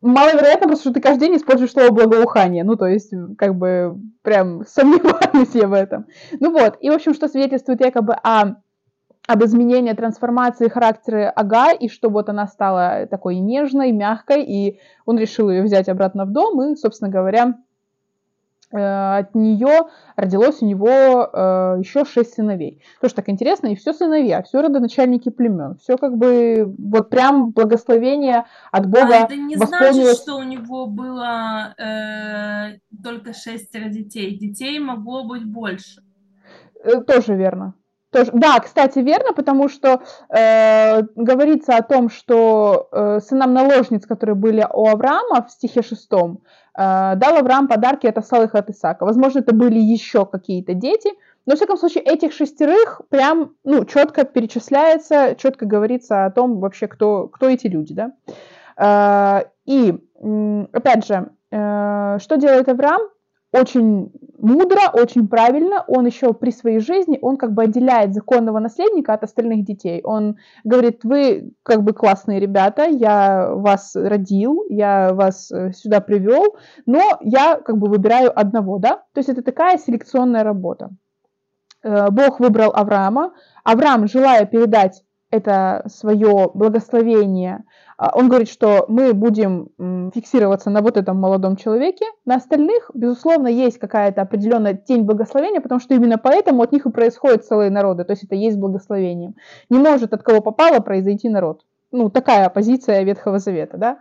Маловероятно, 0.00 0.66
просто 0.66 0.84
что 0.84 0.94
ты 0.94 1.00
каждый 1.00 1.28
день 1.28 1.36
используешь 1.36 1.72
слово 1.72 1.90
благоухание. 1.90 2.64
Ну, 2.64 2.74
то 2.74 2.86
есть, 2.86 3.12
как 3.36 3.54
бы, 3.54 3.96
прям 4.22 4.66
сомневаюсь 4.66 5.54
я 5.54 5.68
в 5.68 5.72
этом. 5.72 6.06
Ну 6.40 6.50
вот, 6.50 6.76
и, 6.80 6.90
в 6.90 6.94
общем, 6.94 7.14
что 7.14 7.28
свидетельствует 7.28 7.80
якобы 7.80 8.14
о 8.14 8.56
об 9.28 9.44
изменении 9.44 9.92
трансформации 9.92 10.68
характера 10.68 11.30
Ага, 11.36 11.72
и 11.72 11.88
что 11.90 12.08
вот 12.08 12.30
она 12.30 12.46
стала 12.46 13.06
такой 13.06 13.36
нежной, 13.36 13.92
мягкой, 13.92 14.42
и 14.42 14.80
он 15.04 15.18
решил 15.18 15.50
ее 15.50 15.62
взять 15.62 15.90
обратно 15.90 16.24
в 16.24 16.32
дом, 16.32 16.72
и, 16.72 16.76
собственно 16.76 17.10
говоря, 17.10 17.58
э, 18.72 18.78
от 18.78 19.34
нее 19.34 19.88
родилось 20.16 20.62
у 20.62 20.66
него 20.66 20.88
э, 20.88 21.76
еще 21.78 22.06
шесть 22.06 22.36
сыновей. 22.36 22.82
Тоже 23.02 23.16
так 23.16 23.28
интересно, 23.28 23.66
и 23.66 23.76
все 23.76 23.92
сыновья, 23.92 24.42
все 24.42 24.62
родоначальники 24.62 25.28
племен, 25.28 25.76
все 25.76 25.98
как 25.98 26.16
бы 26.16 26.74
вот 26.78 27.10
прям 27.10 27.50
благословение 27.50 28.46
от 28.72 28.86
Бога. 28.86 29.14
А 29.14 29.24
это 29.24 29.36
не 29.36 29.56
значит, 29.56 30.16
что 30.16 30.36
у 30.36 30.42
него 30.42 30.86
было 30.86 31.74
э, 31.76 32.78
только 33.04 33.34
шестеро 33.34 33.90
детей. 33.90 34.38
Детей 34.38 34.78
могло 34.78 35.24
быть 35.24 35.44
больше. 35.44 36.00
Э, 36.82 37.02
тоже 37.02 37.34
верно. 37.34 37.74
Тоже, 38.10 38.30
да, 38.32 38.58
кстати, 38.60 39.00
верно, 39.00 39.34
потому 39.34 39.68
что 39.68 40.00
э, 40.30 41.02
говорится 41.14 41.76
о 41.76 41.82
том, 41.82 42.08
что 42.08 42.88
э, 42.90 43.20
сынам 43.20 43.52
наложниц, 43.52 44.06
которые 44.06 44.34
были 44.34 44.66
у 44.72 44.88
Авраама 44.88 45.44
в 45.46 45.50
стихе 45.50 45.82
шестом, 45.82 46.40
э, 46.74 47.14
дал 47.16 47.36
Авраам 47.36 47.68
подарки 47.68 48.06
от 48.06 48.16
отослал 48.16 48.44
их 48.44 48.54
от 48.54 48.70
Исаака. 48.70 49.04
Возможно, 49.04 49.40
это 49.40 49.54
были 49.54 49.78
еще 49.78 50.24
какие-то 50.24 50.72
дети, 50.72 51.10
но, 51.44 51.52
в 51.52 51.56
всяком 51.56 51.76
случае, 51.76 52.02
этих 52.04 52.32
шестерых 52.32 53.02
прям, 53.10 53.52
ну, 53.64 53.84
четко 53.84 54.24
перечисляется, 54.24 55.34
четко 55.36 55.66
говорится 55.66 56.24
о 56.24 56.30
том 56.30 56.60
вообще, 56.60 56.88
кто, 56.88 57.28
кто 57.28 57.48
эти 57.48 57.66
люди, 57.66 57.92
да. 57.92 58.12
Э, 58.78 59.48
и, 59.66 59.92
опять 60.72 61.06
же, 61.06 61.28
э, 61.50 62.18
что 62.20 62.36
делает 62.36 62.70
Авраам? 62.70 63.02
Очень 63.52 64.12
мудро, 64.38 64.90
очень 64.92 65.26
правильно, 65.26 65.84
он 65.88 66.06
еще 66.06 66.34
при 66.34 66.50
своей 66.50 66.80
жизни, 66.80 67.18
он 67.22 67.36
как 67.36 67.52
бы 67.54 67.62
отделяет 67.62 68.12
законного 68.12 68.58
наследника 68.58 69.14
от 69.14 69.24
остальных 69.24 69.64
детей. 69.64 70.00
Он 70.04 70.36
говорит, 70.64 71.00
вы 71.02 71.52
как 71.62 71.82
бы 71.82 71.92
классные 71.92 72.40
ребята, 72.40 72.84
я 72.84 73.50
вас 73.54 73.96
родил, 73.96 74.64
я 74.68 75.14
вас 75.14 75.50
э, 75.50 75.72
сюда 75.72 76.00
привел, 76.00 76.56
но 76.86 77.18
я 77.20 77.56
как 77.56 77.78
бы 77.78 77.88
выбираю 77.88 78.38
одного, 78.38 78.78
да? 78.78 78.96
То 79.14 79.18
есть 79.18 79.30
это 79.30 79.42
такая 79.42 79.78
селекционная 79.78 80.44
работа. 80.44 80.90
Э, 81.82 82.10
Бог 82.10 82.40
выбрал 82.40 82.72
Авраама. 82.74 83.32
Авраам, 83.64 84.06
желая 84.06 84.44
передать 84.44 85.02
это 85.30 85.84
свое 85.86 86.50
благословение 86.54 87.64
он 87.98 88.28
говорит, 88.28 88.48
что 88.48 88.84
мы 88.88 89.12
будем 89.12 89.70
фиксироваться 90.14 90.70
на 90.70 90.82
вот 90.82 90.96
этом 90.96 91.16
молодом 91.16 91.56
человеке, 91.56 92.04
на 92.24 92.36
остальных, 92.36 92.90
безусловно, 92.94 93.48
есть 93.48 93.78
какая-то 93.78 94.22
определенная 94.22 94.74
тень 94.74 95.02
благословения, 95.02 95.60
потому 95.60 95.80
что 95.80 95.94
именно 95.94 96.16
поэтому 96.16 96.62
от 96.62 96.72
них 96.72 96.86
и 96.86 96.90
происходят 96.90 97.44
целые 97.44 97.70
народы, 97.70 98.04
то 98.04 98.12
есть 98.12 98.24
это 98.24 98.36
есть 98.36 98.56
благословением. 98.56 99.34
Не 99.68 99.78
может 99.78 100.12
от 100.14 100.22
кого 100.22 100.40
попало 100.40 100.78
произойти 100.80 101.28
народ. 101.28 101.62
ну, 101.90 102.10
такая 102.10 102.48
позиция 102.50 103.02
Ветхого 103.02 103.38
Завета, 103.38 103.76
да. 103.78 103.98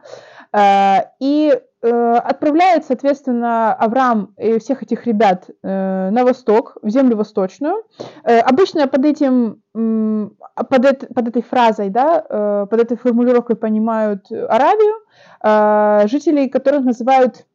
Э, 0.51 1.09
и 1.19 1.53
отправляет, 1.81 2.85
соответственно, 2.85 3.73
Авраам 3.73 4.33
и 4.37 4.57
всех 4.57 4.81
этих 4.81 5.05
ребят 5.05 5.49
э, 5.61 6.09
на 6.09 6.23
восток, 6.23 6.77
в 6.81 6.89
землю 6.89 7.15
восточную. 7.17 7.83
Обычно 8.23 8.87
под 8.87 9.05
этим, 9.05 9.61
под, 9.73 10.85
это, 10.85 11.05
под 11.13 11.27
этой 11.27 11.43
фразой, 11.43 11.89
да, 11.89 12.65
под 12.69 12.81
этой 12.81 12.97
формулировкой 12.97 13.55
понимают 13.55 14.31
Аравию, 14.31 16.07
жителей 16.09 16.49
которых 16.49 16.83
называют 16.83 17.45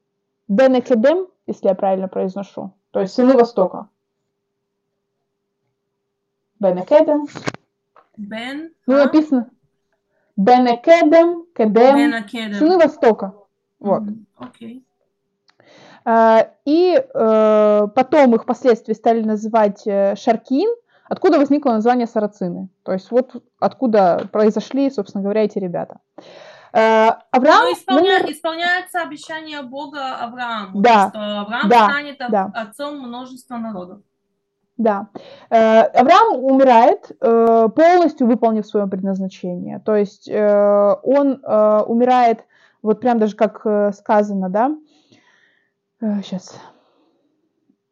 Бенекедем, 0.46 1.26
если 1.46 1.68
я 1.68 1.74
правильно 1.74 2.08
произношу, 2.08 2.72
то 2.92 3.00
есть 3.00 3.14
сыны 3.14 3.34
Востока. 3.34 3.88
Бенекедем. 6.60 7.26
Бен. 8.16 8.72
Ну, 8.86 8.98
написано 8.98 9.50
Бенекедем, 10.36 11.46
Кедем, 11.54 12.54
сыны 12.54 12.78
Востока. 12.78 13.34
Вот. 13.82 14.02
Окей. 14.38 14.78
Okay. 14.78 14.82
И 16.64 16.96
э, 16.96 17.88
потом 17.94 18.34
их 18.34 18.42
впоследствии 18.42 18.92
стали 18.92 19.22
называть 19.22 19.86
э, 19.86 20.16
Шаркин, 20.16 20.68
откуда 21.08 21.38
возникло 21.38 21.70
название 21.70 22.08
Сарацины. 22.08 22.70
То 22.82 22.92
есть 22.92 23.12
вот 23.12 23.40
откуда 23.60 24.26
произошли, 24.32 24.90
собственно 24.90 25.22
говоря, 25.22 25.44
эти 25.44 25.60
ребята. 25.60 26.00
Э, 26.72 27.10
Авраам... 27.30 27.66
Ну, 27.66 27.72
исполня... 27.72 28.00
умер... 28.18 28.32
Исполняется 28.32 29.00
обещание 29.00 29.62
Бога 29.62 30.16
Аврааму, 30.16 30.80
да. 30.80 31.10
что 31.10 31.40
Авраам 31.42 31.68
да. 31.68 31.88
станет 31.88 32.18
да. 32.18 32.50
отцом 32.52 32.98
множества 32.98 33.58
народов. 33.58 34.00
Да. 34.76 35.06
Авраам 35.50 36.42
умирает, 36.42 37.12
полностью 37.20 38.26
выполнив 38.26 38.66
свое 38.66 38.88
предназначение. 38.88 39.78
То 39.78 39.94
есть 39.94 40.28
он 40.28 41.40
умирает, 41.44 42.44
вот 42.82 43.00
прям 43.00 43.18
даже 43.18 43.36
как 43.36 43.94
сказано, 43.94 44.48
да, 44.50 44.76
сейчас. 46.00 46.60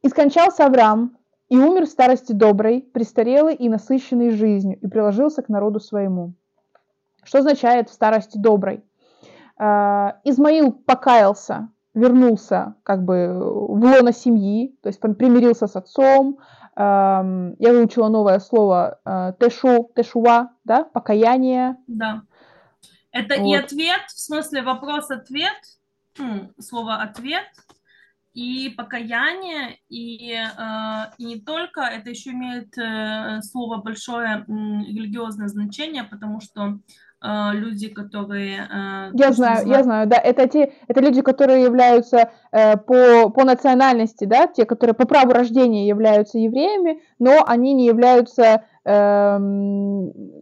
«И 0.03 0.09
скончался 0.09 0.67
Авраам, 0.67 1.17
и 1.49 1.57
умер 1.59 1.87
в 1.87 1.91
старости 1.91 2.33
доброй, 2.33 2.83
престарелый 2.83 3.55
и 3.55 3.69
насыщенный 3.69 4.31
жизнью, 4.31 4.79
и 4.81 4.87
приложился 4.87 5.43
к 5.43 5.49
народу 5.49 5.81
своему». 5.81 6.35
Что 7.23 7.39
означает 7.39 7.89
в 7.91 7.93
старости 7.93 8.39
доброй? 8.39 8.83
Измаил 9.59 10.73
покаялся, 10.73 11.69
вернулся 11.95 12.77
как 12.83 13.05
бы 13.05 13.35
в 13.39 13.85
лоно 13.85 14.13
семьи, 14.13 14.75
то 14.83 14.89
есть 14.89 15.05
он 15.05 15.15
примирился 15.15 15.67
с 15.67 15.77
отцом, 15.77 16.39
я 16.77 17.53
выучила 17.59 18.09
новое 18.09 18.39
слово 18.39 19.01
э, 19.05 19.35
тешу, 19.39 19.91
тешува, 19.95 20.53
да, 20.65 20.85
покаяние. 20.85 21.77
Да. 21.89 22.23
Это 23.13 23.41
вот. 23.41 23.53
и 23.53 23.57
ответ, 23.57 24.03
в 24.09 24.21
смысле 24.21 24.63
вопрос-ответ, 24.63 25.57
слово 26.59 26.97
ответ, 26.97 27.47
и 28.33 28.71
покаяние, 28.71 29.79
и, 29.89 30.33
э, 30.33 31.13
и 31.19 31.25
не 31.25 31.41
только, 31.41 31.81
это 31.81 32.11
еще 32.11 32.31
имеет 32.31 32.79
э, 32.79 33.43
слово 33.43 33.79
большое 33.79 34.45
религиозное 34.47 35.49
значение, 35.49 36.05
потому 36.05 36.41
что 36.41 36.79
люди, 37.23 37.89
которые... 37.89 38.67
А, 38.71 39.11
я 39.13 39.33
знаю, 39.33 39.67
я 39.67 39.83
знаю, 39.83 40.09
да, 40.09 40.17
это 40.17 40.49
те, 40.49 40.73
это 40.89 41.01
люди, 41.01 41.21
которые 41.23 41.63
являются 41.65 42.31
э, 42.51 42.77
по, 42.77 43.31
по 43.31 43.45
национальности, 43.45 44.25
да, 44.25 44.47
те, 44.47 44.65
которые 44.65 44.95
по 44.95 45.07
праву 45.07 45.33
рождения 45.33 45.87
являются 45.87 46.39
евреями, 46.39 47.03
но 47.19 47.45
они 47.47 47.75
не 47.75 47.87
являются, 47.87 48.65
э, 48.85 49.39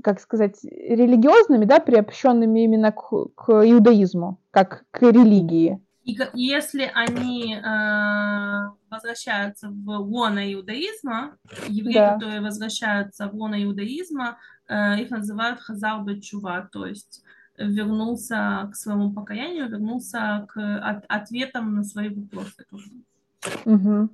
как 0.05 0.21
сказать, 0.21 0.57
религиозными, 0.63 1.65
да, 1.65 1.81
приобщенными 1.81 2.65
именно 2.65 2.93
к, 2.93 3.11
к 3.35 3.51
иудаизму, 3.51 4.39
как 4.51 4.85
к 4.91 5.03
религии. 5.03 5.81
И 6.09 6.17
если 6.33 6.91
они 6.95 7.55
э, 7.55 7.61
возвращаются 8.89 9.69
в 9.69 9.91
лоно 9.91 10.55
иудаизма, 10.55 11.37
евреи, 11.67 11.93
да. 11.93 12.15
которые 12.15 12.41
возвращаются 12.41 13.29
в 13.29 13.35
лоно 13.35 13.63
иудаизма, 13.63 14.39
их 14.71 15.11
называют 15.11 15.61
хазар 15.61 16.05
чува, 16.21 16.69
то 16.71 16.87
есть 16.87 17.25
вернулся 17.59 18.69
к 18.71 18.77
своему 18.77 19.13
покаянию, 19.13 19.69
вернулся 19.69 20.47
к 20.49 20.79
от, 20.79 21.05
ответам 21.09 21.75
на 21.75 21.85
свои 21.85 22.09
вопросы. 22.09 22.65
Угу. 23.65 24.09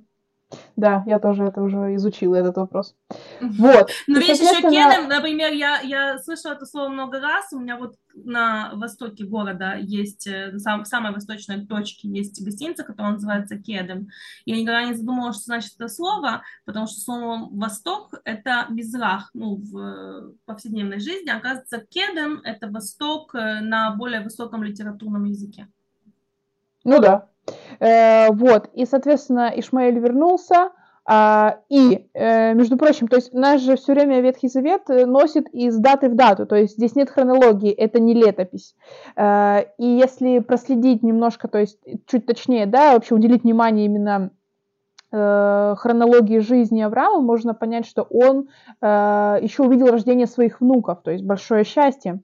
Да, 0.75 1.03
я 1.05 1.19
тоже 1.19 1.45
это 1.45 1.61
уже 1.61 1.95
изучила, 1.95 2.35
этот 2.35 2.57
вопрос. 2.57 2.95
Вот. 3.39 3.89
Ну, 4.07 4.19
видишь, 4.19 4.39
еще 4.39 4.61
кедом, 4.61 5.07
например, 5.07 5.53
я, 5.53 5.79
я 5.81 6.19
слышала 6.19 6.53
это 6.53 6.65
слово 6.65 6.89
много 6.89 7.19
раз, 7.19 7.53
у 7.53 7.59
меня 7.59 7.77
вот 7.77 7.95
на 8.13 8.71
востоке 8.75 9.25
города 9.25 9.75
есть, 9.75 10.27
э, 10.27 10.57
сам, 10.57 10.83
в 10.83 10.87
самой 10.87 11.11
восточной 11.11 11.65
точке 11.65 12.07
есть 12.07 12.43
гостиница, 12.43 12.83
которая 12.83 13.13
называется 13.13 13.57
кедом. 13.57 14.07
Я 14.45 14.55
никогда 14.55 14.85
не 14.85 14.93
задумывалась, 14.93 15.37
что 15.37 15.45
значит 15.45 15.73
это 15.77 15.87
слово, 15.87 16.43
потому 16.65 16.87
что 16.87 16.99
слово 17.01 17.49
«восток»— 17.51 18.13
это 18.23 18.67
безрах, 18.69 19.29
ну, 19.33 19.55
в 19.55 20.33
повседневной 20.45 20.99
жизни. 20.99 21.29
Оказывается, 21.29 21.85
кедом— 21.89 22.41
это 22.43 22.67
восток 22.67 23.35
э, 23.35 23.59
на 23.61 23.91
более 23.91 24.21
высоком 24.21 24.63
литературном 24.63 25.25
языке. 25.25 25.67
Ну 26.83 26.99
да, 27.01 27.27
Э, 27.79 28.31
вот, 28.31 28.69
и, 28.73 28.85
соответственно, 28.85 29.51
Ишмаэль 29.55 29.99
вернулся, 29.99 30.71
а, 31.07 31.59
и, 31.69 32.07
э, 32.15 32.55
между 32.55 32.77
прочим, 32.77 33.07
то 33.07 33.17
есть 33.17 33.31
наш 33.31 33.61
же 33.61 33.75
все 33.75 33.93
время 33.93 34.21
Ветхий 34.21 34.47
Завет 34.47 34.89
э, 34.89 35.05
носит 35.05 35.47
из 35.49 35.77
даты 35.77 36.09
в 36.09 36.15
дату, 36.15 36.47
то 36.47 36.55
есть 36.55 36.77
здесь 36.77 36.95
нет 36.95 37.11
хронологии, 37.11 37.71
это 37.71 37.99
не 37.99 38.15
летопись. 38.15 38.75
И 39.15 39.63
если 39.77 40.39
проследить 40.39 41.03
немножко, 41.03 41.47
то 41.47 41.59
есть 41.59 41.77
чуть 42.07 42.25
точнее, 42.25 42.65
да, 42.65 42.93
вообще 42.93 43.13
уделить 43.13 43.43
внимание 43.43 43.85
именно 43.85 44.31
хронологии 45.11 46.39
жизни 46.39 46.81
Авраама, 46.81 47.21
можно 47.21 47.53
понять, 47.53 47.85
что 47.85 48.01
он 48.01 48.49
еще 48.81 49.63
увидел 49.63 49.87
рождение 49.87 50.25
своих 50.27 50.59
внуков, 50.59 51.03
то 51.03 51.11
есть 51.11 51.23
большое 51.23 51.63
счастье. 51.63 52.19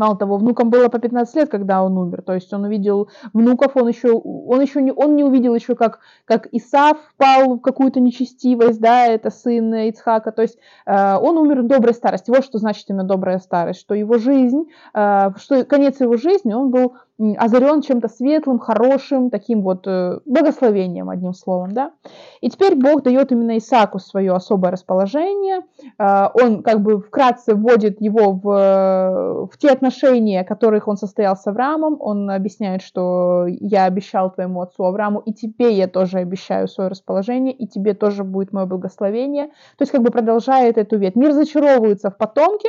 Мало 0.00 0.16
того, 0.16 0.38
внукам 0.38 0.70
было 0.70 0.88
по 0.88 0.98
15 0.98 1.36
лет, 1.36 1.50
когда 1.50 1.82
он 1.82 1.98
умер. 1.98 2.22
То 2.22 2.32
есть 2.32 2.50
он 2.54 2.64
увидел 2.64 3.10
внуков, 3.34 3.76
он 3.76 3.86
еще, 3.86 4.12
он 4.12 4.58
еще 4.62 4.80
не, 4.80 4.92
он 4.92 5.14
не 5.14 5.22
увидел 5.22 5.54
еще, 5.54 5.74
как, 5.74 5.98
как 6.24 6.48
Исав 6.52 6.96
впал 7.12 7.56
в 7.56 7.60
какую-то 7.60 8.00
нечестивость, 8.00 8.80
да, 8.80 9.06
это 9.08 9.28
сын 9.28 9.74
Ицхака. 9.74 10.32
То 10.32 10.40
есть 10.40 10.56
э, 10.86 11.16
он 11.16 11.36
умер 11.36 11.64
в 11.64 11.66
доброй 11.66 11.92
старости. 11.92 12.30
Вот 12.30 12.46
что 12.46 12.56
значит 12.56 12.88
именно 12.88 13.04
добрая 13.04 13.40
старость, 13.40 13.80
что 13.80 13.94
его 13.94 14.16
жизнь, 14.16 14.70
э, 14.94 15.32
что 15.36 15.66
конец 15.66 16.00
его 16.00 16.16
жизни, 16.16 16.54
он 16.54 16.70
был 16.70 16.94
озарен 17.36 17.82
чем-то 17.82 18.08
светлым, 18.08 18.58
хорошим, 18.58 19.30
таким 19.30 19.62
вот 19.62 19.86
э, 19.86 20.20
благословением, 20.24 21.10
одним 21.10 21.34
словом, 21.34 21.72
да. 21.72 21.92
И 22.40 22.48
теперь 22.48 22.74
Бог 22.74 23.02
дает 23.02 23.30
именно 23.32 23.58
Исааку 23.58 23.98
свое 23.98 24.32
особое 24.32 24.70
расположение, 24.70 25.60
э, 25.98 26.28
он 26.34 26.62
как 26.62 26.80
бы 26.80 27.00
вкратце 27.00 27.54
вводит 27.54 28.00
его 28.00 28.32
в, 28.32 29.48
в 29.52 29.58
те 29.58 29.70
отношения, 29.70 30.44
которых 30.44 30.88
он 30.88 30.96
состоял 30.96 31.36
с 31.36 31.46
Авраамом, 31.46 31.96
он 32.00 32.30
объясняет, 32.30 32.82
что 32.82 33.46
я 33.46 33.84
обещал 33.84 34.32
твоему 34.32 34.62
отцу 34.62 34.84
Аврааму, 34.84 35.20
и 35.20 35.32
тебе 35.32 35.72
я 35.72 35.88
тоже 35.88 36.18
обещаю 36.18 36.68
свое 36.68 36.88
расположение, 36.88 37.52
и 37.52 37.66
тебе 37.66 37.94
тоже 37.94 38.24
будет 38.24 38.52
мое 38.52 38.64
благословение, 38.66 39.48
то 39.76 39.82
есть 39.82 39.92
как 39.92 40.02
бы 40.02 40.10
продолжает 40.10 40.78
эту 40.78 40.96
ветвь. 40.96 41.16
Мир 41.16 41.32
зачаровывается 41.32 42.10
в 42.10 42.16
потомке, 42.16 42.68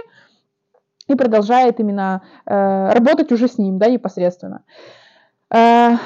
и 1.12 1.16
продолжает 1.16 1.80
именно 1.80 2.22
э, 2.45 2.91
работать 2.93 3.32
уже 3.32 3.47
с 3.47 3.57
ним, 3.57 3.78
да, 3.78 3.88
непосредственно. 3.88 4.64
Э, 5.53 5.97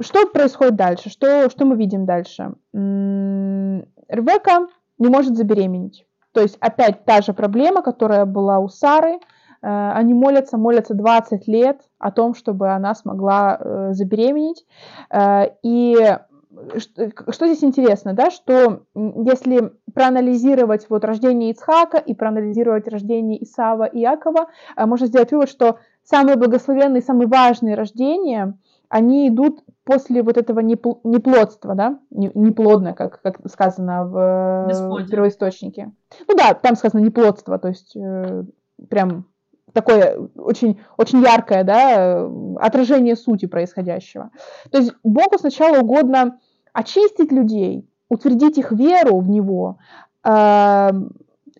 что 0.00 0.26
происходит 0.26 0.76
дальше? 0.76 1.10
Что, 1.10 1.48
что 1.50 1.64
мы 1.64 1.76
видим 1.76 2.04
дальше? 2.04 2.54
Ревека 2.72 4.68
не 4.98 5.08
может 5.08 5.36
забеременеть. 5.36 6.06
То 6.32 6.40
есть 6.40 6.56
опять 6.60 7.04
та 7.04 7.22
же 7.22 7.32
проблема, 7.32 7.82
которая 7.82 8.26
была 8.26 8.58
у 8.58 8.68
Сары. 8.68 9.20
Э, 9.62 9.92
они 9.92 10.14
молятся, 10.14 10.58
молятся 10.58 10.94
20 10.94 11.46
лет 11.48 11.80
о 11.98 12.10
том, 12.10 12.34
чтобы 12.34 12.72
она 12.72 12.94
смогла 12.94 13.56
э, 13.58 13.88
забеременеть. 13.92 14.66
Э, 15.10 15.46
и 15.62 16.18
что 16.78 17.46
здесь 17.46 17.64
интересно, 17.64 18.12
да, 18.12 18.30
что 18.30 18.84
если 18.94 19.72
проанализировать 19.92 20.86
вот 20.88 21.04
рождение 21.04 21.50
Ицхака 21.50 21.98
и 21.98 22.14
проанализировать 22.14 22.88
рождение 22.88 23.42
Исава 23.42 23.84
и 23.84 24.00
Якова, 24.00 24.48
э, 24.76 24.86
можно 24.86 25.06
сделать 25.06 25.32
вывод, 25.32 25.48
что 25.48 25.78
самые 26.02 26.36
благословенные, 26.36 27.02
самые 27.02 27.28
важные 27.28 27.74
рождения, 27.74 28.58
они 28.88 29.28
идут 29.28 29.64
после 29.84 30.22
вот 30.22 30.36
этого 30.36 30.60
неплодства, 30.60 31.74
да, 31.74 31.98
неплодное, 32.10 32.94
как, 32.94 33.20
как 33.22 33.38
сказано 33.50 34.04
в 34.06 34.64
Господи. 34.68 35.10
первоисточнике. 35.10 35.92
Ну 36.28 36.36
да, 36.36 36.54
там 36.54 36.76
сказано 36.76 37.00
неплодство, 37.00 37.58
то 37.58 37.68
есть 37.68 37.96
э, 37.96 38.44
прям 38.88 39.26
такое 39.74 40.16
очень, 40.36 40.80
очень 40.96 41.20
яркое 41.20 41.64
да, 41.64 42.30
отражение 42.60 43.16
сути 43.16 43.46
происходящего. 43.46 44.30
То 44.70 44.78
есть 44.78 44.94
Богу 45.02 45.36
сначала 45.38 45.80
угодно 45.80 46.38
очистить 46.74 47.32
людей, 47.32 47.88
утвердить 48.10 48.58
их 48.58 48.72
веру 48.72 49.20
в 49.20 49.30
Него, 49.30 49.78
э, 50.22 50.90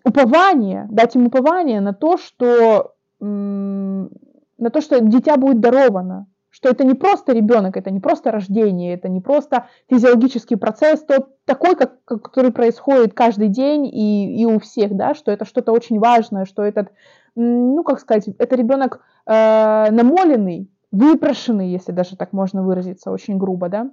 упование, 0.04 0.86
дать 0.90 1.16
им 1.16 1.26
упование 1.26 1.80
на 1.80 1.94
то, 1.94 2.18
что 2.18 2.90
на 3.20 4.70
то, 4.70 4.80
что 4.82 5.00
дитя 5.00 5.38
будет 5.38 5.60
даровано, 5.60 6.26
что 6.50 6.68
это 6.68 6.84
не 6.84 6.94
просто 6.94 7.32
ребенок, 7.32 7.76
это 7.76 7.90
не 7.90 8.00
просто 8.00 8.30
рождение, 8.30 8.94
это 8.94 9.08
не 9.08 9.20
просто 9.20 9.66
физиологический 9.90 10.56
процесс, 10.56 11.02
тот 11.02 11.30
такой, 11.46 11.74
как, 11.74 12.04
который 12.04 12.52
происходит 12.52 13.14
каждый 13.14 13.48
день 13.48 13.86
и, 13.86 14.40
и 14.40 14.44
у 14.44 14.60
всех, 14.60 14.94
да, 14.94 15.14
что 15.14 15.32
это 15.32 15.44
что-то 15.46 15.72
очень 15.72 15.98
важное, 15.98 16.44
что 16.44 16.62
этот, 16.62 16.92
ну, 17.34 17.82
как 17.82 17.98
сказать, 17.98 18.28
это 18.38 18.56
ребенок 18.56 19.00
э, 19.26 19.90
намоленный, 19.90 20.70
выпрошенный, 20.92 21.70
если 21.70 21.92
даже 21.92 22.16
так 22.16 22.32
можно 22.32 22.62
выразиться, 22.62 23.10
очень 23.10 23.38
грубо, 23.38 23.68
да, 23.68 23.90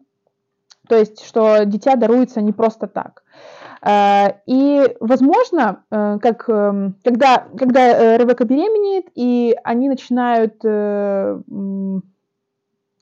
то 0.91 0.97
есть, 0.97 1.23
что 1.23 1.63
дитя 1.63 1.95
даруется 1.95 2.41
не 2.41 2.51
просто 2.51 2.85
так. 2.85 3.23
Э, 3.81 4.41
и, 4.45 4.93
возможно, 4.99 5.85
э, 5.89 6.19
как, 6.21 6.49
эм, 6.49 6.97
когда, 7.01 7.47
когда 7.57 7.79
э, 7.79 8.17
Ревека 8.17 8.43
беременеет, 8.43 9.05
и 9.15 9.55
они 9.63 9.87
начинают, 9.87 10.65
они 10.65 12.01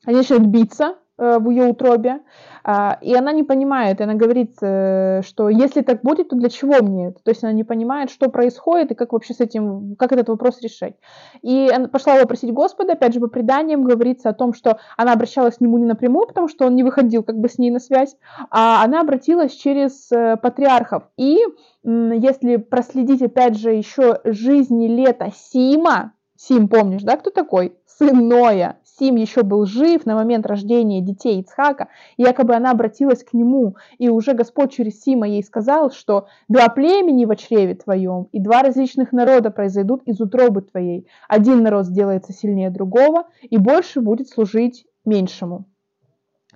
начинают 0.06 0.46
биться, 0.46 0.99
в 1.20 1.50
ее 1.50 1.66
утробе, 1.66 2.22
а, 2.64 2.98
и 3.02 3.16
она 3.16 3.32
не 3.32 3.44
понимает, 3.44 4.02
она 4.02 4.14
говорит, 4.14 4.58
э, 4.62 5.22
что 5.24 5.50
если 5.50 5.82
так 5.82 6.02
будет, 6.02 6.30
то 6.30 6.36
для 6.36 6.50
чего 6.50 6.84
мне 6.84 7.08
это? 7.08 7.20
То 7.24 7.32
есть 7.32 7.44
она 7.44 7.54
не 7.54 7.64
понимает, 7.64 8.10
что 8.10 8.30
происходит 8.30 8.92
и 8.92 8.96
как 8.96 9.14
вообще 9.14 9.34
с 9.34 9.40
этим, 9.40 9.96
как 9.98 10.12
этот 10.12 10.30
вопрос 10.30 10.62
решать. 10.62 10.96
И 11.42 11.70
она 11.74 11.88
пошла 11.88 12.16
его 12.16 12.28
просить 12.28 12.54
Господа, 12.54 12.94
опять 12.94 13.14
же, 13.14 13.20
по 13.20 13.28
преданиям 13.28 13.84
говорится 13.84 14.30
о 14.30 14.34
том, 14.34 14.54
что 14.54 14.80
она 14.98 15.14
обращалась 15.14 15.56
к 15.58 15.62
нему 15.62 15.78
не 15.78 15.86
напрямую, 15.86 16.28
потому 16.28 16.48
что 16.48 16.66
он 16.66 16.76
не 16.76 16.84
выходил 16.84 17.24
как 17.24 17.38
бы 17.38 17.50
с 17.50 17.58
ней 17.58 17.72
на 17.72 17.80
связь, 17.80 18.16
а 18.52 18.84
она 18.84 19.02
обратилась 19.02 19.54
через 19.54 20.12
э, 20.12 20.38
патриархов. 20.38 21.04
И 21.18 21.40
если 21.84 22.58
проследить, 22.58 23.22
опять 23.22 23.58
же, 23.58 23.72
еще 23.72 24.20
жизни 24.26 24.88
лета 24.88 25.32
Сима, 25.34 26.14
Сим, 26.36 26.68
помнишь, 26.68 27.04
да, 27.04 27.18
кто 27.18 27.32
такой? 27.32 27.76
Сын 27.86 28.30
Ноя, 28.30 28.78
Сим 29.00 29.16
еще 29.16 29.44
был 29.44 29.66
жив 29.66 30.06
на 30.06 30.16
момент 30.16 30.46
рождения 30.46 31.02
детей 31.02 31.40
Ицхака, 31.40 31.88
и 32.18 32.24
якобы 32.24 32.54
она 32.54 32.72
обратилась 32.72 33.24
к 33.24 33.34
нему, 33.34 33.76
и 33.98 34.10
уже 34.10 34.34
Господь 34.34 34.74
через 34.74 35.02
Сима 35.02 35.28
ей 35.28 35.44
сказал, 35.44 35.90
что 35.90 36.28
два 36.50 36.68
племени 36.68 37.26
в 37.26 37.36
чреве 37.36 37.76
твоем, 37.76 38.28
и 38.34 38.40
два 38.40 38.62
различных 38.62 39.14
народа 39.14 39.52
произойдут 39.52 40.04
из 40.04 40.20
утробы 40.20 40.62
твоей. 40.62 41.08
Один 41.30 41.64
народ 41.64 41.86
сделается 41.86 42.34
сильнее 42.34 42.70
другого, 42.70 43.28
и 43.42 43.58
больше 43.58 44.02
будет 44.02 44.28
служить 44.28 44.86
меньшему. 45.06 45.66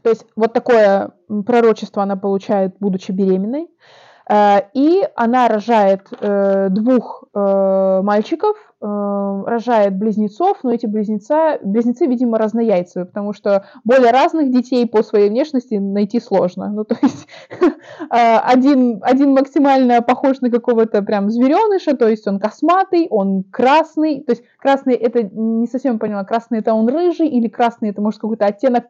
То 0.02 0.10
есть 0.10 0.26
вот 0.36 0.52
такое 0.52 1.12
пророчество 1.46 2.04
она 2.04 2.18
получает, 2.18 2.76
будучи 2.80 3.12
беременной. 3.12 3.70
Э, 4.30 4.62
и 4.74 5.04
она 5.16 5.48
рожает 5.48 6.08
э, 6.20 6.70
двух 6.70 7.24
э, 7.34 8.02
мальчиков, 8.04 8.58
рожает 8.86 9.96
близнецов, 9.96 10.58
но 10.64 10.74
эти 10.74 10.86
близнеца, 10.86 11.58
близнецы, 11.64 12.06
видимо, 12.06 12.38
разнояйцевые, 12.38 13.06
потому 13.06 13.32
что 13.32 13.66
более 13.86 14.12
разных 14.12 14.52
детей 14.52 14.86
по 14.86 15.04
своей 15.04 15.30
внешности 15.30 15.76
найти 15.76 16.20
сложно. 16.20 16.68
Ну, 16.68 16.84
то 16.84 16.98
есть 17.02 17.26
один, 18.10 19.00
один 19.02 19.32
максимально 19.32 20.02
похож 20.02 20.42
на 20.42 20.52
какого-то 20.52 21.02
прям 21.02 21.30
звереныша, 21.30 21.96
то 21.96 22.10
есть 22.10 22.28
он 22.28 22.42
косматый, 22.42 23.08
он 23.10 23.44
красный, 23.44 24.22
то 24.22 24.34
есть 24.34 24.44
красный 24.60 24.96
это, 24.96 25.24
не 25.24 25.68
совсем 25.68 25.98
поняла, 25.98 26.26
красный 26.26 26.60
это 26.60 26.74
он 26.74 26.90
рыжий 26.90 27.30
или 27.30 27.48
красный 27.48 27.92
это 27.92 28.02
может 28.02 28.20
какой-то 28.20 28.46
оттенок 28.48 28.84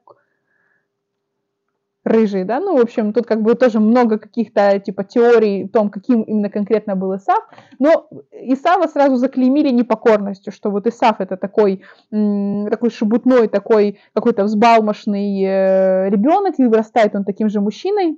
рыжий, 2.04 2.44
да, 2.44 2.60
ну, 2.60 2.78
в 2.78 2.82
общем, 2.82 3.14
тут 3.14 3.26
как 3.26 3.42
бы 3.42 3.56
тоже 3.56 3.80
много 3.80 4.18
каких-то, 4.18 4.80
типа, 4.80 5.04
теорий 5.04 5.66
о 5.66 5.70
том, 5.70 5.90
каким 5.90 6.24
именно 6.24 6.50
конкретно 6.50 6.96
был 6.96 7.16
Исав, 7.16 7.44
но 7.80 8.08
Исава 8.32 8.88
сразу 8.88 9.16
заклеймили 9.16 9.70
непокорностью, 9.70 10.52
что 10.52 10.70
вот 10.70 10.86
Исав 10.88 11.22
это 11.22 11.38
такой, 11.38 11.84
такой 12.10 12.90
шебутной, 12.90 13.48
такой 13.48 14.00
какой-то 14.14 14.44
взбалмошный 14.44 15.44
э, 15.44 16.10
ребенок, 16.10 16.56
и 16.60 16.66
вырастает 16.66 17.16
он 17.16 17.24
таким 17.24 17.50
же 17.50 17.62
мужчиной, 17.62 18.18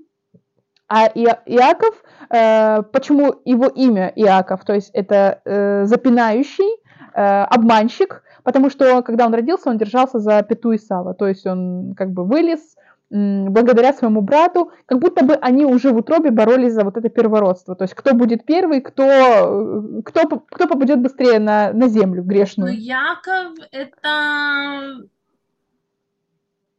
а 0.88 1.08
Иаков, 1.08 2.04
э, 2.30 2.84
почему 2.92 3.42
его 3.46 3.68
имя 3.68 4.12
Иаков, 4.16 4.64
то 4.66 4.74
есть 4.74 4.92
это 4.94 5.42
э, 5.46 5.86
запинающий, 5.86 6.70
э, 7.14 7.22
обманщик, 7.22 8.24
потому 8.44 8.70
что 8.70 9.02
когда 9.02 9.26
он 9.26 9.34
родился, 9.34 9.70
он 9.70 9.78
держался 9.78 10.20
за 10.20 10.44
пету 10.44 10.76
Исава, 10.76 11.14
то 11.14 11.28
есть 11.28 11.46
он 11.48 11.94
как 11.96 12.12
бы 12.12 12.24
вылез, 12.24 12.76
благодаря 13.16 13.93
своему 13.93 14.22
брату, 14.22 14.72
как 14.86 14.99
будто 14.99 15.24
бы 15.24 15.36
они 15.36 15.66
уже 15.66 15.91
в 15.91 15.97
утробе 15.97 16.32
боролись 16.32 16.74
за 16.74 16.84
вот 16.84 16.97
это 16.97 17.07
первородство. 17.09 17.76
То 17.76 17.86
есть 17.86 17.93
кто 17.93 18.13
будет 18.13 18.45
первый, 18.45 18.82
кто, 18.82 20.01
кто, 20.03 20.39
кто 20.39 20.68
попадет 20.68 20.99
быстрее 20.99 21.39
на, 21.39 21.72
на 21.72 21.88
землю 21.88 22.24
грешную. 22.24 22.74
Ну, 22.74 22.78
Яков 22.78 23.53
это 23.72 25.07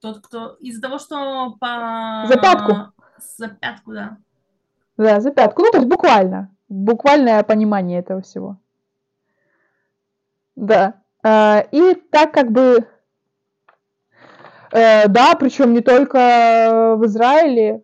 тот, 0.00 0.20
кто 0.26 0.56
из-за 0.60 0.82
того, 0.82 0.98
что 0.98 1.56
по... 1.58 2.24
За 2.26 2.38
пятку. 2.38 2.92
За 3.38 3.48
пятку, 3.48 3.92
да. 3.92 4.18
Да, 4.98 5.20
за 5.20 5.30
пятку. 5.30 5.62
Ну, 5.62 5.70
то 5.70 5.78
есть 5.78 5.88
буквально. 5.88 6.50
Буквальное 6.68 7.42
понимание 7.44 8.00
этого 8.00 8.20
всего. 8.20 8.58
Да. 10.54 10.94
А, 11.22 11.64
и 11.70 11.94
так 11.94 12.32
как 12.32 12.50
бы 12.50 12.86
Э, 14.72 15.08
да, 15.08 15.34
причем 15.38 15.72
не 15.72 15.80
только 15.80 16.94
в 16.96 17.06
Израиле. 17.06 17.82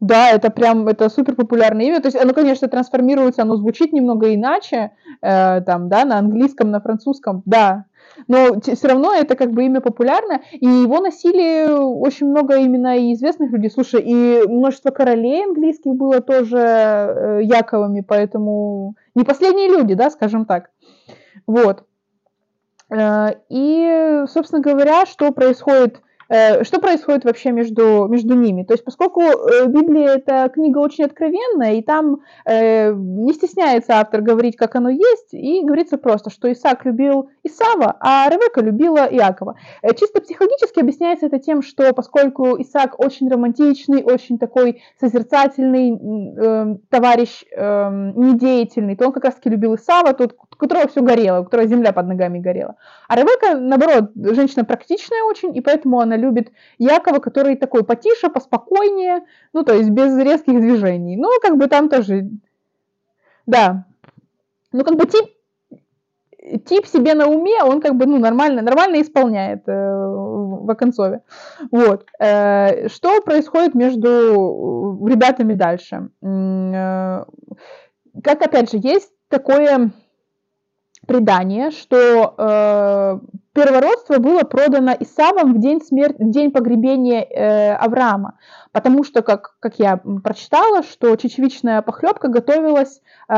Да, 0.00 0.30
это 0.30 0.50
прям, 0.50 0.86
это 0.86 1.08
супер 1.08 1.34
популярное 1.34 1.86
имя. 1.86 2.00
То 2.00 2.06
есть 2.06 2.16
оно, 2.16 2.32
конечно, 2.32 2.68
трансформируется, 2.68 3.42
оно 3.42 3.56
звучит 3.56 3.92
немного 3.92 4.32
иначе, 4.32 4.92
э, 5.20 5.60
там, 5.62 5.88
да, 5.88 6.04
на 6.04 6.18
английском, 6.18 6.70
на 6.70 6.80
французском, 6.80 7.42
да. 7.46 7.86
Но 8.28 8.60
все 8.60 8.88
равно 8.88 9.12
это 9.12 9.36
как 9.36 9.52
бы 9.52 9.64
имя 9.64 9.80
популярное, 9.80 10.42
и 10.52 10.66
его 10.66 11.00
носили 11.00 11.68
очень 11.68 12.28
много 12.28 12.56
именно 12.56 12.96
и 12.96 13.12
известных 13.14 13.50
людей. 13.50 13.70
Слушай, 13.70 14.02
и 14.02 14.42
множество 14.46 14.90
королей 14.90 15.44
английских 15.44 15.94
было 15.94 16.20
тоже 16.20 16.58
э, 16.58 17.40
Яковами, 17.42 18.00
поэтому 18.00 18.94
не 19.14 19.24
последние 19.24 19.68
люди, 19.68 19.94
да, 19.94 20.10
скажем 20.10 20.46
так. 20.46 20.70
Вот. 21.46 21.84
Э, 22.90 23.30
и, 23.48 24.24
собственно 24.28 24.62
говоря, 24.62 25.06
что 25.06 25.32
происходит 25.32 26.00
что 26.28 26.78
происходит 26.80 27.24
вообще 27.24 27.52
между, 27.52 28.06
между 28.08 28.34
ними? 28.34 28.62
То 28.62 28.74
есть, 28.74 28.84
поскольку 28.84 29.22
э, 29.22 29.66
Библия 29.66 30.16
это 30.16 30.50
книга 30.52 30.78
очень 30.78 31.04
откровенная, 31.04 31.74
и 31.74 31.82
там 31.82 32.20
э, 32.44 32.92
не 32.92 33.32
стесняется 33.32 33.98
автор 33.98 34.20
говорить, 34.20 34.56
как 34.56 34.74
оно 34.76 34.90
есть, 34.90 35.32
и 35.32 35.62
говорится 35.64 35.96
просто, 35.96 36.30
что 36.30 36.52
Исаак 36.52 36.84
любил 36.84 37.30
Исава, 37.42 37.96
а 38.00 38.28
Ревека 38.28 38.60
любила 38.60 39.06
Иакова. 39.06 39.56
Э, 39.80 39.94
чисто 39.94 40.20
психологически 40.20 40.80
объясняется 40.80 41.26
это 41.26 41.38
тем, 41.38 41.62
что 41.62 41.94
поскольку 41.94 42.60
Исаак 42.60 43.00
очень 43.00 43.30
романтичный, 43.30 44.04
очень 44.04 44.38
такой 44.38 44.82
созерцательный 45.00 45.96
э, 45.96 46.76
товарищ, 46.90 47.44
э, 47.50 48.12
недеятельный, 48.16 48.96
то 48.96 49.06
он 49.06 49.12
как 49.12 49.24
раз-таки 49.24 49.48
любил 49.48 49.76
Исава, 49.76 50.12
тот, 50.12 50.34
у 50.34 50.56
которого 50.56 50.88
все 50.88 51.00
горело, 51.00 51.40
у 51.40 51.44
которого 51.44 51.66
земля 51.66 51.92
под 51.92 52.06
ногами 52.06 52.38
горела. 52.38 52.76
А 53.08 53.16
Ревека, 53.16 53.58
наоборот, 53.58 54.10
женщина 54.14 54.66
практичная 54.66 55.22
очень, 55.22 55.56
и 55.56 55.62
поэтому 55.62 56.00
она 56.00 56.17
любит 56.18 56.52
Якова, 56.78 57.18
который 57.18 57.56
такой 57.56 57.84
потише, 57.84 58.28
поспокойнее, 58.28 59.22
ну, 59.52 59.62
то 59.62 59.74
есть 59.74 59.90
без 59.90 60.16
резких 60.18 60.60
движений. 60.60 61.16
Ну, 61.16 61.28
как 61.40 61.56
бы 61.56 61.66
там 61.66 61.88
тоже, 61.88 62.28
да. 63.46 63.86
Ну, 64.72 64.84
как 64.84 64.96
бы 64.96 65.06
тип, 65.06 65.26
тип 66.66 66.86
себе 66.86 67.14
на 67.14 67.26
уме, 67.26 67.62
он 67.62 67.80
как 67.80 67.94
бы, 67.96 68.06
ну, 68.06 68.18
нормально, 68.18 68.62
нормально 68.62 69.00
исполняет 69.00 69.68
э, 69.68 69.72
в 69.72 70.70
Оконцове. 70.70 71.22
Вот. 71.70 72.06
Э, 72.18 72.88
что 72.88 73.20
происходит 73.22 73.74
между 73.74 75.06
ребятами 75.06 75.54
дальше? 75.54 76.08
Э, 76.22 77.24
как, 78.22 78.42
опять 78.42 78.70
же, 78.70 78.78
есть 78.78 79.10
такое 79.28 79.92
предание, 81.08 81.70
что 81.70 82.34
э, 82.36 83.18
первородство 83.54 84.18
было 84.18 84.42
продано 84.42 84.94
Исавом 85.00 85.54
в 85.54 85.58
день, 85.58 85.80
смерти, 85.80 86.22
в 86.22 86.30
день 86.30 86.52
погребения 86.52 87.22
э, 87.22 87.74
Авраама, 87.74 88.38
потому 88.72 89.02
что, 89.04 89.22
как, 89.22 89.56
как 89.58 89.78
я 89.78 89.96
прочитала, 90.22 90.82
что 90.82 91.16
чечевичная 91.16 91.80
похлебка 91.80 92.28
готовилась 92.28 93.00
э, 93.28 93.34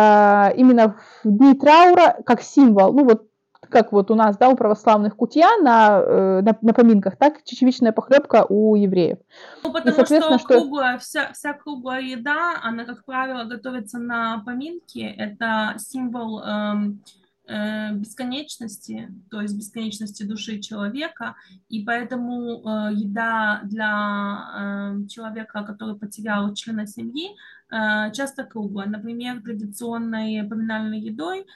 именно 0.57 0.97
в 1.23 1.29
дни 1.29 1.55
траура 1.55 2.17
как 2.27 2.43
символ, 2.43 2.93
ну 2.93 3.05
вот 3.05 3.29
как 3.71 3.93
вот 3.93 4.11
у 4.11 4.17
нас, 4.17 4.37
да, 4.37 4.49
у 4.49 4.57
православных 4.57 5.15
кутья 5.15 5.57
на, 5.63 6.01
э, 6.01 6.41
на, 6.43 6.59
на 6.61 6.75
поминках, 6.75 7.17
так 7.17 7.45
чечевичная 7.45 7.93
похлебка 7.93 8.45
у 8.49 8.75
евреев. 8.75 9.19
Ну, 9.63 9.73
потому 9.73 9.93
и, 9.93 9.97
соответственно, 9.97 10.39
что, 10.41 10.61
круглая, 10.61 10.99
вся, 10.99 11.33
вся 11.33 11.53
круглая 11.53 12.01
еда, 12.01 12.57
она, 12.65 12.85
как 12.85 13.05
правило, 13.05 13.45
готовится 13.45 13.99
на 13.99 14.43
поминки, 14.45 14.99
это 15.17 15.75
символ... 15.79 16.41
Эм, 16.41 17.03
бесконечности, 17.51 19.13
то 19.31 19.41
есть 19.41 19.57
бесконечности 19.57 20.23
души 20.23 20.61
человека, 20.61 21.35
и 21.69 21.85
поэтому 21.85 22.63
э, 22.63 22.95
еда 22.95 23.61
для 23.65 24.95
э, 25.03 25.07
человека, 25.09 25.65
который 25.65 25.97
потерял 25.97 26.55
члена 26.55 26.87
семьи, 26.87 27.31
часто 28.13 28.45
круглая. 28.45 28.89
Например, 28.89 29.41
традиционной 29.41 30.43
поминальной 30.43 30.99
едой 31.01 31.47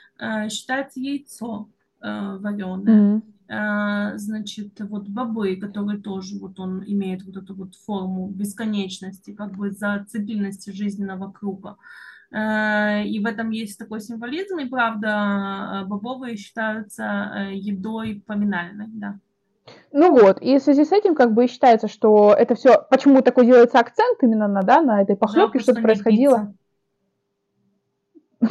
считается 0.48 1.00
яйцо. 1.00 1.68
э, 2.00 2.36
вареное. 2.38 3.22
Mm-hmm. 3.48 4.18
Значит, 4.18 4.80
вот 4.80 5.08
бобы, 5.08 5.56
которые 5.56 6.00
тоже 6.00 6.38
вот 6.38 6.58
он 6.58 6.82
имеет 6.86 7.24
вот 7.24 7.36
эту 7.36 7.54
вот 7.54 7.74
форму 7.74 8.28
бесконечности, 8.28 9.34
как 9.34 9.52
бы 9.56 9.70
зацепленности 9.70 10.70
жизненного 10.70 11.30
круга. 11.30 11.70
Э, 11.70 12.13
и 12.34 13.20
в 13.20 13.26
этом 13.26 13.50
есть 13.50 13.78
такой 13.78 14.00
символизм, 14.00 14.58
и 14.58 14.68
правда, 14.68 15.84
бобовые 15.86 16.36
считаются 16.36 17.48
едой 17.52 18.22
поминальной, 18.26 18.88
да. 18.88 19.18
Ну 19.92 20.12
вот, 20.12 20.42
и 20.42 20.58
в 20.58 20.62
связи 20.62 20.84
с 20.84 20.92
этим 20.92 21.14
как 21.14 21.32
бы 21.32 21.46
считается, 21.46 21.88
что 21.88 22.34
это 22.36 22.54
все, 22.54 22.84
почему 22.90 23.22
такой 23.22 23.46
делается 23.46 23.78
акцент 23.78 24.22
именно 24.22 24.48
на, 24.48 24.62
да, 24.62 24.82
на 24.82 25.00
этой 25.00 25.16
похлебке, 25.16 25.60
что-то 25.60 25.80
происходило. 25.80 26.52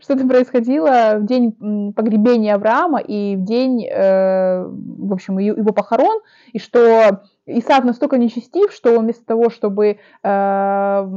Что-то 0.00 0.26
происходило 0.26 1.16
в 1.18 1.26
день 1.26 1.92
погребения 1.92 2.54
Авраама 2.54 3.00
и 3.00 3.36
в 3.36 3.44
день, 3.44 3.84
э, 3.84 4.64
в 4.64 5.12
общем, 5.12 5.38
его 5.38 5.72
похорон, 5.72 6.20
и 6.52 6.58
что 6.58 7.22
Исаак 7.44 7.84
настолько 7.84 8.18
нечестив, 8.18 8.72
что 8.72 8.96
он 8.96 9.04
вместо 9.04 9.24
того, 9.24 9.50
чтобы 9.50 9.98
э, 10.22 11.08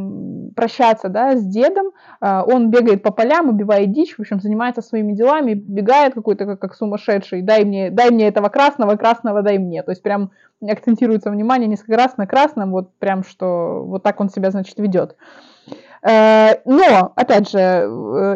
прощаться 0.55 1.09
да, 1.09 1.35
с 1.35 1.45
дедом, 1.45 1.91
э, 2.19 2.41
он 2.47 2.71
бегает 2.71 3.03
по 3.03 3.11
полям, 3.11 3.49
убивает 3.49 3.91
дичь, 3.91 4.15
в 4.15 4.19
общем, 4.19 4.39
занимается 4.39 4.81
своими 4.81 5.13
делами, 5.13 5.53
бегает 5.53 6.15
какой-то 6.15 6.45
как, 6.45 6.59
как 6.59 6.73
сумасшедший, 6.73 7.43
дай 7.43 7.63
мне, 7.63 7.91
дай 7.91 8.09
мне 8.09 8.27
этого 8.27 8.49
красного, 8.49 8.95
красного 8.95 9.43
дай 9.43 9.59
мне. 9.59 9.83
То 9.83 9.91
есть 9.91 10.01
прям 10.01 10.31
акцентируется 10.67 11.29
внимание 11.29 11.67
несколько 11.67 11.95
раз 11.95 12.17
на 12.17 12.25
красном, 12.25 12.71
вот 12.71 12.97
прям 12.97 13.23
что 13.23 13.83
вот 13.85 14.01
так 14.01 14.19
он 14.19 14.29
себя, 14.29 14.49
значит, 14.49 14.79
ведет. 14.79 15.15
Э, 16.01 16.55
но, 16.65 17.13
опять 17.15 17.49
же, 17.49 17.59
э, 17.59 17.83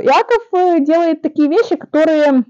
Иаков 0.04 0.48
э, 0.54 0.80
делает 0.82 1.22
такие 1.22 1.48
вещи, 1.50 1.76
которые 1.76 2.44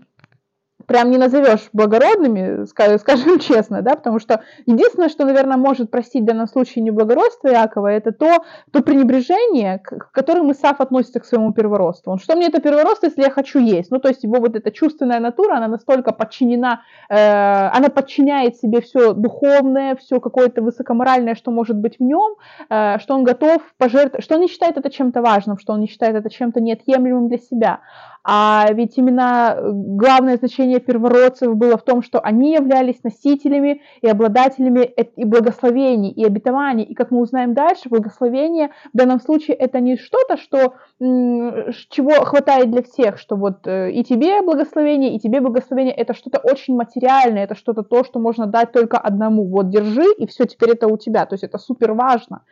прям 0.89 1.11
не 1.11 1.19
назовешь 1.19 1.69
благородными, 1.71 2.65
скажем 2.65 3.39
честно, 3.39 3.81
да, 3.83 3.95
потому 3.95 4.19
что 4.19 4.41
единственное, 4.65 5.09
что, 5.09 5.23
наверное, 5.23 5.55
может 5.55 5.91
простить 5.91 6.23
в 6.23 6.25
данном 6.25 6.47
случае 6.47 6.83
неблагородство 6.83 7.47
Иакова, 7.47 7.87
это 7.87 8.11
то, 8.11 8.43
то 8.71 8.81
пренебрежение, 8.81 9.77
к 9.77 10.11
которым 10.11 10.51
Исаф 10.51 10.81
относится 10.81 11.19
к 11.19 11.25
своему 11.25 11.53
первородству. 11.53 12.11
Он, 12.11 12.17
что 12.17 12.35
мне 12.35 12.47
это 12.47 12.59
первородство, 12.59 13.05
если 13.05 13.21
я 13.21 13.29
хочу 13.29 13.59
есть? 13.59 13.91
Ну, 13.91 13.99
то 13.99 14.09
есть 14.09 14.23
его 14.23 14.37
вот 14.39 14.55
эта 14.55 14.71
чувственная 14.71 15.19
натура, 15.19 15.57
она 15.57 15.67
настолько 15.67 16.11
подчинена, 16.11 16.81
э, 17.07 17.15
она 17.15 17.89
подчиняет 17.89 18.55
себе 18.55 18.81
все 18.81 19.13
духовное, 19.13 19.95
все 19.95 20.19
какое-то 20.19 20.63
высокоморальное, 20.63 21.35
что 21.35 21.51
может 21.51 21.77
быть 21.77 21.99
в 21.99 22.03
нем, 22.03 22.35
э, 22.69 22.97
что 22.97 23.13
он 23.13 23.23
готов 23.23 23.61
пожертвовать, 23.77 24.23
что 24.23 24.35
он 24.35 24.41
не 24.41 24.47
считает 24.47 24.77
это 24.77 24.89
чем-то 24.89 25.21
важным, 25.21 25.59
что 25.59 25.73
он 25.73 25.81
не 25.81 25.87
считает 25.87 26.15
это 26.15 26.31
чем-то 26.31 26.59
неотъемлемым 26.59 27.27
для 27.27 27.37
себя. 27.37 27.81
А 28.23 28.67
ведь 28.73 28.97
именно 28.97 29.55
э, 29.55 29.71
главное 29.71 30.35
значение 30.37 30.79
первородцев 30.79 31.55
было 31.55 31.77
в 31.77 31.83
том, 31.83 32.03
что 32.03 32.19
они 32.19 32.53
являлись 32.53 33.01
носителями 33.03 33.81
и 34.01 34.07
обладателями 34.07 34.83
и 34.83 35.23
благословений, 35.23 36.11
и 36.11 36.25
обетований. 36.25 36.83
И 36.83 36.95
как 36.95 37.11
мы 37.11 37.21
узнаем 37.21 37.53
дальше, 37.53 37.87
благословение 37.87 38.71
в 38.93 38.97
данном 38.97 39.21
случае 39.21 39.55
это 39.55 39.79
не 39.79 39.97
что-то, 39.97 40.35
что, 40.35 40.73
чего 40.99 42.11
хватает 42.25 42.69
для 42.71 42.83
всех, 42.83 43.17
что 43.19 43.37
вот 43.37 43.65
э, 43.65 43.91
и 43.91 44.03
тебе 44.03 44.41
благословение, 44.41 45.15
и 45.15 45.19
тебе 45.19 45.39
благословение, 45.39 45.93
это 45.93 46.13
что-то 46.13 46.39
очень 46.39 46.75
материальное, 46.75 47.45
это 47.45 47.55
что-то 47.55 47.83
то, 47.83 48.03
что 48.03 48.19
можно 48.19 48.47
дать 48.47 48.73
только 48.73 48.97
одному. 48.97 49.47
Вот 49.47 49.69
держи, 49.69 50.05
и 50.17 50.27
все, 50.27 50.45
теперь 50.45 50.71
это 50.71 50.87
у 50.87 50.97
тебя. 50.97 51.25
То 51.25 51.35
есть 51.35 51.45
это 51.45 51.57
супер 51.57 51.93
важно. 51.93 52.43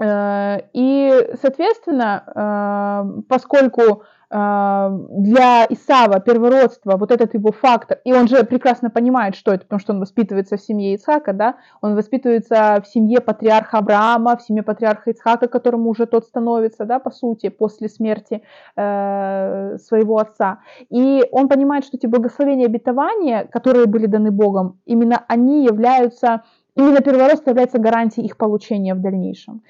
Э, 0.00 0.60
и, 0.72 1.34
соответственно, 1.42 3.22
поскольку 3.28 4.04
для 4.30 5.66
Исава 5.70 6.20
первородство, 6.20 6.98
вот 6.98 7.10
этот 7.10 7.32
его 7.32 7.50
фактор, 7.50 7.98
и 8.04 8.12
он 8.12 8.28
же 8.28 8.44
прекрасно 8.44 8.90
понимает, 8.90 9.34
что 9.34 9.52
это, 9.52 9.62
потому 9.64 9.80
что 9.80 9.94
он 9.94 10.00
воспитывается 10.00 10.58
в 10.58 10.60
семье 10.60 10.94
Ицхака, 10.94 11.32
да, 11.32 11.56
он 11.80 11.94
воспитывается 11.94 12.82
в 12.84 12.88
семье 12.88 13.20
патриарха 13.20 13.78
Авраама, 13.78 14.36
в 14.36 14.42
семье 14.42 14.62
патриарха 14.62 15.10
Ицхака, 15.10 15.48
которому 15.48 15.88
уже 15.88 16.04
тот 16.04 16.26
становится, 16.26 16.84
да, 16.84 16.98
по 16.98 17.10
сути, 17.10 17.48
после 17.48 17.88
смерти 17.88 18.42
э, 18.76 19.78
своего 19.78 20.18
отца. 20.18 20.58
И 20.90 21.24
он 21.32 21.48
понимает, 21.48 21.84
что 21.84 21.96
эти 21.96 22.06
благословения 22.06 22.66
обетования, 22.66 23.44
которые 23.44 23.86
были 23.86 24.06
даны 24.06 24.30
Богом, 24.30 24.78
именно 24.84 25.24
они 25.26 25.64
являются, 25.64 26.42
именно 26.74 27.00
первородство 27.00 27.50
является 27.50 27.78
гарантией 27.78 28.26
их 28.26 28.36
получения 28.36 28.94
в 28.94 29.00
дальнейшем. 29.00 29.62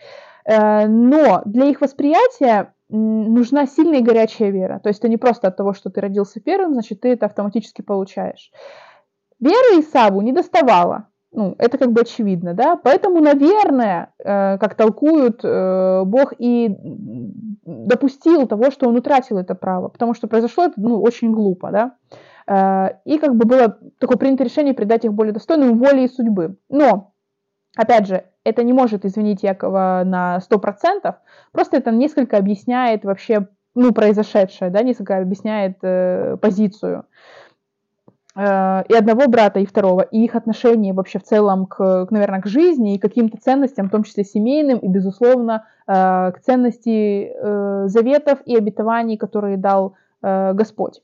Э, 0.49 0.87
но 0.87 1.43
для 1.45 1.67
их 1.67 1.81
восприятия 1.81 2.73
нужна 2.89 3.67
сильная 3.67 3.99
и 3.99 4.03
горячая 4.03 4.51
вера. 4.51 4.81
То 4.83 4.89
есть 4.89 5.01
это 5.01 5.09
не 5.09 5.19
просто 5.19 5.49
от 5.49 5.57
того, 5.57 5.75
что 5.75 5.91
ты 5.91 6.01
родился 6.01 6.41
первым, 6.41 6.73
значит, 6.73 7.03
ты 7.03 7.11
это 7.13 7.27
автоматически 7.27 7.83
получаешь. 7.83 8.51
Веры 9.41 9.81
Исаву 9.81 10.23
не 10.23 10.33
доставала. 10.33 11.09
Ну, 11.31 11.55
это 11.59 11.77
как 11.77 11.93
бы 11.93 12.01
очевидно, 12.01 12.55
да. 12.55 12.77
Поэтому, 12.77 13.21
наверное, 13.21 14.15
э, 14.19 14.57
как 14.57 14.75
толкуют, 14.75 15.41
э, 15.45 16.03
Бог 16.07 16.33
и 16.39 16.75
допустил 17.67 18.47
того, 18.47 18.71
что 18.71 18.89
он 18.89 18.97
утратил 18.97 19.37
это 19.37 19.55
право, 19.55 19.89
потому 19.89 20.15
что 20.15 20.27
произошло 20.27 20.65
это 20.65 20.75
ну, 20.79 21.03
очень 21.03 21.33
глупо, 21.33 21.71
да. 21.71 21.95
И 23.05 23.19
как 23.19 23.37
бы 23.37 23.45
было 23.45 23.77
такое 23.99 24.17
принято 24.17 24.43
решение 24.43 24.73
придать 24.73 25.05
их 25.05 25.13
более 25.13 25.35
достойным 25.35 25.79
воле 25.79 26.07
и 26.07 26.09
судьбы. 26.09 26.57
Но, 26.71 27.13
опять 27.77 28.07
же, 28.07 28.25
это 28.49 28.63
не 28.63 28.73
может 28.73 29.05
извинить 29.05 29.43
Якова 29.43 30.03
на 30.05 30.39
100%, 30.39 31.15
просто 31.53 31.77
это 31.77 31.91
несколько 31.91 32.37
объясняет 32.37 33.05
вообще 33.05 33.49
ну, 33.75 33.93
произошедшее, 33.93 34.71
да, 34.71 34.83
несколько 34.83 35.19
объясняет 35.19 35.79
э, 35.83 36.37
позицию 36.41 37.05
э, 38.35 38.83
и 38.89 38.95
одного 38.95 39.29
брата, 39.29 39.61
и 39.61 39.67
второго, 39.67 40.03
и 40.03 40.25
их 40.25 40.35
отношение 40.35 40.95
вообще 40.95 41.19
в 41.19 41.25
целом, 41.25 41.67
к, 41.67 42.07
к 42.07 42.11
наверное, 42.11 42.41
к 42.41 42.47
жизни 42.47 42.95
и 42.95 42.99
каким-то 42.99 43.39
ценностям, 43.39 43.89
в 43.89 43.91
том 43.91 44.03
числе 44.03 44.25
семейным, 44.25 44.79
и, 44.79 44.89
безусловно, 44.89 45.67
э, 45.87 45.93
к 46.33 46.41
ценности 46.41 47.31
э, 47.33 47.85
заветов 47.87 48.41
и 48.47 48.57
обетований, 48.57 49.17
которые 49.17 49.57
дал 49.57 49.95
Господь. 50.21 51.01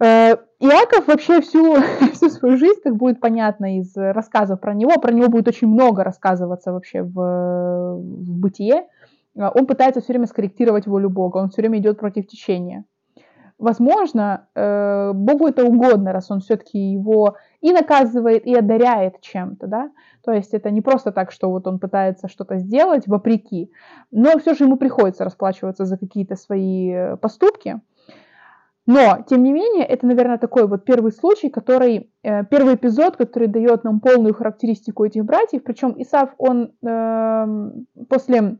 Э, 0.00 0.36
Иаков 0.60 1.08
вообще 1.08 1.40
всю, 1.40 1.76
всю 2.12 2.28
свою 2.28 2.56
жизнь, 2.56 2.80
как 2.82 2.96
будет 2.96 3.20
понятно 3.20 3.78
из 3.78 3.96
рассказов 3.96 4.60
про 4.60 4.74
него, 4.74 5.00
про 5.00 5.12
него 5.12 5.28
будет 5.28 5.48
очень 5.48 5.68
много 5.68 6.04
рассказываться 6.04 6.72
вообще 6.72 7.02
в, 7.02 7.14
в 7.14 8.38
бытие, 8.38 8.86
э, 9.36 9.48
он 9.54 9.66
пытается 9.66 10.00
все 10.00 10.12
время 10.12 10.26
скорректировать 10.26 10.86
волю 10.86 11.10
Бога, 11.10 11.38
он 11.38 11.50
все 11.50 11.62
время 11.62 11.78
идет 11.78 11.98
против 11.98 12.26
течения. 12.28 12.84
Возможно, 13.58 14.46
э, 14.54 15.10
Богу 15.12 15.48
это 15.48 15.64
угодно, 15.64 16.12
раз 16.12 16.30
он 16.30 16.38
все-таки 16.38 16.78
его 16.78 17.36
и 17.60 17.72
наказывает, 17.72 18.46
и 18.46 18.54
одаряет 18.54 19.20
чем-то, 19.20 19.66
да. 19.66 19.90
То 20.24 20.30
есть 20.30 20.54
это 20.54 20.70
не 20.70 20.80
просто 20.80 21.10
так, 21.10 21.32
что 21.32 21.50
вот 21.50 21.66
он 21.66 21.80
пытается 21.80 22.28
что-то 22.28 22.58
сделать 22.58 23.08
вопреки, 23.08 23.72
но 24.12 24.38
все 24.38 24.54
же 24.54 24.62
ему 24.62 24.76
приходится 24.76 25.24
расплачиваться 25.24 25.86
за 25.86 25.98
какие-то 25.98 26.36
свои 26.36 27.16
поступки. 27.16 27.80
Но, 28.88 29.22
тем 29.28 29.42
не 29.42 29.52
менее, 29.52 29.84
это, 29.84 30.06
наверное, 30.06 30.38
такой 30.38 30.66
вот 30.66 30.86
первый 30.86 31.12
случай, 31.12 31.50
который, 31.50 32.10
э, 32.22 32.44
первый 32.44 32.76
эпизод, 32.76 33.18
который 33.18 33.46
дает 33.46 33.84
нам 33.84 34.00
полную 34.00 34.32
характеристику 34.32 35.04
этих 35.04 35.26
братьев. 35.26 35.62
Причем 35.62 35.94
Исав, 35.98 36.30
он 36.38 36.72
э, 36.82 37.70
после, 38.08 38.56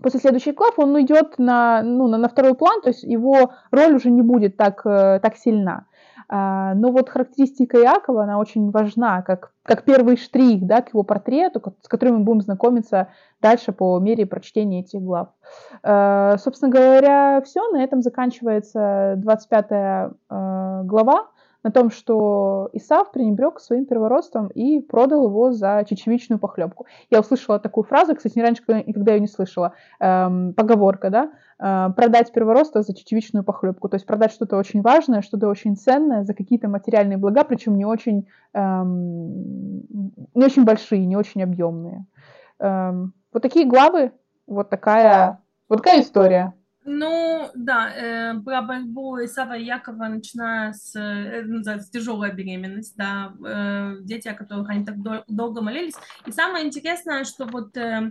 после 0.00 0.20
следующих 0.20 0.54
глав, 0.54 0.78
он 0.78 1.02
идет 1.02 1.40
на, 1.40 1.82
ну, 1.82 2.06
на, 2.06 2.18
на 2.18 2.28
второй 2.28 2.54
план, 2.54 2.82
то 2.82 2.90
есть 2.90 3.02
его 3.02 3.50
роль 3.72 3.94
уже 3.96 4.10
не 4.10 4.22
будет 4.22 4.56
так, 4.56 4.86
э, 4.86 5.18
так 5.20 5.36
сильна. 5.36 5.86
А, 6.30 6.74
но 6.74 6.90
вот 6.92 7.08
характеристика 7.08 7.78
Иакова, 7.78 8.24
она 8.24 8.38
очень 8.38 8.70
важна, 8.70 9.22
как, 9.22 9.52
как 9.62 9.84
первый 9.84 10.16
штрих 10.18 10.66
да, 10.66 10.82
к 10.82 10.88
его 10.88 11.02
портрету, 11.02 11.74
с 11.82 11.88
которым 11.88 12.18
мы 12.18 12.24
будем 12.24 12.42
знакомиться 12.42 13.08
дальше 13.40 13.72
по 13.72 13.98
мере 13.98 14.26
прочтения 14.26 14.80
этих 14.80 15.00
глав. 15.00 15.28
А, 15.82 16.36
собственно 16.38 16.70
говоря, 16.70 17.40
все, 17.42 17.66
на 17.70 17.82
этом 17.82 18.02
заканчивается 18.02 19.14
25 19.16 19.66
а, 20.28 20.82
глава 20.84 21.28
на 21.62 21.70
том, 21.70 21.90
что 21.90 22.70
Исав 22.72 23.10
пренебрег 23.12 23.60
своим 23.60 23.84
первородством 23.86 24.48
и 24.48 24.80
продал 24.80 25.26
его 25.26 25.52
за 25.52 25.84
чечевичную 25.88 26.38
похлебку. 26.38 26.86
Я 27.10 27.20
услышала 27.20 27.58
такую 27.58 27.84
фразу, 27.84 28.14
кстати, 28.14 28.38
раньше 28.38 28.62
никогда 28.86 29.12
ее 29.12 29.20
не 29.20 29.26
слышала, 29.26 29.74
эм, 30.00 30.54
поговорка, 30.54 31.10
да, 31.10 31.30
э, 31.58 31.92
продать 31.94 32.32
первородство 32.32 32.82
за 32.82 32.94
чечевичную 32.94 33.44
похлебку, 33.44 33.88
то 33.88 33.96
есть 33.96 34.06
продать 34.06 34.32
что-то 34.32 34.56
очень 34.56 34.82
важное, 34.82 35.22
что-то 35.22 35.48
очень 35.48 35.76
ценное 35.76 36.22
за 36.24 36.34
какие-то 36.34 36.68
материальные 36.68 37.18
блага, 37.18 37.44
причем 37.44 37.76
не 37.76 37.84
очень, 37.84 38.28
эм, 38.52 39.82
не 40.34 40.44
очень 40.44 40.64
большие, 40.64 41.04
не 41.06 41.16
очень 41.16 41.42
объемные. 41.42 42.06
Эм, 42.60 43.14
вот 43.32 43.42
такие 43.42 43.66
главы, 43.66 44.12
вот 44.46 44.70
такая, 44.70 45.40
вот 45.68 45.78
такая 45.78 46.00
история. 46.02 46.54
Ну, 46.90 47.50
да, 47.54 47.92
э, 47.94 48.40
про 48.40 48.62
борьбу 48.62 49.22
Исава 49.22 49.58
и 49.58 49.64
Якова, 49.64 50.08
начиная 50.08 50.72
с, 50.72 50.98
э, 50.98 51.42
называется, 51.42 51.92
тяжелая 51.92 52.32
беременность, 52.32 52.96
да, 52.96 53.34
э, 53.44 53.96
дети, 54.00 54.28
о 54.28 54.34
которых 54.34 54.70
они 54.70 54.86
так 54.86 54.98
дол- 55.02 55.22
долго 55.28 55.60
молились. 55.60 55.96
И 56.24 56.32
самое 56.32 56.66
интересное, 56.66 57.24
что 57.24 57.44
вот 57.44 57.76
э, 57.76 58.10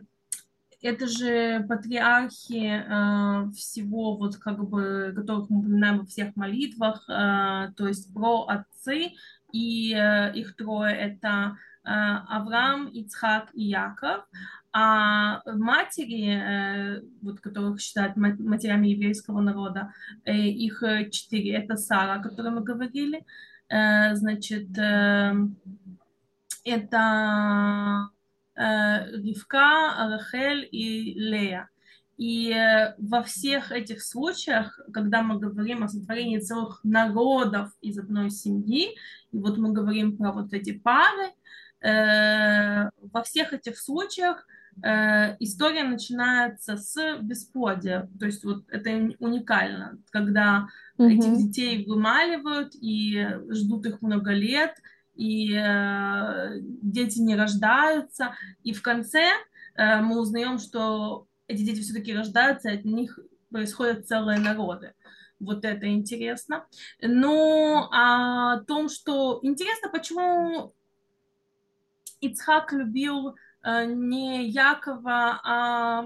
это 0.84 1.08
же 1.08 1.66
патриархи 1.68 2.84
э, 2.88 3.52
всего, 3.54 4.16
вот 4.16 4.36
как 4.38 4.64
бы, 4.70 5.12
которых 5.16 5.50
мы 5.50 5.60
упоминаем 5.62 6.00
во 6.00 6.06
всех 6.06 6.36
молитвах, 6.36 7.04
э, 7.10 7.72
то 7.76 7.88
есть 7.88 8.14
про 8.14 8.46
отцы, 8.46 9.14
и 9.52 9.92
э, 9.92 10.34
их 10.36 10.56
трое 10.56 10.96
это 10.96 11.58
Авраам, 11.88 12.88
Ицхак 12.88 13.50
и 13.54 13.64
Яков, 13.64 14.26
а 14.74 15.42
матери, 15.46 16.30
э, 16.30 17.02
вот, 17.22 17.40
которых 17.40 17.80
считают 17.80 18.18
матерями 18.18 18.90
еврейского 18.90 19.42
народа, 19.42 19.94
э, 20.26 20.34
их 20.34 20.84
четыре, 21.12 21.54
это 21.54 21.78
Сара, 21.78 22.16
о 22.16 22.24
которой 22.24 22.52
мы 22.52 22.62
говорили, 22.62 23.26
э, 23.70 24.16
значит, 24.16 24.78
э, 24.78 25.34
это 26.64 28.10
Э, 28.58 29.12
Ривка, 29.12 29.94
Рахель 30.10 30.68
и 30.72 31.14
Лея. 31.14 31.70
И 32.18 32.52
э, 32.52 32.96
во 32.98 33.22
всех 33.22 33.72
этих 33.72 34.02
случаях, 34.02 34.80
когда 34.92 35.22
мы 35.22 35.38
говорим 35.38 35.84
о 35.84 35.88
сотворении 35.88 36.40
целых 36.40 36.80
народов 36.84 37.70
из 37.82 38.00
одной 38.00 38.32
семьи, 38.32 38.96
и 39.32 39.38
вот 39.38 39.60
мы 39.60 39.72
говорим 39.72 40.18
про 40.18 40.32
вот 40.32 40.54
эти 40.54 40.72
пары, 40.72 41.28
э, 41.28 41.34
во 41.82 43.24
всех 43.24 43.54
этих 43.54 43.78
случаях 43.80 44.46
история 45.40 45.84
начинается 45.84 46.78
с 46.78 47.18
бесплодия. 47.22 48.10
То 48.20 48.26
есть 48.28 48.44
вот 48.44 48.64
это 48.70 48.90
уникально, 49.20 49.98
когда 50.12 50.68
mm-hmm. 50.98 51.10
этих 51.10 51.38
детей 51.38 51.86
вымаливают 51.86 52.74
и 52.76 53.28
ждут 53.50 53.86
их 53.88 54.02
много 54.02 54.32
лет, 54.32 54.76
и 55.18 55.54
э, 55.54 56.60
дети 56.62 57.20
не 57.20 57.36
рождаются. 57.36 58.36
И 58.64 58.72
в 58.72 58.82
конце 58.82 59.32
э, 59.76 60.00
мы 60.02 60.20
узнаем, 60.22 60.60
что 60.60 61.28
эти 61.48 61.64
дети 61.64 61.82
все-таки 61.82 62.14
рождаются, 62.14 62.70
и 62.70 62.78
от 62.78 62.86
них 62.86 63.20
происходят 63.50 64.08
целые 64.08 64.40
народы. 64.40 64.94
Вот 65.40 65.66
это 65.66 65.88
интересно. 65.88 66.66
Но 67.02 67.90
о 67.92 68.60
том, 68.68 68.90
что 68.90 69.40
интересно, 69.42 69.90
почему 69.90 70.74
Ицхак 72.22 72.74
любил 72.74 73.36
э, 73.64 73.86
не 73.86 74.48
Якова, 74.48 75.40
а 75.44 76.06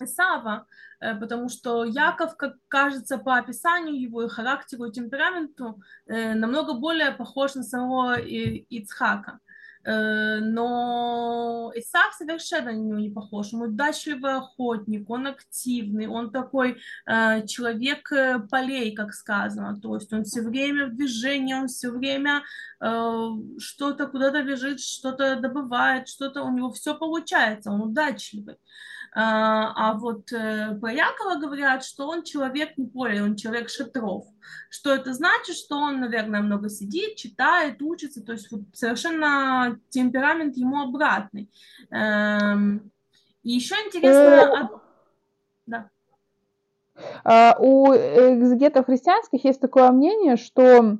Исава, 0.00 0.66
Э, 1.02 1.16
потому 1.16 1.48
что 1.48 1.84
Яков, 1.84 2.36
как 2.36 2.54
кажется 2.68 3.18
по 3.18 3.36
описанию 3.36 4.00
его 4.00 4.22
и 4.22 4.28
характеру, 4.28 4.84
и 4.84 4.92
темпераменту, 4.92 5.80
э, 6.06 6.34
намного 6.34 6.74
более 6.74 7.10
похож 7.10 7.54
на 7.54 7.64
самого 7.64 8.20
Ицхака. 8.20 9.40
Э, 9.84 10.38
но 10.40 11.72
Исаак 11.74 12.12
совершенно 12.14 12.72
на 12.72 12.76
него 12.76 12.98
не 12.98 13.10
похож. 13.10 13.52
Он 13.54 13.62
удачливый 13.62 14.36
охотник, 14.36 15.08
он 15.10 15.26
активный, 15.26 16.06
он 16.06 16.30
такой 16.30 16.78
человек 17.46 18.12
полей, 18.50 18.94
как 18.94 19.12
сказано. 19.12 19.80
То 19.80 19.94
есть 19.96 20.12
он 20.12 20.24
все 20.24 20.42
время 20.42 20.86
в 20.86 20.94
движении, 20.94 21.54
он 21.54 21.68
все 21.68 21.90
время 21.90 22.42
что-то 22.78 24.06
куда-то 24.06 24.42
бежит, 24.42 24.80
что-то 24.80 25.36
добывает, 25.36 26.08
что-то 26.08 26.42
у 26.42 26.50
него 26.52 26.70
все 26.72 26.94
получается, 26.94 27.70
он 27.70 27.82
удачливый. 27.82 28.56
А, 29.14 29.72
а 29.76 29.94
вот 29.94 30.32
э, 30.32 30.74
про 30.80 30.90
Якова 30.90 31.36
говорят, 31.36 31.84
что 31.84 32.08
он 32.08 32.22
человек 32.22 32.78
не 32.78 32.86
поле, 32.86 33.22
он 33.22 33.36
человек 33.36 33.68
шатров. 33.68 34.24
Что 34.70 34.94
это 34.94 35.12
значит? 35.12 35.54
Что 35.54 35.76
он, 35.76 36.00
наверное, 36.00 36.40
много 36.40 36.70
сидит, 36.70 37.16
читает, 37.16 37.82
учится, 37.82 38.24
то 38.24 38.32
есть 38.32 38.50
вот 38.50 38.62
совершенно 38.72 39.78
темперамент 39.90 40.56
ему 40.56 40.80
обратный. 40.80 41.50
Эм, 41.90 42.90
и 43.42 43.52
еще 43.52 43.74
интересно... 43.86 44.80
Да. 45.66 45.90
А, 47.22 47.54
у 47.58 47.92
экзегетов 47.92 48.86
христианских 48.86 49.44
есть 49.44 49.60
такое 49.60 49.90
мнение, 49.90 50.36
что 50.36 50.98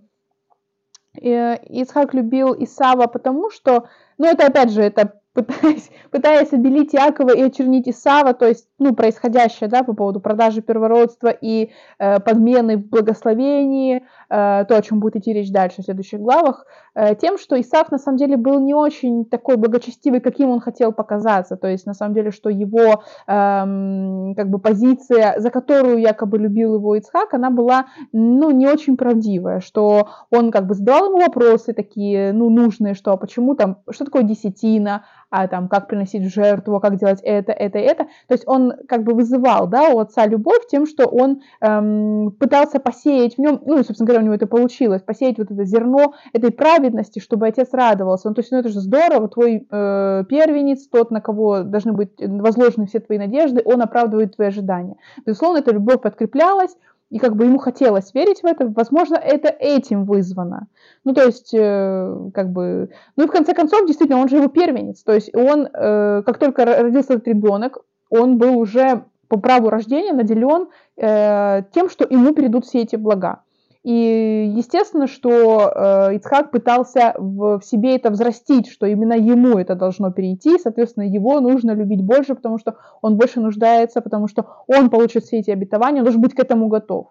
э, 1.14 1.54
Исхак 1.80 2.12
любил 2.12 2.54
Исава 2.62 3.06
потому, 3.06 3.50
что, 3.50 3.88
ну 4.18 4.26
это 4.26 4.46
опять 4.46 4.70
же, 4.70 4.82
это 4.82 5.21
пытаясь, 5.34 5.90
пытаясь 6.10 6.52
обелить 6.52 6.92
Якова 6.92 7.34
и 7.34 7.42
очернить 7.42 7.88
Исава, 7.88 8.34
то 8.34 8.46
есть, 8.46 8.66
ну, 8.78 8.94
происходящее, 8.94 9.68
да, 9.68 9.82
по 9.82 9.94
поводу 9.94 10.20
продажи 10.20 10.60
первородства 10.60 11.28
и 11.28 11.70
э, 11.98 12.20
подмены 12.20 12.76
в 12.76 12.88
благословении, 12.88 14.04
э, 14.28 14.64
то, 14.68 14.76
о 14.76 14.82
чем 14.82 15.00
будет 15.00 15.16
идти 15.16 15.32
речь 15.32 15.50
дальше 15.50 15.82
в 15.82 15.84
следующих 15.84 16.20
главах, 16.20 16.66
э, 16.94 17.14
тем, 17.14 17.38
что 17.38 17.60
Исав, 17.60 17.90
на 17.90 17.98
самом 17.98 18.18
деле, 18.18 18.36
был 18.36 18.60
не 18.60 18.74
очень 18.74 19.24
такой 19.24 19.56
благочестивый, 19.56 20.20
каким 20.20 20.50
он 20.50 20.60
хотел 20.60 20.92
показаться, 20.92 21.56
то 21.56 21.68
есть, 21.68 21.86
на 21.86 21.94
самом 21.94 22.14
деле, 22.14 22.30
что 22.30 22.50
его, 22.50 23.02
э, 23.26 24.34
как 24.36 24.50
бы, 24.50 24.58
позиция, 24.58 25.38
за 25.38 25.50
которую 25.50 25.98
якобы 25.98 26.38
любил 26.38 26.74
его 26.74 26.96
Ицхак, 26.96 27.34
она 27.34 27.50
была, 27.50 27.86
ну, 28.12 28.50
не 28.50 28.66
очень 28.66 28.96
правдивая, 28.96 29.60
что 29.60 30.08
он, 30.30 30.50
как 30.50 30.66
бы, 30.66 30.74
задавал 30.74 31.06
ему 31.06 31.20
вопросы 31.20 31.72
такие, 31.72 32.32
ну, 32.32 32.50
нужные, 32.50 32.94
что, 32.94 33.16
почему 33.16 33.54
там, 33.54 33.78
что 33.90 34.04
такое 34.04 34.22
десятина, 34.22 35.04
а 35.32 35.48
там 35.48 35.68
как 35.68 35.88
приносить 35.88 36.32
жертву, 36.32 36.78
как 36.78 36.96
делать 36.96 37.20
это, 37.22 37.52
это, 37.52 37.78
это. 37.78 38.04
То 38.28 38.34
есть 38.34 38.44
он 38.46 38.74
как 38.86 39.02
бы 39.02 39.14
вызывал, 39.14 39.66
да, 39.66 39.88
у 39.88 39.98
отца 39.98 40.26
любовь 40.26 40.66
тем, 40.70 40.86
что 40.86 41.06
он 41.06 41.40
эм, 41.62 42.32
пытался 42.38 42.78
посеять 42.78 43.36
в 43.36 43.38
нем, 43.38 43.62
ну 43.64 43.82
собственно 43.82 44.06
говоря, 44.06 44.20
у 44.20 44.24
него 44.24 44.34
это 44.34 44.46
получилось, 44.46 45.00
посеять 45.00 45.38
вот 45.38 45.50
это 45.50 45.64
зерно 45.64 46.12
этой 46.34 46.52
праведности, 46.52 47.18
чтобы 47.18 47.46
отец 47.46 47.70
радовался. 47.72 48.28
Ну, 48.28 48.34
то 48.34 48.42
есть, 48.42 48.52
ну 48.52 48.58
это 48.58 48.68
же 48.68 48.80
здорово, 48.80 49.28
твой 49.28 49.66
э, 49.70 50.24
первенец, 50.28 50.86
тот, 50.86 51.10
на 51.10 51.22
кого 51.22 51.62
должны 51.62 51.92
быть 51.92 52.10
возложены 52.18 52.86
все 52.86 53.00
твои 53.00 53.16
надежды, 53.16 53.62
он 53.64 53.80
оправдывает 53.80 54.36
твои 54.36 54.48
ожидания. 54.48 54.96
Безусловно, 55.24 55.60
эта 55.60 55.72
любовь 55.72 56.02
подкреплялась, 56.02 56.76
и 57.12 57.18
как 57.18 57.36
бы 57.36 57.44
ему 57.44 57.58
хотелось 57.58 58.14
верить 58.14 58.42
в 58.42 58.46
это, 58.46 58.66
возможно, 58.74 59.16
это 59.16 59.48
этим 59.48 60.06
вызвано. 60.06 60.68
Ну, 61.04 61.12
то 61.12 61.24
есть, 61.24 61.52
э, 61.52 62.30
как 62.32 62.50
бы, 62.50 62.88
ну 63.16 63.24
и 63.24 63.26
в 63.26 63.30
конце 63.30 63.52
концов, 63.52 63.86
действительно, 63.86 64.18
он 64.18 64.30
же 64.30 64.36
его 64.36 64.48
первенец, 64.48 65.02
то 65.02 65.12
есть 65.12 65.34
он, 65.34 65.66
э, 65.66 66.22
как 66.24 66.38
только 66.38 66.64
родился 66.64 67.14
этот 67.14 67.28
ребенок, 67.28 67.84
он 68.08 68.38
был 68.38 68.58
уже 68.58 69.04
по 69.28 69.36
праву 69.38 69.68
рождения 69.68 70.14
наделен 70.14 70.68
э, 70.96 71.62
тем, 71.74 71.90
что 71.90 72.06
ему 72.08 72.32
перейдут 72.32 72.64
все 72.64 72.80
эти 72.80 72.96
блага. 72.96 73.42
И 73.82 74.52
естественно, 74.56 75.08
что 75.08 75.72
э, 75.74 76.16
Ицхак 76.16 76.52
пытался 76.52 77.14
в, 77.18 77.58
в 77.58 77.64
себе 77.64 77.96
это 77.96 78.10
взрастить, 78.10 78.68
что 78.68 78.86
именно 78.86 79.14
ему 79.14 79.58
это 79.58 79.74
должно 79.74 80.12
перейти, 80.12 80.56
соответственно, 80.58 81.04
его 81.04 81.40
нужно 81.40 81.72
любить 81.72 82.02
больше, 82.02 82.36
потому 82.36 82.58
что 82.58 82.76
он 83.00 83.16
больше 83.16 83.40
нуждается, 83.40 84.00
потому 84.00 84.28
что 84.28 84.46
он 84.68 84.88
получит 84.88 85.24
все 85.24 85.40
эти 85.40 85.50
обетования, 85.50 85.98
он 85.98 86.04
должен 86.04 86.20
быть 86.20 86.34
к 86.34 86.38
этому 86.38 86.68
готов. 86.68 87.08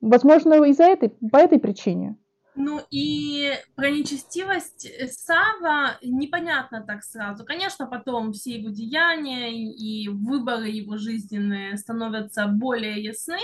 Возможно, 0.00 0.54
из-за 0.64 0.84
этой, 0.84 1.10
по 1.10 1.36
этой 1.36 1.58
причине. 1.58 2.16
Ну 2.56 2.80
и 2.90 3.50
про 3.74 3.90
нечестивость 3.90 4.88
Сава 5.12 5.96
непонятно 6.02 6.84
так 6.86 7.02
сразу. 7.02 7.44
Конечно, 7.44 7.86
потом 7.86 8.32
все 8.32 8.58
его 8.58 8.70
деяния 8.70 9.50
и 9.52 10.08
выборы 10.08 10.68
его 10.68 10.96
жизненные 10.96 11.76
становятся 11.76 12.46
более 12.46 13.02
ясны, 13.02 13.40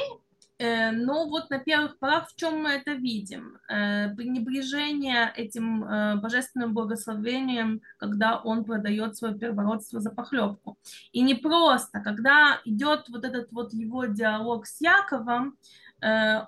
но 0.61 1.27
вот 1.29 1.49
на 1.49 1.59
первых 1.59 1.99
порах 1.99 2.29
в 2.29 2.37
чем 2.37 2.63
мы 2.63 2.71
это 2.71 2.93
видим? 2.93 3.59
Э, 3.69 4.15
пренебрежение 4.15 5.33
этим 5.35 5.85
э, 5.85 6.17
божественным 6.17 6.75
благословением, 6.75 7.81
когда 7.97 8.39
он 8.39 8.65
продает 8.65 9.17
свое 9.17 9.35
первородство 9.35 10.01
за 10.01 10.11
похлебку. 10.11 10.79
И 11.13 11.23
не 11.23 11.35
просто, 11.35 12.01
когда 12.01 12.61
идет 12.67 13.09
вот 13.09 13.25
этот 13.25 13.51
вот 13.53 13.73
его 13.73 14.05
диалог 14.05 14.67
с 14.67 14.81
Яковом, 14.81 15.57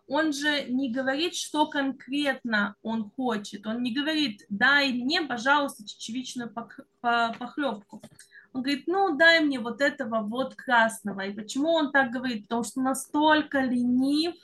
он 0.06 0.32
же 0.32 0.64
не 0.70 0.90
говорит, 0.90 1.34
что 1.34 1.66
конкретно 1.66 2.74
он 2.80 3.10
хочет. 3.10 3.66
Он 3.66 3.82
не 3.82 3.92
говорит, 3.92 4.46
дай 4.48 4.94
мне, 4.94 5.20
пожалуйста, 5.20 5.86
чечевичную 5.86 6.50
похлебку. 7.02 8.00
Он 8.52 8.62
говорит, 8.62 8.84
ну, 8.86 9.16
дай 9.16 9.40
мне 9.40 9.58
вот 9.58 9.80
этого 9.80 10.20
вот 10.20 10.54
красного. 10.54 11.22
И 11.22 11.32
почему 11.32 11.70
он 11.70 11.90
так 11.90 12.10
говорит? 12.10 12.42
Потому 12.42 12.64
что 12.64 12.80
настолько 12.80 13.60
ленив, 13.60 14.34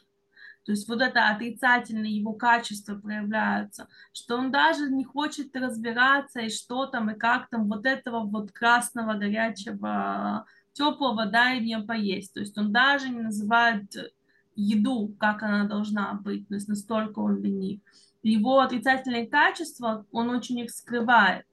то 0.65 0.73
есть 0.73 0.89
вот 0.89 1.01
это 1.01 1.29
отрицательные 1.31 2.17
его 2.17 2.33
качества 2.35 2.95
проявляются, 2.95 3.89
что 4.13 4.37
он 4.37 4.51
даже 4.51 4.91
не 4.91 5.05
хочет 5.05 5.55
разбираться, 5.57 6.41
и 6.41 6.51
что 6.51 6.87
там, 6.87 7.11
и 7.11 7.19
как 7.19 7.49
там, 7.49 7.69
вот 7.69 7.87
этого 7.87 8.21
вот 8.21 8.53
красного, 8.53 9.15
горячего, 9.15 10.45
теплого 10.73 11.27
дай 11.27 11.61
мне 11.61 11.79
поесть. 11.81 12.35
То 12.35 12.41
есть 12.41 12.57
он 12.59 12.73
даже 12.73 13.09
не 13.09 13.21
называет 13.21 14.13
еду, 14.55 15.15
как 15.19 15.43
она 15.43 15.65
должна 15.65 16.15
быть, 16.15 16.49
то 16.49 16.55
есть 16.55 16.69
настолько 16.69 17.21
он 17.21 17.41
ленив. 17.43 17.81
Его 18.23 18.61
отрицательные 18.61 19.27
качества 19.27 20.05
он 20.13 20.31
очень 20.31 20.59
их 20.59 20.71
скрывает. 20.71 21.47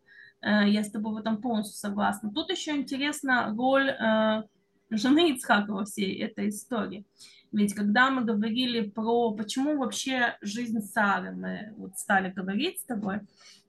Э, 0.45 0.69
я 0.69 0.83
с 0.83 0.91
тобой 0.91 1.13
в 1.13 1.17
этом 1.17 1.41
полностью 1.41 1.75
согласна. 1.75 2.31
Тут 2.31 2.51
еще 2.51 2.75
интересна 2.75 3.53
роль 3.57 3.89
э, 3.89 4.43
жены 4.91 5.31
Ицхака 5.31 5.71
во 5.71 5.85
всей 5.85 6.21
этой 6.21 6.49
истории. 6.49 7.05
Ведь 7.51 7.73
когда 7.73 8.11
мы 8.11 8.23
говорили 8.23 8.89
про 8.89 9.31
почему 9.31 9.77
вообще 9.77 10.37
жизнь 10.41 10.81
Сары, 10.81 11.31
мы 11.31 11.73
вот 11.77 11.97
стали 11.97 12.29
говорить 12.29 12.79
с 12.79 12.83
тобой, 12.83 13.21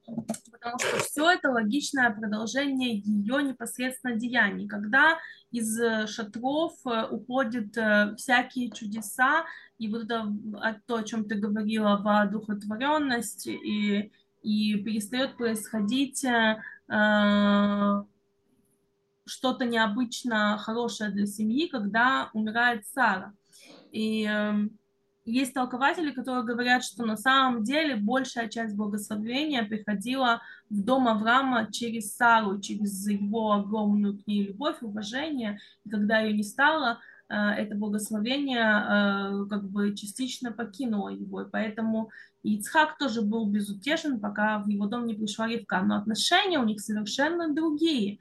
потому 0.05 0.79
что 0.79 0.99
все 0.99 1.31
это 1.31 1.51
логичное 1.51 2.11
продолжение 2.11 2.99
ее 2.99 3.43
непосредственно 3.43 4.17
деяний. 4.17 4.69
Когда 4.69 5.19
из 5.53 5.79
шатров 6.11 6.75
э, 6.85 7.07
уходят 7.11 7.75
э, 7.79 8.15
всякие 8.17 8.71
чудеса, 8.71 9.47
и 9.79 9.89
вот 9.89 10.05
это 10.05 10.83
то, 10.87 10.97
о 10.97 11.05
чем 11.05 11.25
ты 11.25 11.37
говорила, 11.37 11.97
воодухотворенность, 12.05 13.47
и, 13.47 14.13
и 14.47 14.77
перестает 14.77 15.37
происходить 15.37 16.25
э, 16.25 16.57
что-то 19.25 19.65
необычно 19.65 20.57
хорошее 20.59 21.11
для 21.11 21.27
семьи, 21.27 21.67
когда 21.67 22.31
умирает 22.33 22.87
Сара. 22.87 23.35
И 23.91 24.25
э, 24.25 24.69
есть 25.25 25.53
толкователи, 25.53 26.13
которые 26.13 26.45
говорят, 26.45 26.85
что 26.85 27.05
на 27.05 27.17
самом 27.17 27.65
деле 27.65 27.97
большая 27.97 28.49
часть 28.49 28.77
благословения 28.77 29.65
приходила 29.65 30.41
в 30.71 30.81
дом 30.81 31.09
Авраама 31.09 31.73
через 31.73 32.15
Сару, 32.15 32.61
через 32.61 33.05
его 33.09 33.51
огромную 33.51 34.17
к 34.17 34.29
ней 34.29 34.47
любовь, 34.47 34.77
уважение. 34.81 35.59
И 35.85 35.91
когда 35.91 36.21
ее 36.21 36.37
не 36.37 36.45
стало, 36.45 37.01
это 37.35 37.75
благословение 37.75 38.61
э, 38.61 39.47
как 39.49 39.69
бы 39.69 39.95
частично 39.95 40.53
покинуло 40.53 41.09
его. 41.09 41.43
И 41.43 41.51
поэтому 41.51 42.11
Ицхак 42.43 42.99
тоже 42.99 43.23
был 43.23 43.47
безутешен, 43.47 44.21
пока 44.21 44.59
в 44.59 44.69
его 44.69 44.87
дом 44.87 45.07
не 45.07 45.15
пришла 45.15 45.47
Ривка. 45.49 45.83
Но 45.83 45.97
отношения 45.97 46.59
у 46.59 46.65
них 46.65 46.81
совершенно 46.81 47.53
другие 47.53 48.19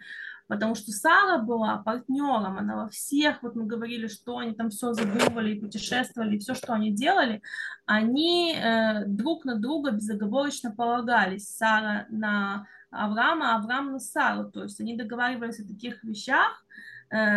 потому 0.47 0.76
что 0.76 0.91
Сара 0.91 1.39
была 1.39 1.78
партнером, 1.78 2.58
она 2.58 2.76
во 2.76 2.89
всех, 2.89 3.41
вот 3.41 3.56
мы 3.56 3.66
говорили, 3.66 4.08
что 4.08 4.38
они 4.38 4.53
там 4.53 4.70
все 4.70 4.93
задумывали 4.93 5.56
и 5.56 5.60
путешествовали, 5.60 6.36
и 6.36 6.39
все, 6.39 6.53
что 6.53 6.74
они 6.74 6.91
делали, 6.91 7.41
они 7.86 8.56
э, 8.56 9.06
друг 9.06 9.45
на 9.45 9.56
друга 9.56 9.91
безоговорочно 9.91 10.72
полагались. 10.72 11.49
Сара 11.49 12.06
на 12.10 12.68
Авраама, 12.91 13.53
а 13.53 13.58
Авраам 13.58 13.91
на 13.91 13.99
Сару, 13.99 14.51
то 14.51 14.64
есть 14.64 14.80
они 14.80 14.95
договаривались 14.95 15.60
о 15.60 15.68
таких 15.68 16.03
вещах, 16.03 16.64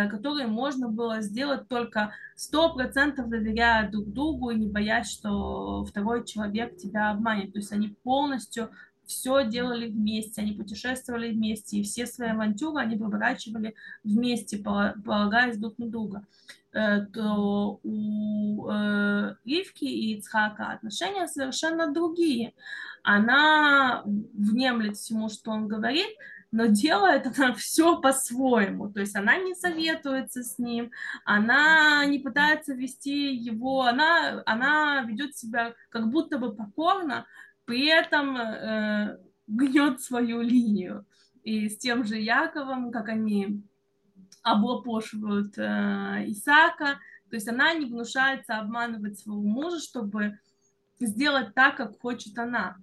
которые 0.09 0.47
можно 0.47 0.89
было 0.89 1.21
сделать 1.21 1.67
только 1.67 2.13
сто 2.35 2.73
процентов 2.73 3.29
доверяя 3.29 3.89
друг 3.89 4.11
другу 4.11 4.49
и 4.49 4.55
не 4.55 4.67
боясь, 4.67 5.09
что 5.09 5.85
второй 5.85 6.25
человек 6.25 6.77
тебя 6.77 7.11
обманет. 7.11 7.53
То 7.53 7.59
есть 7.59 7.71
они 7.71 7.89
полностью 8.03 8.69
все 9.09 9.43
делали 9.43 9.89
вместе, 9.89 10.41
они 10.41 10.51
путешествовали 10.53 11.31
вместе, 11.31 11.77
и 11.77 11.83
все 11.83 12.05
свои 12.05 12.29
авантюры 12.29 12.79
они 12.79 12.95
поворачивали 12.95 13.73
вместе, 14.03 14.59
полагаясь 14.59 15.57
друг 15.57 15.79
на 15.79 15.87
друга 15.87 16.27
э, 16.73 17.05
то 17.07 17.79
у 17.81 18.69
э, 18.69 19.35
Ривки 19.45 19.85
и 19.85 20.15
Ицхака 20.15 20.73
отношения 20.73 21.27
совершенно 21.27 21.91
другие. 21.91 22.53
Она 23.01 24.03
внемлет 24.05 24.97
всему, 24.97 25.29
что 25.29 25.51
он 25.51 25.67
говорит, 25.67 26.09
но 26.51 26.65
делает 26.65 27.27
она 27.27 27.53
все 27.55 27.99
по-своему. 27.99 28.91
То 28.91 28.99
есть 28.99 29.15
она 29.15 29.37
не 29.37 29.55
советуется 29.55 30.43
с 30.43 30.57
ним, 30.57 30.91
она 31.25 32.05
не 32.05 32.19
пытается 32.19 32.73
вести 32.73 33.33
его, 33.33 33.83
она, 33.83 34.41
она 34.45 35.01
ведет 35.03 35.37
себя 35.37 35.73
как 35.89 36.09
будто 36.09 36.37
бы 36.37 36.55
покорно, 36.55 37.25
при 37.65 37.87
этом 37.87 38.35
э, 38.37 39.17
гнет 39.47 40.01
свою 40.01 40.41
линию. 40.41 41.05
И 41.43 41.69
с 41.69 41.77
тем 41.77 42.03
же 42.03 42.17
Яковом, 42.17 42.91
как 42.91 43.09
они 43.09 43.63
облапошивают 44.41 45.57
э, 45.57 46.23
Исаака, 46.27 46.99
то 47.29 47.35
есть 47.35 47.47
она 47.47 47.73
не 47.73 47.85
гнушается 47.85 48.57
обманывать 48.57 49.19
своего 49.19 49.41
мужа, 49.41 49.79
чтобы 49.79 50.39
сделать 50.99 51.53
так, 51.53 51.77
как 51.77 52.01
хочет 52.01 52.37
она. 52.37 52.77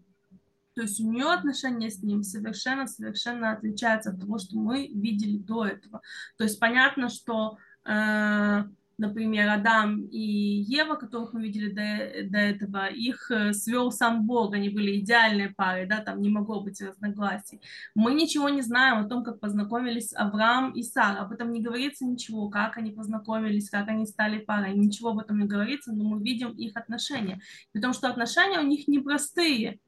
То 0.76 0.82
есть 0.82 1.00
у 1.00 1.10
нее 1.10 1.32
отношения 1.32 1.90
с 1.90 2.02
ним 2.02 2.22
совершенно-совершенно 2.22 3.52
отличаются 3.52 4.10
от 4.10 4.20
того, 4.20 4.38
что 4.38 4.58
мы 4.58 4.88
видели 4.88 5.38
до 5.38 5.64
этого. 5.64 6.02
То 6.36 6.44
есть 6.44 6.60
понятно, 6.60 7.08
что 7.08 7.56
э, 7.86 8.64
например, 8.98 9.48
Адам 9.48 10.02
и 10.06 10.18
Ева, 10.18 10.94
которых 10.94 11.32
мы 11.32 11.42
видели 11.42 11.68
до, 11.68 12.30
до 12.30 12.38
этого, 12.38 12.86
их 12.86 13.30
э, 13.30 13.52
свел 13.52 13.92
сам 13.92 14.26
Бог, 14.26 14.54
они 14.54 14.70
были 14.70 14.98
идеальной 15.00 15.50
парой, 15.50 15.86
да, 15.86 16.00
там 16.00 16.20
не 16.20 16.30
могло 16.30 16.62
быть 16.62 16.80
разногласий. 16.80 17.60
Мы 17.94 18.14
ничего 18.14 18.48
не 18.48 18.62
знаем 18.62 19.04
о 19.04 19.08
том, 19.08 19.22
как 19.22 19.40
познакомились 19.40 20.14
Авраам 20.14 20.72
и 20.72 20.82
Сара, 20.82 21.20
об 21.20 21.32
этом 21.32 21.52
не 21.52 21.60
говорится 21.60 22.06
ничего, 22.06 22.48
как 22.48 22.76
они 22.76 22.90
познакомились, 22.90 23.70
как 23.70 23.88
они 23.88 24.06
стали 24.06 24.38
парой, 24.38 24.74
ничего 24.74 25.10
об 25.10 25.18
этом 25.18 25.38
не 25.38 25.46
говорится, 25.46 25.92
но 25.92 26.04
мы 26.04 26.22
видим 26.22 26.50
их 26.52 26.76
отношения, 26.76 27.40
потому 27.72 27.92
что 27.92 28.08
отношения 28.08 28.60
у 28.60 28.66
них 28.66 28.88
непростые, 28.88 29.78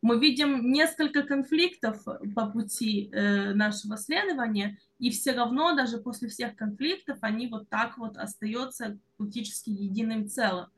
мы 0.00 0.20
видим 0.20 0.70
несколько 0.70 1.22
конфликтов 1.22 2.04
по 2.34 2.46
пути 2.50 3.10
э, 3.12 3.52
нашего 3.54 3.96
следования, 3.96 4.78
и 4.98 5.10
все 5.10 5.32
равно 5.32 5.74
даже 5.74 5.98
после 5.98 6.28
всех 6.28 6.56
конфликтов 6.56 7.18
они 7.20 7.48
вот 7.48 7.68
так 7.68 7.98
вот 7.98 8.16
остаются 8.16 8.98
практически 9.16 9.70
единым 9.70 10.28
целым, 10.28 10.68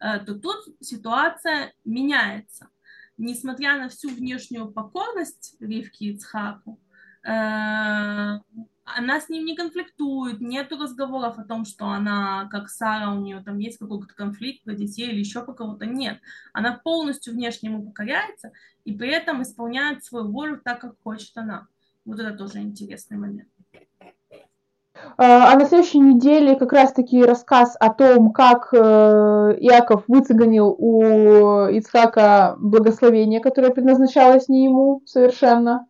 э, 0.00 0.20
то 0.20 0.34
тут 0.38 0.76
ситуация 0.80 1.72
меняется. 1.84 2.68
Несмотря 3.16 3.76
на 3.76 3.88
всю 3.88 4.08
внешнюю 4.10 4.70
покорность 4.70 5.56
Ривки 5.60 6.04
и 6.04 6.16
Цхаку, 6.16 6.80
э, 7.24 8.38
она 8.96 9.20
с 9.20 9.28
ним 9.28 9.44
не 9.44 9.56
конфликтует, 9.56 10.40
нету 10.40 10.78
разговоров 10.78 11.38
о 11.38 11.44
том, 11.44 11.64
что 11.64 11.86
она, 11.86 12.48
как 12.50 12.68
Сара, 12.68 13.12
у 13.12 13.20
нее 13.20 13.42
там 13.44 13.58
есть 13.58 13.78
какой-то 13.78 14.06
конфликт 14.14 14.64
про 14.64 14.74
детей 14.74 15.08
или 15.08 15.20
еще 15.20 15.42
по 15.42 15.52
кого-то. 15.52 15.86
Нет. 15.86 16.18
Она 16.52 16.80
полностью 16.82 17.32
внешне 17.32 17.70
ему 17.70 17.86
покоряется 17.86 18.52
и 18.84 18.92
при 18.92 19.10
этом 19.10 19.42
исполняет 19.42 20.04
свою 20.04 20.30
волю 20.30 20.60
так, 20.62 20.80
как 20.80 20.94
хочет 21.02 21.36
она. 21.36 21.68
Вот 22.04 22.18
это 22.18 22.36
тоже 22.36 22.58
интересный 22.58 23.16
момент. 23.16 23.48
А, 25.16 25.52
а 25.52 25.56
на 25.56 25.66
следующей 25.66 25.98
неделе 25.98 26.56
как 26.56 26.72
раз-таки 26.72 27.24
рассказ 27.24 27.76
о 27.78 27.92
том, 27.92 28.32
как 28.32 28.72
э, 28.72 28.76
Иаков 29.60 30.04
выцеганил 30.08 30.74
у 30.78 31.68
Ицхака 31.68 32.56
благословение, 32.58 33.40
которое 33.40 33.70
предназначалось 33.70 34.48
не 34.48 34.64
ему 34.64 35.02
совершенно. 35.06 35.86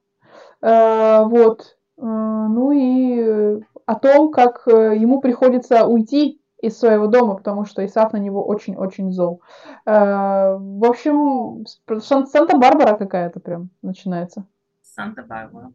Э, 0.62 1.24
вот. 1.24 1.76
Э, 2.00 2.46
ну 2.48 2.72
и 2.72 3.60
о 3.86 3.94
том, 3.96 4.30
как 4.32 4.62
ему 4.66 5.20
приходится 5.20 5.86
уйти 5.86 6.40
из 6.60 6.78
своего 6.78 7.06
дома, 7.06 7.36
потому 7.36 7.64
что 7.64 7.84
Исаф 7.84 8.12
на 8.12 8.18
него 8.18 8.44
очень-очень 8.44 9.12
зол. 9.12 9.40
В 9.86 10.84
общем, 10.84 11.64
Санта-Барбара 12.00 12.96
какая-то 12.96 13.40
прям 13.40 13.70
начинается. 13.82 14.44
Санта-Барбара. 14.82 15.72